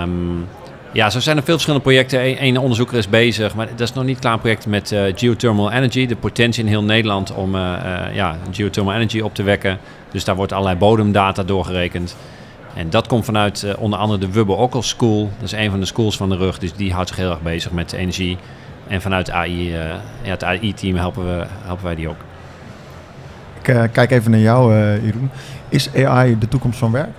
Um, 0.02 0.48
ja, 0.92 1.10
zo 1.10 1.20
zijn 1.20 1.38
er 1.38 1.44
veel 1.44 1.54
verschillende 1.54 1.86
projecten. 1.86 2.44
Eén 2.44 2.58
onderzoeker 2.58 2.98
is 2.98 3.10
bezig, 3.10 3.56
maar 3.56 3.68
dat 3.70 3.80
is 3.80 3.94
nog 3.94 4.04
niet 4.04 4.20
klaar 4.20 4.34
een 4.34 4.40
project 4.40 4.66
met 4.68 4.96
geothermal 5.16 5.72
energy. 5.72 6.06
De 6.06 6.16
potentie 6.16 6.64
in 6.64 6.70
heel 6.70 6.84
Nederland 6.84 7.34
om 7.34 7.56
ja, 8.14 8.38
geothermal 8.52 8.94
energy 8.94 9.20
op 9.20 9.36
te 9.36 9.44
wekken. 9.44 9.80
Dus 10.12 10.24
daar 10.24 10.36
wordt 10.36 10.52
allerlei 10.52 10.78
bodemdata 10.78 11.44
doorgerekend. 11.44 12.16
En 12.76 12.90
dat 12.90 13.08
komt 13.08 13.26
vanuit 13.26 13.64
uh, 13.64 13.74
onder 13.78 14.00
andere 14.00 14.20
de 14.20 14.32
Wubbe 14.32 14.54
Ockel 14.54 14.82
School. 14.82 15.30
Dat 15.36 15.44
is 15.44 15.52
een 15.52 15.70
van 15.70 15.80
de 15.80 15.86
schools 15.86 16.18
van 16.18 16.30
de 16.30 16.36
rug. 16.36 16.60
Dus 16.60 16.74
die 16.74 16.94
houdt 16.94 17.10
zich 17.10 17.18
heel 17.18 17.30
erg 17.30 17.42
bezig 17.42 17.72
met 17.72 17.92
energie. 17.92 18.38
En 18.88 19.02
vanuit 19.02 19.32
AI, 19.32 19.74
uh, 19.74 19.86
ja, 20.22 20.30
het 20.30 20.44
AI-team 20.44 20.96
helpen, 20.96 21.26
we, 21.26 21.46
helpen 21.64 21.86
wij 21.86 21.96
die 21.96 22.10
ook. 22.10 22.16
Ik 23.62 23.68
uh, 23.68 23.84
kijk 23.92 24.12
even 24.12 24.32
naar 24.32 24.40
jou, 24.40 24.74
Jeroen. 24.76 25.30
Is 25.70 25.96
AI 25.96 26.38
de 26.38 26.48
toekomst 26.48 26.80
van 26.80 26.92
werk? 26.92 27.10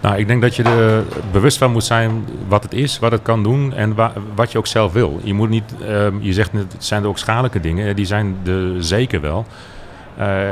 Nou, 0.00 0.16
ik 0.16 0.26
denk 0.26 0.42
dat 0.42 0.56
je 0.56 0.62
er 0.62 1.04
bewust 1.32 1.58
van 1.58 1.72
moet 1.72 1.84
zijn 1.84 2.24
wat 2.48 2.62
het 2.62 2.72
is, 2.72 2.98
wat 2.98 3.12
het 3.12 3.22
kan 3.22 3.42
doen 3.42 3.74
en 3.74 3.94
wa 3.94 4.12
wat 4.34 4.52
je 4.52 4.58
ook 4.58 4.66
zelf 4.66 4.92
wil. 4.92 5.20
Je 5.22 5.34
moet 5.34 5.48
niet, 5.48 5.74
ehm, 5.86 6.14
je 6.20 6.32
zegt 6.32 6.52
het 6.52 6.74
zijn 6.78 7.02
er 7.02 7.08
ook 7.08 7.18
schadelijke 7.18 7.60
dingen, 7.60 7.96
die 7.96 8.06
zijn 8.06 8.36
er 8.46 8.84
zeker 8.84 9.20
wel. 9.20 9.46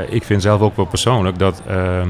ik 0.09 0.23
vind 0.23 0.41
zelf 0.41 0.61
ook 0.61 0.75
wel 0.75 0.85
persoonlijk 0.85 1.39
dat 1.39 1.61
ehm, 1.67 2.09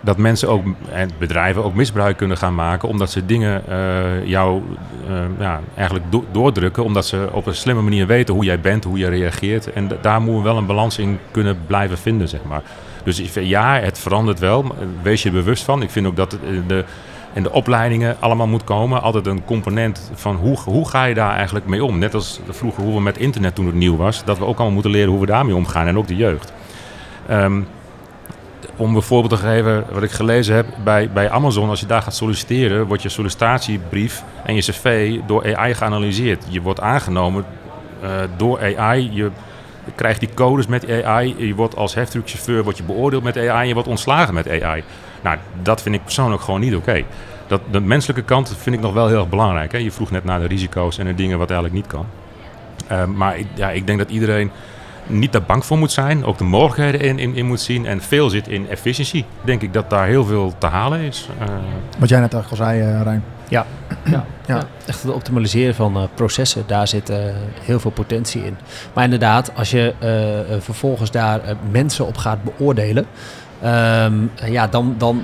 dat 0.00 0.16
mensen 0.16 0.48
ook 0.48 0.64
en 0.92 1.10
bedrijven 1.18 1.64
ook 1.64 1.74
misbruik 1.74 2.16
kunnen 2.16 2.36
gaan 2.36 2.54
maken 2.54 2.88
omdat 2.88 3.10
ze 3.10 3.26
dingen 3.26 3.62
uh, 3.68 4.26
jou 4.26 4.62
uh, 5.10 5.16
ja, 5.38 5.60
eigenlijk 5.74 6.10
do 6.10 6.24
doordrukken 6.32 6.84
omdat 6.84 7.06
ze 7.06 7.28
op 7.32 7.46
een 7.46 7.54
slimme 7.54 7.82
manier 7.82 8.06
weten 8.06 8.34
hoe 8.34 8.44
jij 8.44 8.60
bent, 8.60 8.84
hoe 8.84 8.98
je 8.98 9.08
reageert 9.08 9.72
en 9.72 9.90
daar 10.00 10.20
moeten 10.20 10.42
we 10.42 10.48
wel 10.48 10.56
een 10.56 10.66
balans 10.66 10.98
in 10.98 11.18
kunnen 11.30 11.58
blijven 11.66 11.98
vinden, 11.98 12.28
zeg 12.28 12.40
maar. 12.48 12.62
Dus 13.04 13.22
ja, 13.34 13.78
het 13.78 13.98
verandert 13.98 14.38
wel, 14.38 14.64
wees 15.02 15.22
je 15.22 15.30
bewust 15.30 15.64
van. 15.64 15.82
Ik 15.82 15.90
vind 15.90 16.06
ook 16.06 16.16
dat 16.16 16.36
de, 16.66 16.84
in 17.32 17.42
de 17.42 17.52
opleidingen 17.52 18.16
allemaal 18.20 18.46
moet 18.46 18.64
komen. 18.64 19.02
Altijd 19.02 19.26
een 19.26 19.44
component 19.44 20.10
van 20.14 20.36
hoe, 20.36 20.58
hoe 20.58 20.88
ga 20.88 21.04
je 21.04 21.14
daar 21.14 21.34
eigenlijk 21.34 21.66
mee 21.66 21.84
om? 21.84 21.98
Net 21.98 22.14
als 22.14 22.40
vroeger 22.48 22.82
hoe 22.82 22.94
we 22.94 23.00
met 23.00 23.18
internet 23.18 23.54
toen 23.54 23.66
het 23.66 23.74
nieuw 23.74 23.96
was. 23.96 24.24
Dat 24.24 24.38
we 24.38 24.44
ook 24.44 24.56
allemaal 24.56 24.72
moeten 24.72 24.90
leren 24.90 25.10
hoe 25.10 25.20
we 25.20 25.26
daarmee 25.26 25.54
omgaan 25.54 25.86
en 25.86 25.98
ook 25.98 26.06
de 26.06 26.16
jeugd. 26.16 26.52
Um, 27.30 27.66
om 28.80 28.96
een 28.96 29.02
voorbeeld 29.02 29.40
te 29.40 29.46
geven, 29.46 29.84
wat 29.92 30.02
ik 30.02 30.10
gelezen 30.10 30.54
heb 30.54 30.66
bij, 30.84 31.10
bij 31.10 31.30
Amazon, 31.30 31.68
als 31.68 31.80
je 31.80 31.86
daar 31.86 32.02
gaat 32.02 32.14
solliciteren, 32.14 32.86
wordt 32.86 33.02
je 33.02 33.08
sollicitatiebrief 33.08 34.22
en 34.44 34.54
je 34.54 34.60
cv 34.60 35.18
door 35.26 35.56
AI 35.56 35.74
geanalyseerd. 35.74 36.44
Je 36.48 36.60
wordt 36.60 36.80
aangenomen 36.80 37.44
uh, 38.02 38.08
door 38.36 38.76
AI, 38.76 39.10
je 39.12 39.30
krijgt 39.94 40.20
die 40.20 40.28
codes 40.34 40.66
met 40.66 41.04
AI, 41.04 41.46
je 41.46 41.54
wordt 41.54 41.76
als 41.76 41.94
heftruckchauffeur 41.94 42.62
wordt 42.62 42.78
je 42.78 42.84
beoordeeld 42.84 43.22
met 43.22 43.36
AI 43.36 43.68
je 43.68 43.74
wordt 43.74 43.88
ontslagen 43.88 44.34
met 44.34 44.62
AI. 44.62 44.82
Nou, 45.22 45.38
dat 45.62 45.82
vind 45.82 45.94
ik 45.94 46.02
persoonlijk 46.02 46.42
gewoon 46.42 46.60
niet 46.60 46.74
oké. 46.74 47.04
Dat 47.46 47.60
De 47.70 47.80
menselijke 47.80 48.22
kant 48.22 48.54
vind 48.58 48.76
ik 48.76 48.82
nog 48.82 48.92
wel 48.92 49.08
heel 49.08 49.18
erg 49.18 49.28
belangrijk. 49.28 49.72
Hè? 49.72 49.78
Je 49.78 49.90
vroeg 49.90 50.10
net 50.10 50.24
naar 50.24 50.40
de 50.40 50.46
risico's 50.46 50.98
en 50.98 51.06
de 51.06 51.14
dingen 51.14 51.38
wat 51.38 51.50
eigenlijk 51.50 51.82
niet 51.82 51.92
kan. 51.92 52.06
Uh, 52.92 53.04
maar 53.04 53.36
ja, 53.54 53.70
ik 53.70 53.86
denk 53.86 53.98
dat 53.98 54.10
iedereen 54.10 54.50
niet 55.10 55.32
daar 55.32 55.42
bang 55.42 55.64
voor 55.64 55.78
moet 55.78 55.92
zijn. 55.92 56.24
Ook 56.24 56.38
de 56.38 56.44
mogelijkheden 56.44 57.00
in, 57.00 57.18
in, 57.18 57.34
in 57.34 57.46
moet 57.46 57.60
zien. 57.60 57.86
En 57.86 58.00
veel 58.00 58.30
zit 58.30 58.48
in 58.48 58.68
efficiëntie. 58.68 59.24
Denk 59.44 59.62
ik 59.62 59.72
dat 59.72 59.90
daar 59.90 60.06
heel 60.06 60.24
veel 60.24 60.54
te 60.58 60.66
halen 60.66 61.00
is. 61.00 61.28
Uh... 61.40 61.46
Wat 61.98 62.08
jij 62.08 62.20
net 62.20 62.34
al 62.34 62.42
zei, 62.52 62.80
uh, 62.80 63.02
Rijn. 63.02 63.24
Ja. 63.48 63.66
Ja, 64.04 64.24
ja. 64.46 64.62
echt 64.86 65.02
het 65.02 65.12
optimaliseren 65.12 65.74
van 65.74 65.96
uh, 65.96 66.02
processen, 66.14 66.62
daar 66.66 66.88
zit 66.88 67.12
heel 67.62 67.80
veel 67.80 67.90
potentie 67.90 68.44
in. 68.44 68.56
Maar 68.92 69.04
inderdaad, 69.04 69.54
als 69.54 69.70
je 69.70 69.94
vervolgens 70.60 71.10
daar 71.10 71.40
mensen 71.70 72.06
op 72.06 72.16
gaat 72.16 72.38
beoordelen, 72.42 73.06
um, 73.64 74.30
ja, 74.44 74.66
dan, 74.66 74.94
dan 74.98 75.22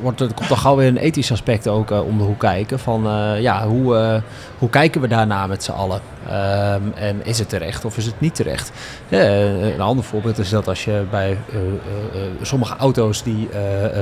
wordt, 0.00 0.20
er 0.20 0.34
komt 0.34 0.48
toch 0.48 0.60
gauw 0.60 0.76
weer 0.76 0.88
een 0.88 0.96
ethisch 0.96 1.32
aspect 1.32 1.68
ook 1.68 1.90
uh, 1.90 2.06
om 2.06 2.18
de 2.18 2.24
hoek 2.24 2.38
kijken. 2.38 2.78
Van 2.78 3.06
uh, 3.06 3.40
ja, 3.40 3.66
hoe, 3.66 3.94
uh, 3.94 4.14
hoe 4.58 4.70
kijken 4.70 5.00
we 5.00 5.08
daarna 5.08 5.46
met 5.46 5.64
z'n 5.64 5.70
allen? 5.70 6.00
Um, 6.26 6.92
en 6.94 7.20
is 7.24 7.38
het 7.38 7.48
terecht 7.48 7.84
of 7.84 7.96
is 7.96 8.06
het 8.06 8.20
niet 8.20 8.34
terecht? 8.34 8.72
een 9.08 9.80
ander 9.80 10.04
voorbeeld 10.04 10.38
is 10.38 10.48
dat 10.48 10.68
als 10.68 10.84
je 10.84 11.04
bij 11.10 11.38
sommige 12.42 12.76
auto's 12.76 13.22
die 13.22 13.48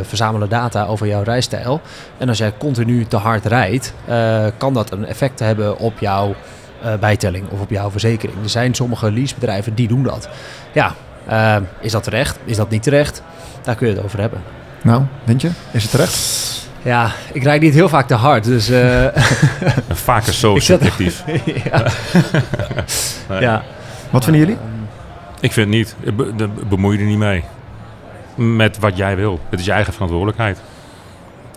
verzamelen 0.02 0.48
data 0.48 0.86
over 0.86 1.06
jouw 1.06 1.22
rijstijl. 1.22 1.80
En 2.18 2.28
als 2.28 2.38
jij 2.38 2.52
continu 2.58 3.04
te 3.04 3.16
hard 3.16 3.44
rijdt, 3.44 3.94
kan 4.56 4.74
dat 4.74 4.92
een 4.92 5.06
effect 5.06 5.38
hebben 5.38 5.78
op 5.78 5.98
jouw 5.98 6.34
bijtelling 7.00 7.48
of 7.48 7.60
op 7.60 7.70
jouw 7.70 7.90
verzekering. 7.90 8.42
Er 8.42 8.48
zijn 8.50 8.74
sommige 8.74 9.12
leasebedrijven 9.12 9.74
die 9.74 9.88
doen 9.88 10.02
dat. 10.02 10.28
Ja, 10.72 10.94
is 11.80 11.92
dat 11.92 12.02
terecht? 12.02 12.38
Is 12.44 12.56
dat 12.56 12.70
niet 12.70 12.82
terecht? 12.82 13.22
Daar 13.62 13.74
kun 13.74 13.88
je 13.88 13.94
het 13.94 14.04
over 14.04 14.20
hebben. 14.20 14.40
Nou, 14.84 15.02
denk 15.24 15.40
je? 15.40 15.50
Is 15.70 15.82
het 15.82 15.90
terecht? 15.90 16.68
Ja, 16.82 17.10
ik 17.32 17.42
rijd 17.42 17.60
niet 17.60 17.74
heel 17.74 17.88
vaak 17.88 18.06
te 18.06 18.14
hard, 18.14 18.44
dus... 18.44 18.70
Uh... 18.70 19.06
Vaker 19.88 20.32
zo 20.32 20.58
subjectief. 20.58 21.24
ja. 21.70 21.86
ja. 23.40 23.62
Wat 24.10 24.24
vinden 24.24 24.42
jullie? 24.42 24.56
Ik 25.40 25.52
vind 25.52 25.66
het 25.66 25.76
niet. 25.76 25.96
Be 26.36 26.48
bemoei 26.68 26.96
je 26.96 27.02
er 27.02 27.08
niet 27.08 27.18
mee. 27.18 27.44
Met 28.34 28.78
wat 28.78 28.96
jij 28.96 29.16
wil. 29.16 29.40
Het 29.48 29.60
is 29.60 29.66
je 29.66 29.72
eigen 29.72 29.92
verantwoordelijkheid. 29.92 30.60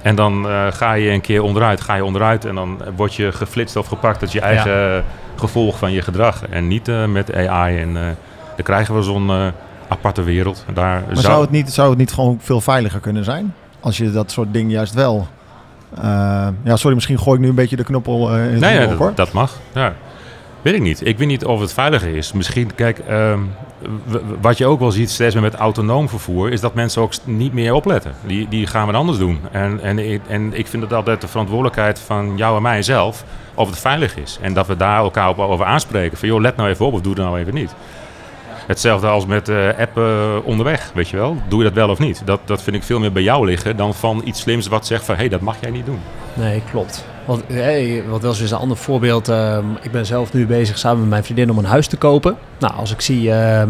En 0.02 0.16
dan 0.16 0.46
uh, 0.46 0.72
ga 0.72 0.94
je 0.94 1.10
een 1.10 1.22
keer 1.22 1.44
onderuit, 1.44 1.82
ga 1.82 1.96
je 1.96 2.06
onderuit 2.06 2.46
en 2.46 2.56
dan 2.56 2.82
word 2.96 3.16
je 3.16 3.32
geflitst 3.32 3.76
of 3.76 3.88
gepakt. 3.88 4.20
Dat 4.20 4.30
is 4.30 4.36
je 4.36 4.42
eigen 4.42 5.04
gevolg 5.36 5.78
van 5.78 5.92
je 5.92 6.02
gedrag. 6.02 6.48
En 6.50 6.68
niet 6.68 6.88
uh, 6.88 7.06
met 7.06 7.36
AI. 7.36 7.78
En 7.82 7.94
dan 7.94 8.64
krijgen 8.64 8.96
we 8.96 9.02
zo'n 9.02 9.54
aparte 9.88 10.24
wereld. 10.24 10.66
Daar 10.74 11.04
maar 11.08 11.18
zou... 11.18 11.42
het 11.42 11.52
niet, 11.52 11.72
zou 11.72 11.90
het 11.90 11.98
niet 11.98 12.12
gewoon 12.12 12.38
veel 12.42 12.62
veiliger 12.62 13.00
kunnen 13.00 13.24
zijn? 13.24 13.54
Als 13.80 13.98
je 13.98 14.12
dat 14.12 14.32
soort 14.32 14.54
dingen 14.54 14.72
juist 14.72 14.94
wel... 14.94 15.28
Uh, 15.98 16.04
ja, 16.64 16.76
sorry, 16.76 16.96
misschien 16.96 17.20
gooi 17.20 17.36
ik 17.36 17.42
nu 17.42 17.50
een 17.50 17.56
beetje 17.56 17.76
de 17.76 17.84
knoppel 17.84 18.38
uh, 18.38 18.54
in 18.54 18.60
nee, 18.60 18.98
dat, 18.98 19.18
dat, 19.18 19.32
mag. 19.32 19.60
Ja. 19.74 19.94
Weet 20.62 20.74
ik 20.74 20.82
niet. 20.82 21.06
Ik 21.06 21.18
weet 21.18 21.28
niet 21.28 21.46
of 21.46 21.60
het 21.60 21.74
veiliger 21.74 22.16
is. 22.16 22.32
Misschien, 22.32 22.76
kijk, 22.76 23.02
uh, 23.10 23.34
wat 24.42 24.58
je 24.58 24.66
ook 24.66 24.80
wel 24.80 24.92
ziet 24.92 25.10
steeds 25.10 25.34
meer 25.34 25.44
met 25.44 25.56
autonoom 25.56 26.10
vervoer, 26.10 26.52
is 26.52 26.62
dat 26.62 26.74
mensen 26.74 27.02
ook 27.02 27.14
niet 27.24 27.54
meer 27.54 27.74
opletten. 27.74 28.14
Die, 28.26 28.48
die 28.50 28.68
gaan 28.68 28.86
wat 28.86 28.96
anders 28.96 29.18
doen. 29.18 29.40
En, 29.52 29.80
en, 29.82 30.22
en 30.28 30.54
ik 30.54 30.68
vind 30.68 30.84
het 30.84 30.94
altijd 30.94 31.22
de 31.22 31.28
verantwoordelijkheid 31.28 32.00
van 32.00 32.34
jou 32.36 32.56
en 32.56 32.62
mij 32.62 32.82
zelf 32.82 33.24
of 33.54 33.70
het 33.70 33.80
veilig 33.80 34.18
is. 34.18 34.38
En 34.42 34.54
dat 34.54 34.68
we 34.68 34.76
daar 34.76 34.98
elkaar 34.98 35.30
op 35.30 35.40
over 35.40 35.66
aanspreken. 35.66 36.18
Van 36.18 36.28
joh, 36.28 36.42
let 36.42 36.56
nou 36.56 36.70
even 36.70 36.86
op 36.86 36.94
of 36.94 37.02
doe 37.02 37.14
het 37.14 37.22
nou 37.22 37.40
even 37.40 37.54
niet. 37.54 37.76
Hetzelfde 38.68 39.08
als 39.08 39.26
met 39.26 39.50
uh, 39.50 39.68
appen 39.78 40.44
onderweg, 40.44 40.92
weet 40.94 41.10
je 41.10 41.18
wel. 41.18 41.38
Doe 41.48 41.60
je 41.60 41.66
dat 41.66 41.74
wel 41.74 41.90
of 41.90 42.00
niet? 42.00 42.22
Dat, 42.26 42.40
dat 42.46 42.62
vind 42.62 42.76
ik 42.76 42.84
veel 42.84 43.00
meer 43.00 43.12
bij 43.12 43.24
jou 43.24 43.46
liggen 43.46 43.78
dan 43.78 43.94
van 43.94 44.22
iets 44.26 44.42
slims 44.42 44.68
wat 44.68 44.86
zegt 44.86 45.06
van... 45.06 45.16
hé, 45.16 45.20
hey, 45.20 45.30
dat 45.30 45.42
mag 45.42 45.56
jij 45.62 45.72
niet 45.72 45.86
doen. 45.86 46.00
Nee, 46.34 46.62
klopt. 46.72 47.06
Want 47.26 47.44
hey, 47.48 48.04
wat 48.10 48.22
wel 48.22 48.36
eens 48.40 48.52
een 48.52 48.58
ander 48.58 48.78
voorbeeld. 48.78 49.30
Uh, 49.30 49.58
ik 49.82 49.92
ben 49.92 50.06
zelf 50.06 50.34
nu 50.34 50.46
bezig 50.46 50.78
samen 50.78 51.00
met 51.00 51.10
mijn 51.10 51.24
vriendin 51.24 51.52
om 51.52 51.58
een 51.58 51.66
huis 51.66 51.88
te 51.88 51.98
kopen. 51.98 52.38
Nou, 52.60 52.74
als 52.74 52.92
ik 52.92 53.02
zie 53.02 53.22
uh, 53.22 53.64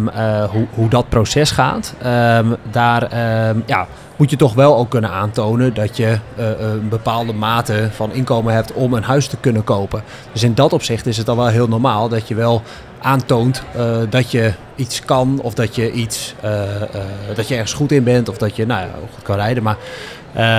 hoe, 0.49 0.67
hoe 0.73 0.89
dat 0.89 1.09
proces 1.09 1.51
gaat, 1.51 1.95
um, 2.05 2.55
daar 2.71 3.03
ehm, 3.03 3.59
ja, 3.65 3.87
moet 4.15 4.29
je 4.29 4.35
toch 4.35 4.53
wel 4.53 4.77
ook 4.77 4.89
kunnen 4.89 5.09
aantonen 5.09 5.73
dat 5.73 5.97
je 5.97 6.17
een 6.35 6.89
bepaalde 6.89 7.33
mate 7.33 7.89
van 7.91 8.13
inkomen 8.13 8.53
hebt 8.53 8.73
om 8.73 8.93
een 8.93 9.03
huis 9.03 9.27
te 9.27 9.37
kunnen 9.37 9.63
kopen. 9.63 10.03
Dus 10.31 10.43
in 10.43 10.53
dat 10.53 10.73
opzicht 10.73 11.05
is 11.05 11.17
het 11.17 11.25
dan 11.25 11.37
wel 11.37 11.47
heel 11.47 11.67
normaal 11.67 12.09
dat 12.09 12.27
je 12.27 12.35
wel 12.35 12.61
aantoont 13.07 13.63
uh, 13.75 13.97
dat 14.09 14.31
je 14.31 14.53
iets 14.75 15.05
kan 15.05 15.39
of 15.41 15.53
dat 15.53 15.75
je 15.75 15.91
iets 15.91 16.35
uh, 16.43 16.51
dat 17.35 17.47
je 17.47 17.53
ergens 17.53 17.73
goed 17.73 17.91
in 17.91 18.03
bent 18.03 18.29
of 18.29 18.37
dat 18.37 18.55
je 18.55 18.65
nou 18.65 18.81
ja, 18.81 18.89
goed 19.13 19.23
kan 19.23 19.35
rijden. 19.35 19.63
Maar 19.63 19.77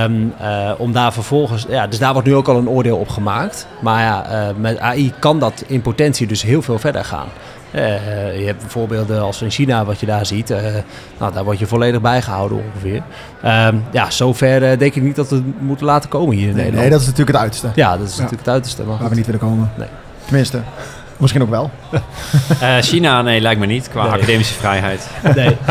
um, 0.04 0.32
om 0.78 0.92
daar 0.92 1.12
vervolgens, 1.12 1.66
ja, 1.68 1.87
dus 1.87 1.98
daar 1.98 2.12
wordt 2.12 2.28
nu 2.28 2.34
ook 2.34 2.48
al 2.48 2.56
een 2.56 2.68
oordeel 2.68 2.96
op 2.96 3.08
gemaakt. 3.08 3.66
Maar 3.80 4.02
ja, 4.02 4.52
met 4.58 4.78
AI 4.78 5.12
kan 5.18 5.38
dat 5.38 5.64
in 5.66 5.82
potentie 5.82 6.26
dus 6.26 6.42
heel 6.42 6.62
veel 6.62 6.78
verder 6.78 7.04
gaan. 7.04 7.26
je 7.72 8.42
hebt 8.44 8.64
voorbeelden 8.66 9.20
als 9.20 9.42
in 9.42 9.50
China, 9.50 9.84
wat 9.84 10.00
je 10.00 10.06
daar 10.06 10.26
ziet. 10.26 10.48
nou, 11.18 11.32
daar 11.32 11.44
word 11.44 11.58
je 11.58 11.66
volledig 11.66 12.00
bijgehouden 12.00 12.62
ongeveer. 12.64 13.02
Um, 13.44 13.84
ja, 13.92 14.11
zover 14.11 14.61
denk 14.78 14.94
ik 14.94 15.02
niet 15.02 15.16
dat 15.16 15.30
we 15.30 15.42
moeten 15.58 15.87
laten 15.87 16.08
komen 16.08 16.37
hier 16.37 16.48
in 16.48 16.54
nee, 16.54 16.64
Nederland. 16.64 16.82
Nee, 16.82 16.90
dat 16.90 17.00
is 17.00 17.06
natuurlijk 17.06 17.37
het 17.37 17.40
uiterste. 17.40 17.70
Ja, 17.74 17.96
dat 17.96 18.06
is 18.06 18.16
natuurlijk 18.16 18.38
het 18.38 18.48
uiterste. 18.48 18.82
Maar 18.82 18.98
Waar 18.98 19.08
we 19.08 19.14
niet 19.14 19.26
willen 19.26 19.40
komen. 19.40 19.70
Nee. 19.76 19.88
Tenminste, 20.24 20.62
Misschien 21.18 21.42
ook 21.42 21.50
wel. 21.50 21.70
Uh, 22.62 22.76
China, 22.90 23.22
nee, 23.22 23.40
lijkt 23.40 23.61
me 23.61 23.66
niet, 23.66 23.88
qua 23.88 24.07
academische 24.07 24.54
vrijheid. 24.54 25.09
Nee. 25.35 25.57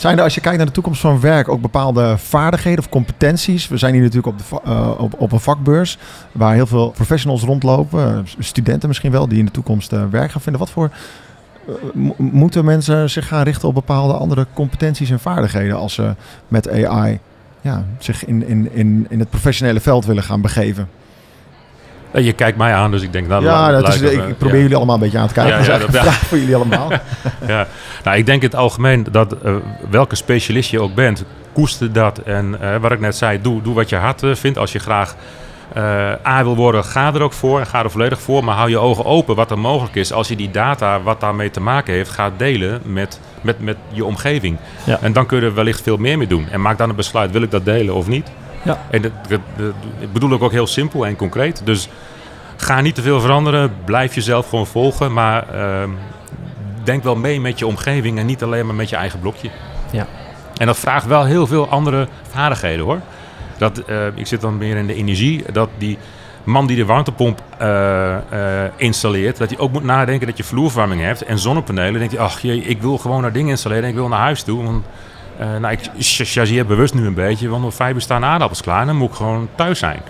Zijn 0.00 0.18
er, 0.18 0.24
als 0.24 0.34
je 0.34 0.40
kijkt 0.40 0.56
naar 0.56 0.66
de 0.66 0.72
toekomst 0.72 1.00
van 1.00 1.20
werk, 1.20 1.48
ook 1.48 1.60
bepaalde 1.60 2.18
vaardigheden 2.18 2.78
of 2.78 2.88
competenties? 2.88 3.68
We 3.68 3.76
zijn 3.76 3.92
hier 3.92 4.02
natuurlijk 4.02 4.26
op, 4.26 4.38
de, 4.38 4.70
uh, 4.70 4.90
op, 4.98 5.20
op 5.20 5.32
een 5.32 5.40
vakbeurs 5.40 5.98
waar 6.32 6.54
heel 6.54 6.66
veel 6.66 6.90
professionals 6.90 7.42
rondlopen. 7.42 8.08
Uh, 8.08 8.18
studenten 8.38 8.88
misschien 8.88 9.10
wel, 9.10 9.28
die 9.28 9.38
in 9.38 9.44
de 9.44 9.50
toekomst 9.50 9.90
werk 10.10 10.30
gaan 10.30 10.40
vinden. 10.40 10.60
Wat 10.60 10.70
voor 10.70 10.90
moeten 12.16 12.64
mensen 12.64 13.10
zich 13.10 13.28
gaan 13.28 13.42
richten 13.42 13.68
op 13.68 13.74
bepaalde 13.74 14.12
andere 14.12 14.46
competenties 14.52 15.10
en 15.10 15.20
vaardigheden 15.20 15.76
als 15.76 15.94
ze 15.94 16.14
met 16.48 16.84
AI 16.84 17.18
ja, 17.60 17.84
zich 17.98 18.24
in, 18.24 18.46
in, 18.46 18.72
in, 18.72 19.06
in 19.08 19.18
het 19.18 19.30
professionele 19.30 19.80
veld 19.80 20.04
willen 20.04 20.22
gaan 20.22 20.40
begeven? 20.40 20.88
Je 22.12 22.32
kijkt 22.32 22.58
mij 22.58 22.74
aan, 22.74 22.90
dus 22.90 23.02
ik 23.02 23.12
denk... 23.12 23.26
Nou, 23.26 23.44
ja, 23.44 23.70
dat 23.70 23.94
is, 23.94 24.00
ik 24.00 24.38
probeer 24.38 24.60
jullie 24.60 24.76
allemaal 24.76 24.94
een 24.94 25.00
beetje 25.00 25.18
aan 25.18 25.28
te 25.28 25.34
kijken. 25.34 25.64
Ja, 25.64 25.72
ja, 25.72 25.78
dat, 25.78 25.92
ja. 25.92 26.12
voor 26.12 26.38
jullie 26.38 26.54
allemaal. 26.54 26.90
ja. 27.46 27.66
Nou, 28.04 28.16
ik 28.16 28.26
denk 28.26 28.42
in 28.42 28.48
het 28.48 28.56
algemeen 28.58 29.06
dat 29.10 29.36
uh, 29.44 29.54
welke 29.90 30.14
specialist 30.14 30.70
je 30.70 30.80
ook 30.80 30.94
bent, 30.94 31.24
koester 31.52 31.92
dat. 31.92 32.18
En 32.18 32.56
uh, 32.62 32.76
wat 32.76 32.92
ik 32.92 33.00
net 33.00 33.16
zei, 33.16 33.40
doe, 33.40 33.62
doe 33.62 33.74
wat 33.74 33.88
je 33.88 33.96
hart 33.96 34.22
uh, 34.22 34.34
vindt. 34.34 34.58
Als 34.58 34.72
je 34.72 34.78
graag 34.78 35.14
A 36.26 36.42
wil 36.42 36.56
worden, 36.56 36.84
ga 36.84 37.14
er 37.14 37.22
ook 37.22 37.32
voor 37.32 37.60
en 37.60 37.66
ga 37.66 37.82
er 37.82 37.90
volledig 37.90 38.20
voor. 38.20 38.44
Maar 38.44 38.56
hou 38.56 38.70
je 38.70 38.78
ogen 38.78 39.04
open 39.04 39.34
wat 39.34 39.50
er 39.50 39.58
mogelijk 39.58 39.94
is 39.94 40.12
als 40.12 40.28
je 40.28 40.36
die 40.36 40.50
data, 40.50 41.02
wat 41.02 41.20
daarmee 41.20 41.50
te 41.50 41.60
maken 41.60 41.94
heeft, 41.94 42.10
gaat 42.10 42.32
delen 42.36 42.80
met, 42.84 43.20
met, 43.40 43.60
met 43.60 43.76
je 43.88 44.04
omgeving. 44.04 44.56
Ja. 44.84 44.98
En 45.00 45.12
dan 45.12 45.26
kun 45.26 45.40
je 45.40 45.46
er 45.46 45.54
wellicht 45.54 45.80
veel 45.80 45.96
meer 45.96 46.18
mee 46.18 46.26
doen. 46.26 46.48
En 46.50 46.60
maak 46.60 46.78
dan 46.78 46.88
een 46.88 46.96
besluit, 46.96 47.30
wil 47.30 47.42
ik 47.42 47.50
dat 47.50 47.64
delen 47.64 47.94
of 47.94 48.08
niet? 48.08 48.30
Ja. 48.62 48.86
En 48.90 49.02
dat, 49.02 49.12
dat, 49.28 49.40
dat, 49.56 50.12
bedoel 50.12 50.32
ik 50.32 50.42
ook 50.42 50.52
heel 50.52 50.66
simpel 50.66 51.06
en 51.06 51.16
concreet. 51.16 51.62
Dus 51.64 51.88
ga 52.56 52.80
niet 52.80 52.94
te 52.94 53.02
veel 53.02 53.20
veranderen. 53.20 53.74
Blijf 53.84 54.14
jezelf 54.14 54.48
gewoon 54.48 54.66
volgen. 54.66 55.12
Maar 55.12 55.44
uh, 55.54 55.88
denk 56.82 57.02
wel 57.02 57.16
mee 57.16 57.40
met 57.40 57.58
je 57.58 57.66
omgeving 57.66 58.18
en 58.18 58.26
niet 58.26 58.42
alleen 58.42 58.66
maar 58.66 58.74
met 58.74 58.88
je 58.88 58.96
eigen 58.96 59.20
blokje. 59.20 59.50
Ja. 59.90 60.06
En 60.56 60.66
dat 60.66 60.78
vraagt 60.78 61.06
wel 61.06 61.24
heel 61.24 61.46
veel 61.46 61.68
andere 61.68 62.08
vaardigheden 62.30 62.84
hoor. 62.84 63.00
Dat, 63.58 63.82
uh, 63.88 64.06
ik 64.14 64.26
zit 64.26 64.40
dan 64.40 64.58
meer 64.58 64.76
in 64.76 64.86
de 64.86 64.94
energie. 64.94 65.44
Dat 65.52 65.68
die 65.78 65.98
man 66.44 66.66
die 66.66 66.76
de 66.76 66.84
warmtepomp 66.84 67.42
uh, 67.62 68.16
installeert, 68.76 69.36
dat 69.36 69.50
hij 69.50 69.58
ook 69.58 69.72
moet 69.72 69.84
nadenken 69.84 70.26
dat 70.26 70.36
je 70.36 70.44
vloerverwarming 70.44 71.00
hebt 71.00 71.22
en 71.22 71.38
zonnepanelen. 71.38 71.90
Dan 71.90 72.00
denkt 72.00 72.16
hij, 72.16 72.24
ach 72.24 72.40
jee, 72.40 72.62
ik 72.62 72.82
wil 72.82 72.98
gewoon 72.98 73.22
naar 73.22 73.32
dingen 73.32 73.50
installeren 73.50 73.84
en 73.84 73.90
ik 73.90 73.94
wil 73.94 74.08
naar 74.08 74.20
huis 74.20 74.42
toe. 74.42 74.64
Want 74.64 74.84
nou, 75.46 75.72
ik 75.72 75.90
chargeer 75.98 76.66
bewust 76.66 76.94
nu 76.94 77.06
een 77.06 77.14
beetje, 77.14 77.48
want 77.48 77.64
om 77.64 77.72
vijf 77.72 77.94
uur 77.94 78.00
staan 78.00 78.24
aardappels 78.24 78.62
klaar 78.62 78.80
en 78.80 78.86
dan 78.86 78.96
moet 78.96 79.08
ik 79.08 79.14
gewoon 79.14 79.48
thuis 79.54 79.78
zijn. 79.78 80.00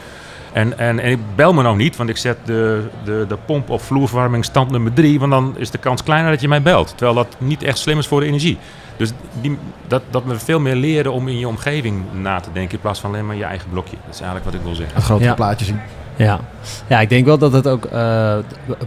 En, 0.52 0.78
en, 0.78 0.98
en 0.98 1.10
ik 1.10 1.18
bel 1.34 1.52
me 1.52 1.62
nou 1.62 1.76
niet, 1.76 1.96
want 1.96 2.08
ik 2.08 2.16
zet 2.16 2.36
de, 2.44 2.88
de, 3.04 3.24
de 3.28 3.36
pomp 3.46 3.70
op 3.70 3.82
vloerverwarming 3.82 4.44
stand 4.44 4.70
nummer 4.70 4.92
drie, 4.92 5.18
want 5.18 5.32
dan 5.32 5.54
is 5.56 5.70
de 5.70 5.78
kans 5.78 6.02
kleiner 6.02 6.30
dat 6.30 6.40
je 6.40 6.48
mij 6.48 6.62
belt. 6.62 6.88
Terwijl 6.88 7.14
dat 7.14 7.36
niet 7.38 7.62
echt 7.62 7.78
slim 7.78 7.98
is 7.98 8.06
voor 8.06 8.20
de 8.20 8.26
energie. 8.26 8.58
Dus 8.96 9.12
die, 9.40 9.58
dat, 9.86 10.02
dat 10.10 10.24
we 10.24 10.38
veel 10.38 10.60
meer 10.60 10.74
leren 10.74 11.12
om 11.12 11.28
in 11.28 11.38
je 11.38 11.48
omgeving 11.48 12.04
na 12.12 12.40
te 12.40 12.52
denken 12.52 12.74
in 12.74 12.80
plaats 12.80 13.00
van 13.00 13.10
alleen 13.10 13.26
maar 13.26 13.36
je 13.36 13.44
eigen 13.44 13.70
blokje. 13.70 13.96
Dat 14.04 14.14
is 14.14 14.20
eigenlijk 14.20 14.44
wat 14.44 14.54
ik 14.54 14.60
wil 14.66 14.74
zeggen. 14.74 14.94
Het 14.94 15.04
grote 15.04 15.24
ja. 15.24 15.34
plaatje 15.34 15.64
zien. 15.64 15.80
Ja. 16.24 16.40
ja, 16.86 17.00
ik 17.00 17.08
denk 17.08 17.24
wel 17.24 17.38
dat 17.38 17.52
het 17.52 17.68
ook 17.68 17.88
uh, 17.92 18.36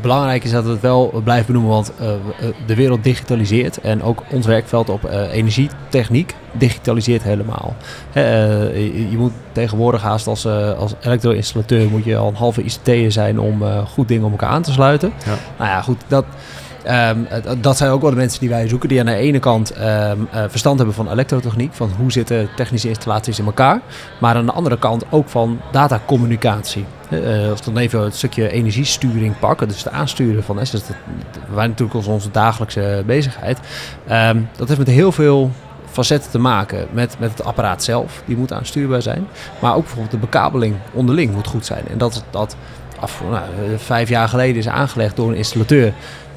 belangrijk 0.01 0.43
is 0.43 0.51
dat 0.51 0.63
we 0.63 0.69
het 0.69 0.81
wel 0.81 1.21
blijven 1.23 1.45
benoemen, 1.45 1.71
want 1.71 1.91
uh, 2.01 2.07
de 2.65 2.75
wereld 2.75 3.03
digitaliseert 3.03 3.81
en 3.81 4.03
ook 4.03 4.23
ons 4.31 4.45
werkveld 4.45 4.89
op 4.89 5.05
uh, 5.05 5.33
energietechniek 5.33 6.35
digitaliseert 6.51 7.23
helemaal. 7.23 7.75
Je, 8.13 9.07
je, 9.09 9.17
moet 9.17 9.31
tegenwoordig 9.51 10.01
haast 10.01 10.27
als, 10.27 10.45
als 10.77 10.93
elektro-installateur 11.01 11.89
moet 11.89 12.03
je 12.03 12.17
al 12.17 12.27
een 12.27 12.35
halve 12.35 12.63
ICT'er 12.63 13.11
zijn 13.11 13.39
om 13.39 13.63
goed 13.87 14.07
dingen 14.07 14.25
op 14.25 14.31
elkaar 14.31 14.49
aan 14.49 14.61
te 14.61 14.71
sluiten. 14.71 15.13
Ja. 15.25 15.35
Nou 15.57 15.69
ja, 15.69 15.81
goed, 15.81 16.01
dat, 16.07 16.25
Um, 16.87 17.27
dat 17.61 17.77
zijn 17.77 17.91
ook 17.91 18.01
wel 18.01 18.09
de 18.09 18.15
mensen 18.15 18.39
die 18.39 18.49
wij 18.49 18.67
zoeken, 18.67 18.89
die 18.89 18.99
aan 18.99 19.05
de 19.05 19.15
ene 19.15 19.39
kant 19.39 19.77
um, 19.77 19.83
uh, 19.83 20.43
verstand 20.47 20.77
hebben 20.77 20.95
van 20.95 21.11
elektrotechniek, 21.11 21.73
van 21.73 21.91
hoe 21.97 22.11
zitten 22.11 22.49
technische 22.55 22.87
installaties 22.87 23.39
in 23.39 23.45
elkaar, 23.45 23.81
maar 24.19 24.35
aan 24.35 24.45
de 24.45 24.51
andere 24.51 24.79
kant 24.79 25.03
ook 25.09 25.29
van 25.29 25.59
datacommunicatie. 25.71 26.85
Als 27.49 27.59
we 27.59 27.65
dan 27.65 27.77
even 27.77 28.03
het 28.03 28.15
stukje 28.15 28.49
energiesturing 28.49 29.39
pakken, 29.39 29.67
dus 29.67 29.83
het 29.83 29.93
aansturen 29.93 30.43
van, 30.43 30.55
dat, 30.55 30.83
wij 31.53 31.67
natuurlijk 31.67 32.07
onze 32.07 32.31
dagelijkse 32.31 33.03
bezigheid, 33.05 33.59
um, 34.11 34.49
dat 34.57 34.67
heeft 34.67 34.79
met 34.79 34.87
heel 34.87 35.11
veel 35.11 35.51
facetten 35.91 36.31
te 36.31 36.39
maken 36.39 36.87
met, 36.91 37.15
met 37.19 37.29
het 37.29 37.43
apparaat 37.43 37.83
zelf, 37.83 38.23
die 38.25 38.37
moet 38.37 38.53
aanstuurbaar 38.53 39.01
zijn, 39.01 39.27
maar 39.61 39.75
ook 39.75 39.81
bijvoorbeeld 39.81 40.11
de 40.11 40.17
bekabeling 40.17 40.75
onderling 40.93 41.33
moet 41.33 41.47
goed 41.47 41.65
zijn. 41.65 41.83
En 41.87 41.97
dat 41.97 42.23
dat 42.29 42.55
af, 42.99 43.21
nou, 43.29 43.43
vijf 43.77 44.09
jaar 44.09 44.29
geleden 44.29 44.55
is 44.55 44.67
aangelegd 44.67 45.15
door 45.15 45.29
een 45.29 45.35
installateur 45.35 45.93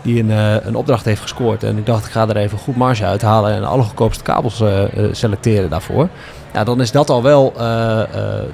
die 0.07 0.23
een, 0.23 0.31
uh, 0.31 0.55
een 0.65 0.75
opdracht 0.75 1.05
heeft 1.05 1.21
gescoord. 1.21 1.63
En 1.63 1.79
ik 1.79 1.87
dacht, 1.87 2.07
ik 2.07 2.11
ga 2.11 2.29
er 2.29 2.37
even 2.37 2.59
goed 2.59 2.77
marge 2.77 3.05
uithalen 3.05 3.55
en 3.55 3.65
alle 3.65 3.83
goedkoopste 3.83 4.23
kabels 4.23 4.61
uh, 4.61 4.83
selecteren 5.13 5.71
daarvoor. 5.71 6.09
Ja, 6.53 6.65
dan 6.65 6.81
is 6.81 6.91
dat 6.91 7.11
al 7.11 7.23
wel, 7.23 7.53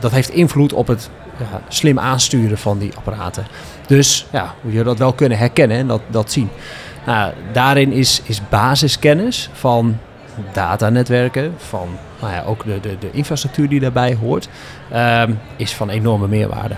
dat 0.01 0.11
heeft 0.11 0.29
invloed 0.29 0.73
op 0.73 0.87
het 0.87 1.11
ja, 1.39 1.61
slim 1.69 1.99
aansturen 1.99 2.59
van 2.59 2.79
die 2.79 2.93
apparaten. 2.97 3.47
Dus 3.87 4.27
ja, 4.33 4.55
moet 4.61 4.73
je 4.73 4.83
dat 4.83 4.99
wel 4.99 5.13
kunnen 5.13 5.39
herkennen 5.39 5.77
en 5.77 5.87
dat, 5.87 6.01
dat 6.07 6.33
zien. 6.33 6.49
Nou, 7.07 7.33
daarin 7.53 7.93
is, 7.93 8.23
is 8.25 8.49
basiskennis 8.49 9.51
van 9.53 9.99
datanetwerken, 10.53 11.55
van 11.57 11.89
nou 12.21 12.33
ja, 12.33 12.43
ook 12.43 12.65
de, 12.65 12.81
de, 12.81 12.97
de 12.99 13.11
infrastructuur 13.11 13.69
die 13.69 13.81
daarbij 13.81 14.17
hoort, 14.21 14.49
uh, 14.93 15.23
is 15.57 15.75
van 15.75 15.91
enorme 15.91 16.29
meerwaarde. 16.29 16.75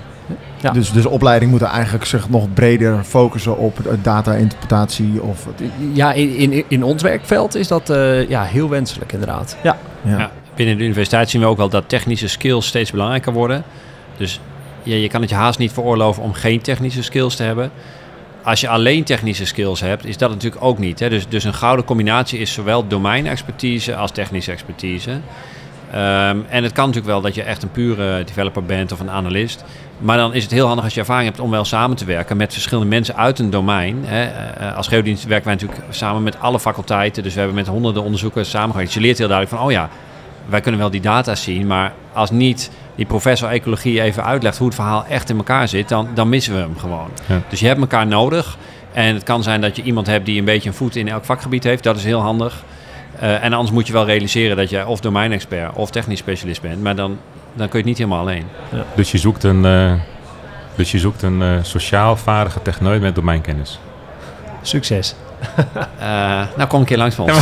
Ja. 0.61 0.70
Dus, 0.70 0.93
dus 0.93 1.07
opleiding 1.07 1.51
moet 1.51 1.62
eigenlijk 1.62 2.05
zich 2.05 2.29
nog 2.29 2.53
breder 2.55 3.05
focussen 3.05 3.59
op 3.59 3.79
data-interpretatie? 4.03 5.22
Of... 5.22 5.49
Ja, 5.93 6.12
in, 6.12 6.37
in, 6.37 6.64
in 6.68 6.83
ons 6.83 7.03
werkveld 7.03 7.55
is 7.55 7.68
dat 7.68 7.91
uh, 7.91 8.29
ja, 8.29 8.43
heel 8.43 8.68
wenselijk 8.68 9.12
inderdaad. 9.12 9.57
Ja. 9.62 9.79
Ja. 10.03 10.18
ja. 10.18 10.31
binnen 10.55 10.77
de 10.77 10.85
universiteit 10.85 11.31
zien 11.31 11.41
we 11.41 11.47
ook 11.47 11.57
wel 11.57 11.68
dat 11.68 11.89
technische 11.89 12.29
skills 12.29 12.66
steeds 12.66 12.91
belangrijker 12.91 13.33
worden. 13.33 13.62
Dus 14.16 14.41
ja, 14.83 14.97
je 14.97 15.09
kan 15.09 15.20
het 15.20 15.31
je 15.31 15.37
haast 15.37 15.59
niet 15.59 15.72
veroorloven 15.72 16.22
om 16.22 16.33
geen 16.33 16.61
technische 16.61 17.03
skills 17.03 17.37
te 17.37 17.43
hebben. 17.43 17.70
Als 18.43 18.61
je 18.61 18.68
alleen 18.68 19.05
technische 19.05 19.47
skills 19.47 19.81
hebt, 19.81 20.05
is 20.05 20.16
dat 20.16 20.31
natuurlijk 20.31 20.64
ook 20.64 20.79
niet. 20.79 20.99
Hè? 20.99 21.09
Dus, 21.09 21.29
dus 21.29 21.45
een 21.45 21.55
gouden 21.55 21.85
combinatie 21.85 22.39
is 22.39 22.53
zowel 22.53 22.87
domeinexpertise 22.87 23.97
als 23.97 24.11
technische 24.11 24.53
expertise. 24.53 25.20
Ehm, 25.95 26.38
en 26.49 26.62
het 26.62 26.72
kan 26.72 26.86
natuurlijk 26.86 27.12
wel 27.12 27.20
dat 27.20 27.34
je 27.34 27.42
echt 27.42 27.62
een 27.62 27.70
pure 27.70 28.24
developer 28.24 28.64
bent 28.64 28.92
of 28.92 29.01
een 29.01 29.11
analist. 29.11 29.64
Maar 29.99 30.16
dan 30.16 30.34
is 30.34 30.42
het 30.42 30.53
heel 30.53 30.66
handig 30.66 30.84
als 30.84 30.95
je 30.95 31.01
ervaring 31.01 31.28
hebt 31.28 31.40
om 31.40 31.51
wel 31.51 31.64
samen 31.64 31.97
te 31.97 32.05
werken 32.05 32.36
met 32.36 32.53
verschillende 32.53 32.88
mensen 32.88 33.16
uit 33.16 33.38
een 33.38 33.51
domein. 33.51 33.99
Hè. 34.05 34.24
Eh, 34.24 34.76
als 34.76 34.88
geodienst 34.88 35.24
werken 35.24 35.47
wij 35.47 35.55
natuurlijk 35.55 35.82
samen 35.90 36.22
met 36.22 36.40
alle 36.40 36.61
faculteiten. 36.61 37.22
Dus 37.22 37.32
we 37.32 37.38
hebben 37.38 37.57
met 37.57 37.66
honderden 37.66 38.03
onderzoekers 38.03 38.51
samengewerkt. 38.51 38.86
Dus 38.92 38.95
je 39.01 39.07
leert 39.07 39.18
heel 39.18 39.28
duidelijk 39.28 39.59
van, 39.59 39.66
oh 39.66 39.72
ja, 39.72 39.88
wij 40.47 40.61
kunnen 40.61 40.80
wel 40.80 40.90
die 40.90 41.01
data 41.01 41.34
zien. 41.34 41.66
Maar 41.66 41.92
als 42.12 42.30
niet 42.30 42.70
die 42.95 43.07
professor 43.07 43.49
ecologie 43.49 44.03
even 44.03 44.24
uitlegt 44.24 44.59
hoe 44.59 44.66
het 44.66 44.76
verhaal 44.76 45.05
echt 45.09 45.30
in 45.30 45.36
elkaar 45.36 45.68
zit, 45.68 45.88
dan, 45.88 46.09
dan 46.14 46.28
missen 46.28 46.55
we 46.55 46.61
hem 46.61 46.78
gewoon. 46.78 47.11
Dus 47.49 47.61
je 47.61 47.66
hebt 47.66 47.80
elkaar 47.80 48.07
nodig. 48.07 48.57
En 48.92 49.14
het 49.14 49.22
kan 49.22 49.42
zijn 49.42 49.61
dat 49.61 49.76
je 49.76 49.82
iemand 49.82 50.07
hebt 50.07 50.26
die 50.26 50.38
een 50.38 50.45
beetje 50.45 50.68
een 50.68 50.74
voet 50.74 50.97
in 50.97 51.09
elk 51.09 51.24
vakgebied 51.24 51.64
heeft. 51.64 51.82
Dat 51.82 51.97
is 51.97 52.05
heel 52.05 52.20
handig. 52.20 52.64
Uh, 53.23 53.45
en 53.45 53.53
anders 53.53 53.71
moet 53.71 53.87
je 53.87 53.93
wel 53.93 54.07
realiseren 54.07 54.57
dat 54.57 54.71
jij 54.71 54.85
of 54.85 55.01
domeinexpert 55.01 55.75
of 55.75 55.91
technisch 55.91 56.19
specialist 56.19 56.61
bent. 56.61 56.83
Maar 56.83 56.97
dan, 56.97 57.19
dan 57.53 57.69
kun 57.69 57.71
je 57.71 57.77
het 57.77 57.85
niet 57.85 57.99
helemaal 57.99 58.21
alleen. 58.21 58.45
Ja. 58.73 58.85
Dus 58.95 59.12
je 59.12 59.19
zoekt 59.19 59.43
een, 59.43 59.65
uh, 59.65 59.93
dus 60.75 60.91
je 60.91 60.99
zoekt 60.99 61.23
een 61.23 61.41
uh, 61.41 61.59
sociaal 61.62 62.17
vaardige 62.17 62.62
techneut 62.62 63.01
met 63.01 63.15
domeinkennis. 63.15 63.79
Succes. 64.62 65.15
Uh, 66.01 66.43
nou, 66.57 66.68
kom 66.68 66.80
een 66.80 66.87
keer 66.87 66.97
langs 66.97 67.14
van 67.14 67.24
ons. 67.24 67.35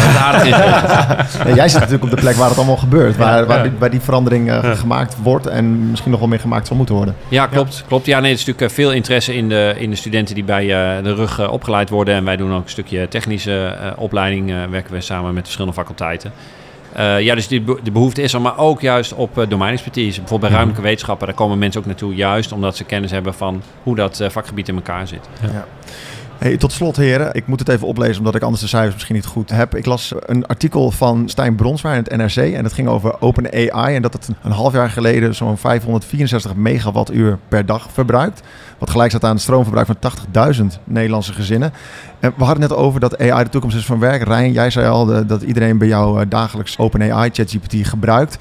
nee, 1.44 1.54
jij 1.60 1.68
zit 1.68 1.80
natuurlijk 1.80 2.04
op 2.04 2.10
de 2.10 2.16
plek 2.16 2.36
waar 2.36 2.48
het 2.48 2.56
allemaal 2.56 2.76
gebeurt. 2.76 3.16
Waar, 3.16 3.46
waar, 3.46 3.62
die, 3.62 3.72
waar 3.78 3.90
die 3.90 4.00
verandering 4.00 4.50
uh, 4.50 4.70
gemaakt 4.70 5.16
wordt 5.22 5.46
en 5.46 5.90
misschien 5.90 6.10
nog 6.10 6.20
wel 6.20 6.28
meer 6.28 6.40
gemaakt 6.40 6.66
zal 6.66 6.76
moeten 6.76 6.94
worden. 6.94 7.14
Ja, 7.28 7.46
klopt. 7.46 7.84
klopt. 7.88 8.06
Ja, 8.06 8.20
nee, 8.20 8.32
er 8.32 8.38
is 8.38 8.44
natuurlijk 8.44 8.74
veel 8.74 8.92
interesse 8.92 9.34
in 9.34 9.48
de, 9.48 9.74
in 9.78 9.90
de 9.90 9.96
studenten 9.96 10.34
die 10.34 10.44
bij 10.44 10.64
uh, 10.64 11.04
de 11.04 11.14
rug 11.14 11.50
opgeleid 11.50 11.90
worden. 11.90 12.14
En 12.14 12.24
wij 12.24 12.36
doen 12.36 12.54
ook 12.54 12.64
een 12.64 12.70
stukje 12.70 13.08
technische 13.08 13.76
opleiding. 13.96 14.70
werken 14.70 14.92
we 14.92 15.00
samen 15.00 15.34
met 15.34 15.42
verschillende 15.42 15.76
faculteiten. 15.76 16.32
ja, 17.18 17.34
dus 17.34 17.48
die, 17.48 17.64
de 17.82 17.90
behoefte 17.90 18.22
is 18.22 18.32
er, 18.32 18.40
maar 18.40 18.58
ook 18.58 18.80
juist 18.80 19.14
op 19.14 19.46
domeinexpertise. 19.48 20.20
Bijvoorbeeld 20.20 20.40
bij 20.40 20.50
ruimtelijke 20.50 20.88
wetenschappen, 20.88 21.26
daar 21.26 21.36
komen 21.36 21.58
mensen 21.58 21.80
ook 21.80 21.86
naartoe, 21.86 22.14
juist 22.14 22.52
omdat 22.52 22.76
ze 22.76 22.84
kennis 22.84 23.10
hebben 23.10 23.34
van 23.34 23.62
hoe 23.82 23.96
dat 23.96 24.24
vakgebied 24.28 24.68
in 24.68 24.74
elkaar 24.74 25.06
zit. 25.06 25.28
Ja. 25.40 25.66
Tot 26.58 26.72
slot, 26.72 26.96
heren. 26.96 27.34
Ik 27.34 27.46
moet 27.46 27.58
het 27.58 27.68
even 27.68 27.86
oplezen 27.86 28.18
omdat 28.18 28.34
ik 28.34 28.42
anders 28.42 28.62
de 28.62 28.68
cijfers 28.68 28.94
misschien 28.94 29.14
niet 29.14 29.26
goed 29.26 29.50
heb. 29.50 29.76
Ik 29.76 29.86
las 29.86 30.14
een 30.26 30.46
artikel 30.46 30.90
van 30.90 31.28
Stijn 31.28 31.54
Bronswaar 31.54 31.96
in 31.96 32.02
het 32.02 32.16
NRC. 32.16 32.52
En 32.52 32.64
het 32.64 32.72
ging 32.72 32.88
over 32.88 33.20
OpenAI. 33.20 33.94
En 33.94 34.02
dat 34.02 34.12
het 34.12 34.28
een 34.42 34.50
half 34.50 34.72
jaar 34.72 34.90
geleden 34.90 35.34
zo'n 35.34 35.58
564 35.58 36.54
megawattuur 36.54 37.38
per 37.48 37.66
dag 37.66 37.88
verbruikt. 37.92 38.42
Wat 38.78 38.90
gelijk 38.90 39.10
staat 39.10 39.24
aan 39.24 39.32
het 39.32 39.40
stroomverbruik 39.40 39.86
van 39.86 39.96
80.000 40.56 40.64
Nederlandse 40.84 41.32
gezinnen. 41.32 41.72
En 42.20 42.32
we 42.36 42.44
hadden 42.44 42.62
het 42.62 42.70
net 42.70 42.80
over 42.80 43.00
dat 43.00 43.18
AI 43.18 43.44
de 43.44 43.50
toekomst 43.50 43.76
is 43.76 43.86
van 43.86 43.98
werk. 43.98 44.22
Rijn, 44.22 44.52
jij 44.52 44.70
zei 44.70 44.88
al 44.88 45.26
dat 45.26 45.42
iedereen 45.42 45.78
bij 45.78 45.88
jou 45.88 46.20
eh, 46.20 46.26
dagelijks 46.28 46.78
OpenAI, 46.78 47.30
ChatGPT 47.32 47.88
gebruikt. 47.88 48.38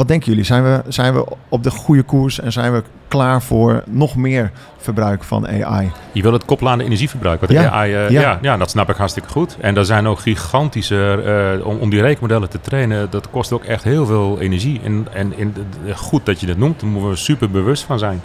Wat 0.00 0.08
denken 0.08 0.28
jullie? 0.28 0.44
Zijn 0.44 0.62
we, 0.62 0.82
zijn 0.88 1.14
we 1.14 1.26
op 1.48 1.62
de 1.62 1.70
goede 1.70 2.02
koers 2.02 2.40
en 2.40 2.52
zijn 2.52 2.72
we 2.72 2.82
klaar 3.08 3.42
voor 3.42 3.82
nog 3.86 4.16
meer 4.16 4.50
verbruik 4.76 5.24
van 5.24 5.46
AI? 5.46 5.90
Je 6.12 6.22
wil 6.22 6.32
het 6.32 6.44
koppelen 6.44 6.72
aan 6.72 6.78
de 6.78 6.84
energieverbruik. 6.84 7.40
Wat 7.40 7.50
ja. 7.50 7.70
AI, 7.70 7.92
uh, 7.92 8.10
ja. 8.10 8.38
ja. 8.42 8.56
dat 8.56 8.70
snap 8.70 8.88
ik 8.88 8.96
hartstikke 8.96 9.28
goed. 9.28 9.56
En 9.60 9.76
er 9.76 9.84
zijn 9.84 10.06
ook 10.06 10.20
gigantische, 10.20 11.22
uh, 11.58 11.66
om, 11.66 11.78
om 11.78 11.90
die 11.90 12.00
rekenmodellen 12.00 12.50
te 12.50 12.60
trainen, 12.60 13.10
dat 13.10 13.30
kost 13.30 13.52
ook 13.52 13.64
echt 13.64 13.84
heel 13.84 14.06
veel 14.06 14.40
energie. 14.40 14.80
En, 14.84 15.06
en, 15.12 15.34
en 15.38 15.54
goed 15.94 16.26
dat 16.26 16.40
je 16.40 16.46
dat 16.46 16.56
noemt, 16.56 16.80
daar 16.80 16.90
moeten 16.90 17.10
we 17.10 17.16
super 17.16 17.50
bewust 17.50 17.82
van 17.82 17.98
zijn. 17.98 18.22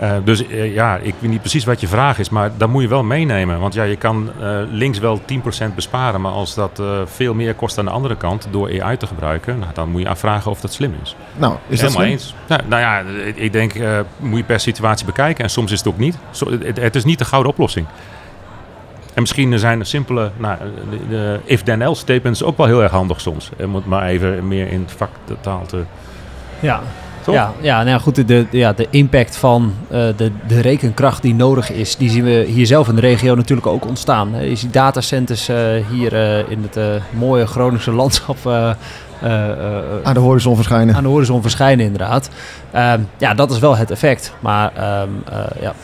Uh, 0.00 0.12
dus 0.24 0.46
uh, 0.46 0.74
ja, 0.74 0.96
ik 0.96 1.14
weet 1.18 1.30
niet 1.30 1.40
precies 1.40 1.64
wat 1.64 1.80
je 1.80 1.88
vraag 1.88 2.18
is, 2.18 2.28
maar 2.28 2.50
dat 2.56 2.68
moet 2.68 2.82
je 2.82 2.88
wel 2.88 3.02
meenemen. 3.02 3.60
Want 3.60 3.74
ja, 3.74 3.82
je 3.82 3.96
kan 3.96 4.30
uh, 4.40 4.58
links 4.70 4.98
wel 4.98 5.20
10% 5.20 5.74
besparen, 5.74 6.20
maar 6.20 6.32
als 6.32 6.54
dat 6.54 6.82
veel 7.04 7.34
meer 7.34 7.54
kost 7.54 7.78
aan 7.78 7.84
de 7.84 7.90
andere 7.90 8.16
kant 8.16 8.48
door 8.50 8.82
AI 8.82 8.96
te 8.96 9.06
gebruiken, 9.06 9.58
nou, 9.58 9.72
dan 9.74 9.90
moet 9.90 10.00
je 10.00 10.08
afvragen 10.08 10.50
of 10.50 10.60
dat 10.60 10.72
slim 10.72 10.94
is. 11.02 11.16
Nou, 11.36 11.54
is 11.68 11.80
dat 11.80 11.88
helemaal 11.88 12.12
eens? 12.12 12.34
Nou, 12.48 12.60
nou 12.68 12.82
ja, 12.82 13.02
ik 13.34 13.52
denk, 13.52 13.72
moet 14.18 14.38
je 14.38 14.44
per 14.44 14.60
situatie 14.60 15.06
bekijken 15.06 15.44
en 15.44 15.50
soms 15.50 15.72
is 15.72 15.78
het 15.78 15.88
ook 15.88 15.98
niet. 15.98 16.18
Zo, 16.30 16.50
het, 16.50 16.80
het, 16.80 16.94
is 16.94 17.04
niet 17.04 17.18
de 17.18 17.24
gouden 17.24 17.52
oplossing. 17.52 17.86
En 19.14 19.20
misschien 19.20 19.58
zijn 19.58 19.80
er 19.80 19.86
simpele, 19.86 20.30
nou, 20.36 20.58
de, 20.90 21.08
de 21.08 21.40
if-then-else 21.44 22.00
statements 22.00 22.42
ook 22.42 22.56
wel 22.56 22.66
heel 22.66 22.82
erg 22.82 22.92
handig 22.92 23.20
soms. 23.20 23.50
Om 23.64 23.74
het 23.74 23.86
maar 23.86 24.06
even 24.06 24.48
meer 24.48 24.72
in 24.72 24.88
vaktaal 24.96 25.66
te... 25.66 25.82
Ja, 26.60 26.80
ja, 27.26 27.52
ja, 27.60 27.82
nou 27.82 28.00
goed, 28.00 28.28
de, 28.28 28.46
ja, 28.50 28.72
de 28.72 28.86
impact 28.90 29.36
van 29.36 29.74
uh, 29.84 29.98
de, 30.16 30.30
de 30.46 30.60
rekenkracht 30.60 31.22
die 31.22 31.34
nodig 31.34 31.70
is, 31.70 31.96
die 31.96 32.10
zien 32.10 32.24
we 32.24 32.44
hier 32.48 32.66
zelf 32.66 32.88
in 32.88 32.94
de 32.94 33.00
regio 33.00 33.34
natuurlijk 33.34 33.66
ook 33.66 33.86
ontstaan. 33.86 34.34
Je 34.48 34.56
ziet 34.56 34.72
datacenters 34.72 35.48
uh, 35.48 35.56
hier 35.90 36.12
uh, 36.12 36.50
in 36.50 36.68
het 36.70 37.02
mooie 37.10 37.46
Groningse 37.46 37.92
landschap 37.92 38.46
aan 40.02 40.14
de 40.14 40.20
horizon 40.20 40.56
verschijnen. 40.56 40.94
Aan 40.94 41.02
de 41.02 41.08
horizon 41.08 41.42
verschijnen, 41.42 41.84
inderdaad. 41.84 42.30
Ehm, 42.70 43.00
ja, 43.18 43.34
dat 43.34 43.50
is 43.50 43.58
wel 43.58 43.76
het 43.76 43.90
effect. 43.90 44.32
Maar 44.40 45.00
um, 45.02 45.22
ja, 45.60 45.74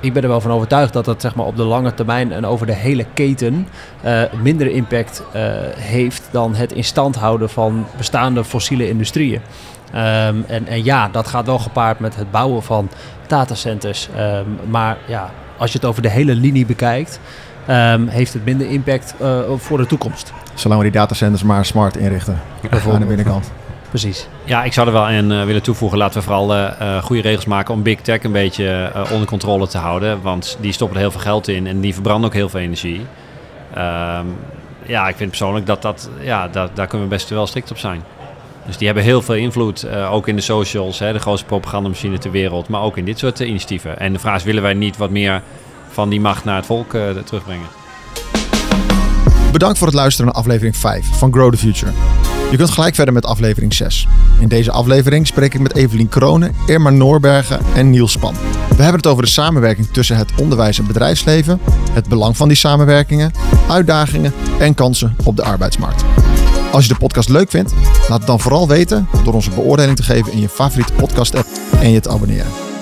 ik 0.00 0.12
ben 0.12 0.22
er 0.22 0.28
wel 0.28 0.40
van 0.40 0.50
overtuigd 0.50 0.92
dat 0.92 1.04
dat 1.04 1.20
zeg 1.20 1.34
maar, 1.34 1.46
op 1.46 1.56
de 1.56 1.62
lange 1.62 1.94
termijn 1.94 2.32
en 2.32 2.46
over 2.46 2.66
de 2.66 2.74
hele 2.74 3.06
keten 3.14 3.68
uh, 4.04 4.22
minder 4.42 4.70
impact 4.70 5.22
uh, 5.36 5.42
heeft 5.76 6.28
dan 6.30 6.54
het 6.54 6.72
in 6.72 6.84
stand 6.84 7.16
houden 7.16 7.50
van 7.50 7.86
bestaande 7.96 8.44
fossiele 8.44 8.88
industrieën. 8.88 9.40
Um, 9.94 10.44
en, 10.46 10.66
en, 10.66 10.84
ja, 10.84 11.08
dat 11.08 11.26
gaat 11.26 11.46
wel 11.46 11.58
gepaard 11.58 11.98
met 11.98 12.16
het 12.16 12.30
bouwen 12.30 12.62
van 12.62 12.88
datacenters. 13.26 14.08
Um, 14.18 14.58
maar 14.68 14.96
ja, 15.06 15.30
als 15.56 15.72
je 15.72 15.78
het 15.78 15.86
over 15.86 16.02
de 16.02 16.10
hele 16.10 16.34
linie 16.34 16.66
bekijkt, 16.66 17.20
um, 17.70 18.08
heeft 18.08 18.32
het 18.32 18.44
minder 18.44 18.70
impact 18.70 19.14
uh, 19.22 19.38
voor 19.56 19.78
de 19.78 19.86
toekomst. 19.86 20.32
Zolang 20.54 20.80
we 20.80 20.90
die 20.90 21.00
datacenters 21.00 21.42
maar 21.42 21.64
smart 21.64 21.96
inrichten 21.96 22.40
aan 22.92 23.00
de 23.00 23.06
binnenkant. 23.06 23.52
Precies. 24.00 24.28
Ja, 24.44 24.64
ik 24.64 24.72
zou 24.72 24.86
er 24.86 24.92
wel 24.92 25.06
aan 25.06 25.32
uh, 25.32 25.44
willen 25.44 25.62
toevoegen. 25.62 25.98
Laten 25.98 26.18
we 26.18 26.24
vooral 26.24 26.54
uh, 26.56 27.02
goede 27.02 27.22
regels 27.22 27.44
maken 27.44 27.74
om 27.74 27.82
big 27.82 28.00
tech 28.00 28.22
een 28.22 28.32
beetje 28.32 28.92
onder 29.12 29.26
controle 29.26 29.68
te 29.68 29.78
houden. 29.78 30.22
Want 30.22 30.56
die 30.60 30.72
stoppen 30.72 30.96
er 30.96 31.02
heel 31.02 31.10
veel 31.10 31.20
geld 31.20 31.48
in 31.48 31.66
en 31.66 31.80
die 31.80 31.92
verbranden 31.92 32.28
ook 32.28 32.34
heel 32.34 32.48
veel 32.48 32.60
energie. 32.60 33.06
ja, 34.86 35.08
ik 35.08 35.16
vind 35.16 35.28
persoonlijk 35.28 35.66
dat 35.66 35.82
dat, 35.82 36.10
ja, 36.20 36.48
dat, 36.48 36.70
daar 36.76 36.86
kunnen 36.86 37.08
we 37.08 37.14
best 37.14 37.28
wel 37.28 37.46
strikt 37.46 37.70
op 37.70 37.78
zijn. 37.78 38.02
Dus 38.66 38.76
die 38.76 38.86
hebben 38.86 39.04
heel 39.04 39.22
veel 39.22 39.34
invloed, 39.34 39.86
ook 40.10 40.28
in 40.28 40.36
de 40.36 40.42
socials, 40.42 40.98
hè, 40.98 41.12
de 41.12 41.18
grootste 41.18 41.46
propagandamachine 41.46 42.18
ter 42.18 42.30
wereld, 42.30 42.68
maar 42.68 42.82
ook 42.82 42.96
in 42.96 43.04
dit 43.04 43.18
soort 43.18 43.40
initiatieven. 43.40 43.98
En 43.98 44.12
de 44.12 44.18
vraag 44.18 44.36
is, 44.36 44.44
willen 44.44 44.62
wij 44.62 44.74
niet 44.74 44.96
wat 44.96 45.10
meer 45.10 45.42
van 45.88 46.08
die 46.08 46.20
macht 46.20 46.44
naar 46.44 46.56
het 46.56 46.66
volk 46.66 46.90
terugbrengen? 47.24 47.83
Bedankt 49.54 49.78
voor 49.78 49.86
het 49.86 49.96
luisteren 49.96 50.26
naar 50.26 50.40
aflevering 50.40 50.76
5 50.76 51.06
van 51.12 51.32
Grow 51.32 51.52
the 51.52 51.58
Future. 51.58 51.92
Je 52.50 52.56
kunt 52.56 52.70
gelijk 52.70 52.94
verder 52.94 53.14
met 53.14 53.26
aflevering 53.26 53.74
6. 53.74 54.08
In 54.40 54.48
deze 54.48 54.70
aflevering 54.70 55.26
spreek 55.26 55.54
ik 55.54 55.60
met 55.60 55.74
Evelien 55.74 56.08
Kronen, 56.08 56.54
Irma 56.66 56.90
Noorbergen 56.90 57.60
en 57.74 57.90
Niels 57.90 58.12
Span. 58.12 58.34
We 58.68 58.82
hebben 58.82 58.96
het 58.96 59.06
over 59.06 59.22
de 59.22 59.28
samenwerking 59.28 59.86
tussen 59.86 60.16
het 60.16 60.32
onderwijs 60.40 60.78
en 60.78 60.86
bedrijfsleven, 60.86 61.60
het 61.92 62.08
belang 62.08 62.36
van 62.36 62.48
die 62.48 62.56
samenwerkingen, 62.56 63.32
uitdagingen 63.68 64.32
en 64.58 64.74
kansen 64.74 65.16
op 65.24 65.36
de 65.36 65.42
arbeidsmarkt. 65.42 66.04
Als 66.72 66.86
je 66.86 66.92
de 66.92 66.98
podcast 66.98 67.28
leuk 67.28 67.50
vindt, 67.50 67.74
laat 68.08 68.18
het 68.18 68.26
dan 68.26 68.40
vooral 68.40 68.68
weten 68.68 69.08
door 69.24 69.34
onze 69.34 69.50
beoordeling 69.50 69.96
te 69.96 70.02
geven 70.02 70.32
in 70.32 70.40
je 70.40 70.48
favoriete 70.48 70.92
podcast 70.92 71.34
app 71.34 71.48
en 71.80 71.90
je 71.90 72.00
te 72.00 72.08
abonneren. 72.08 72.73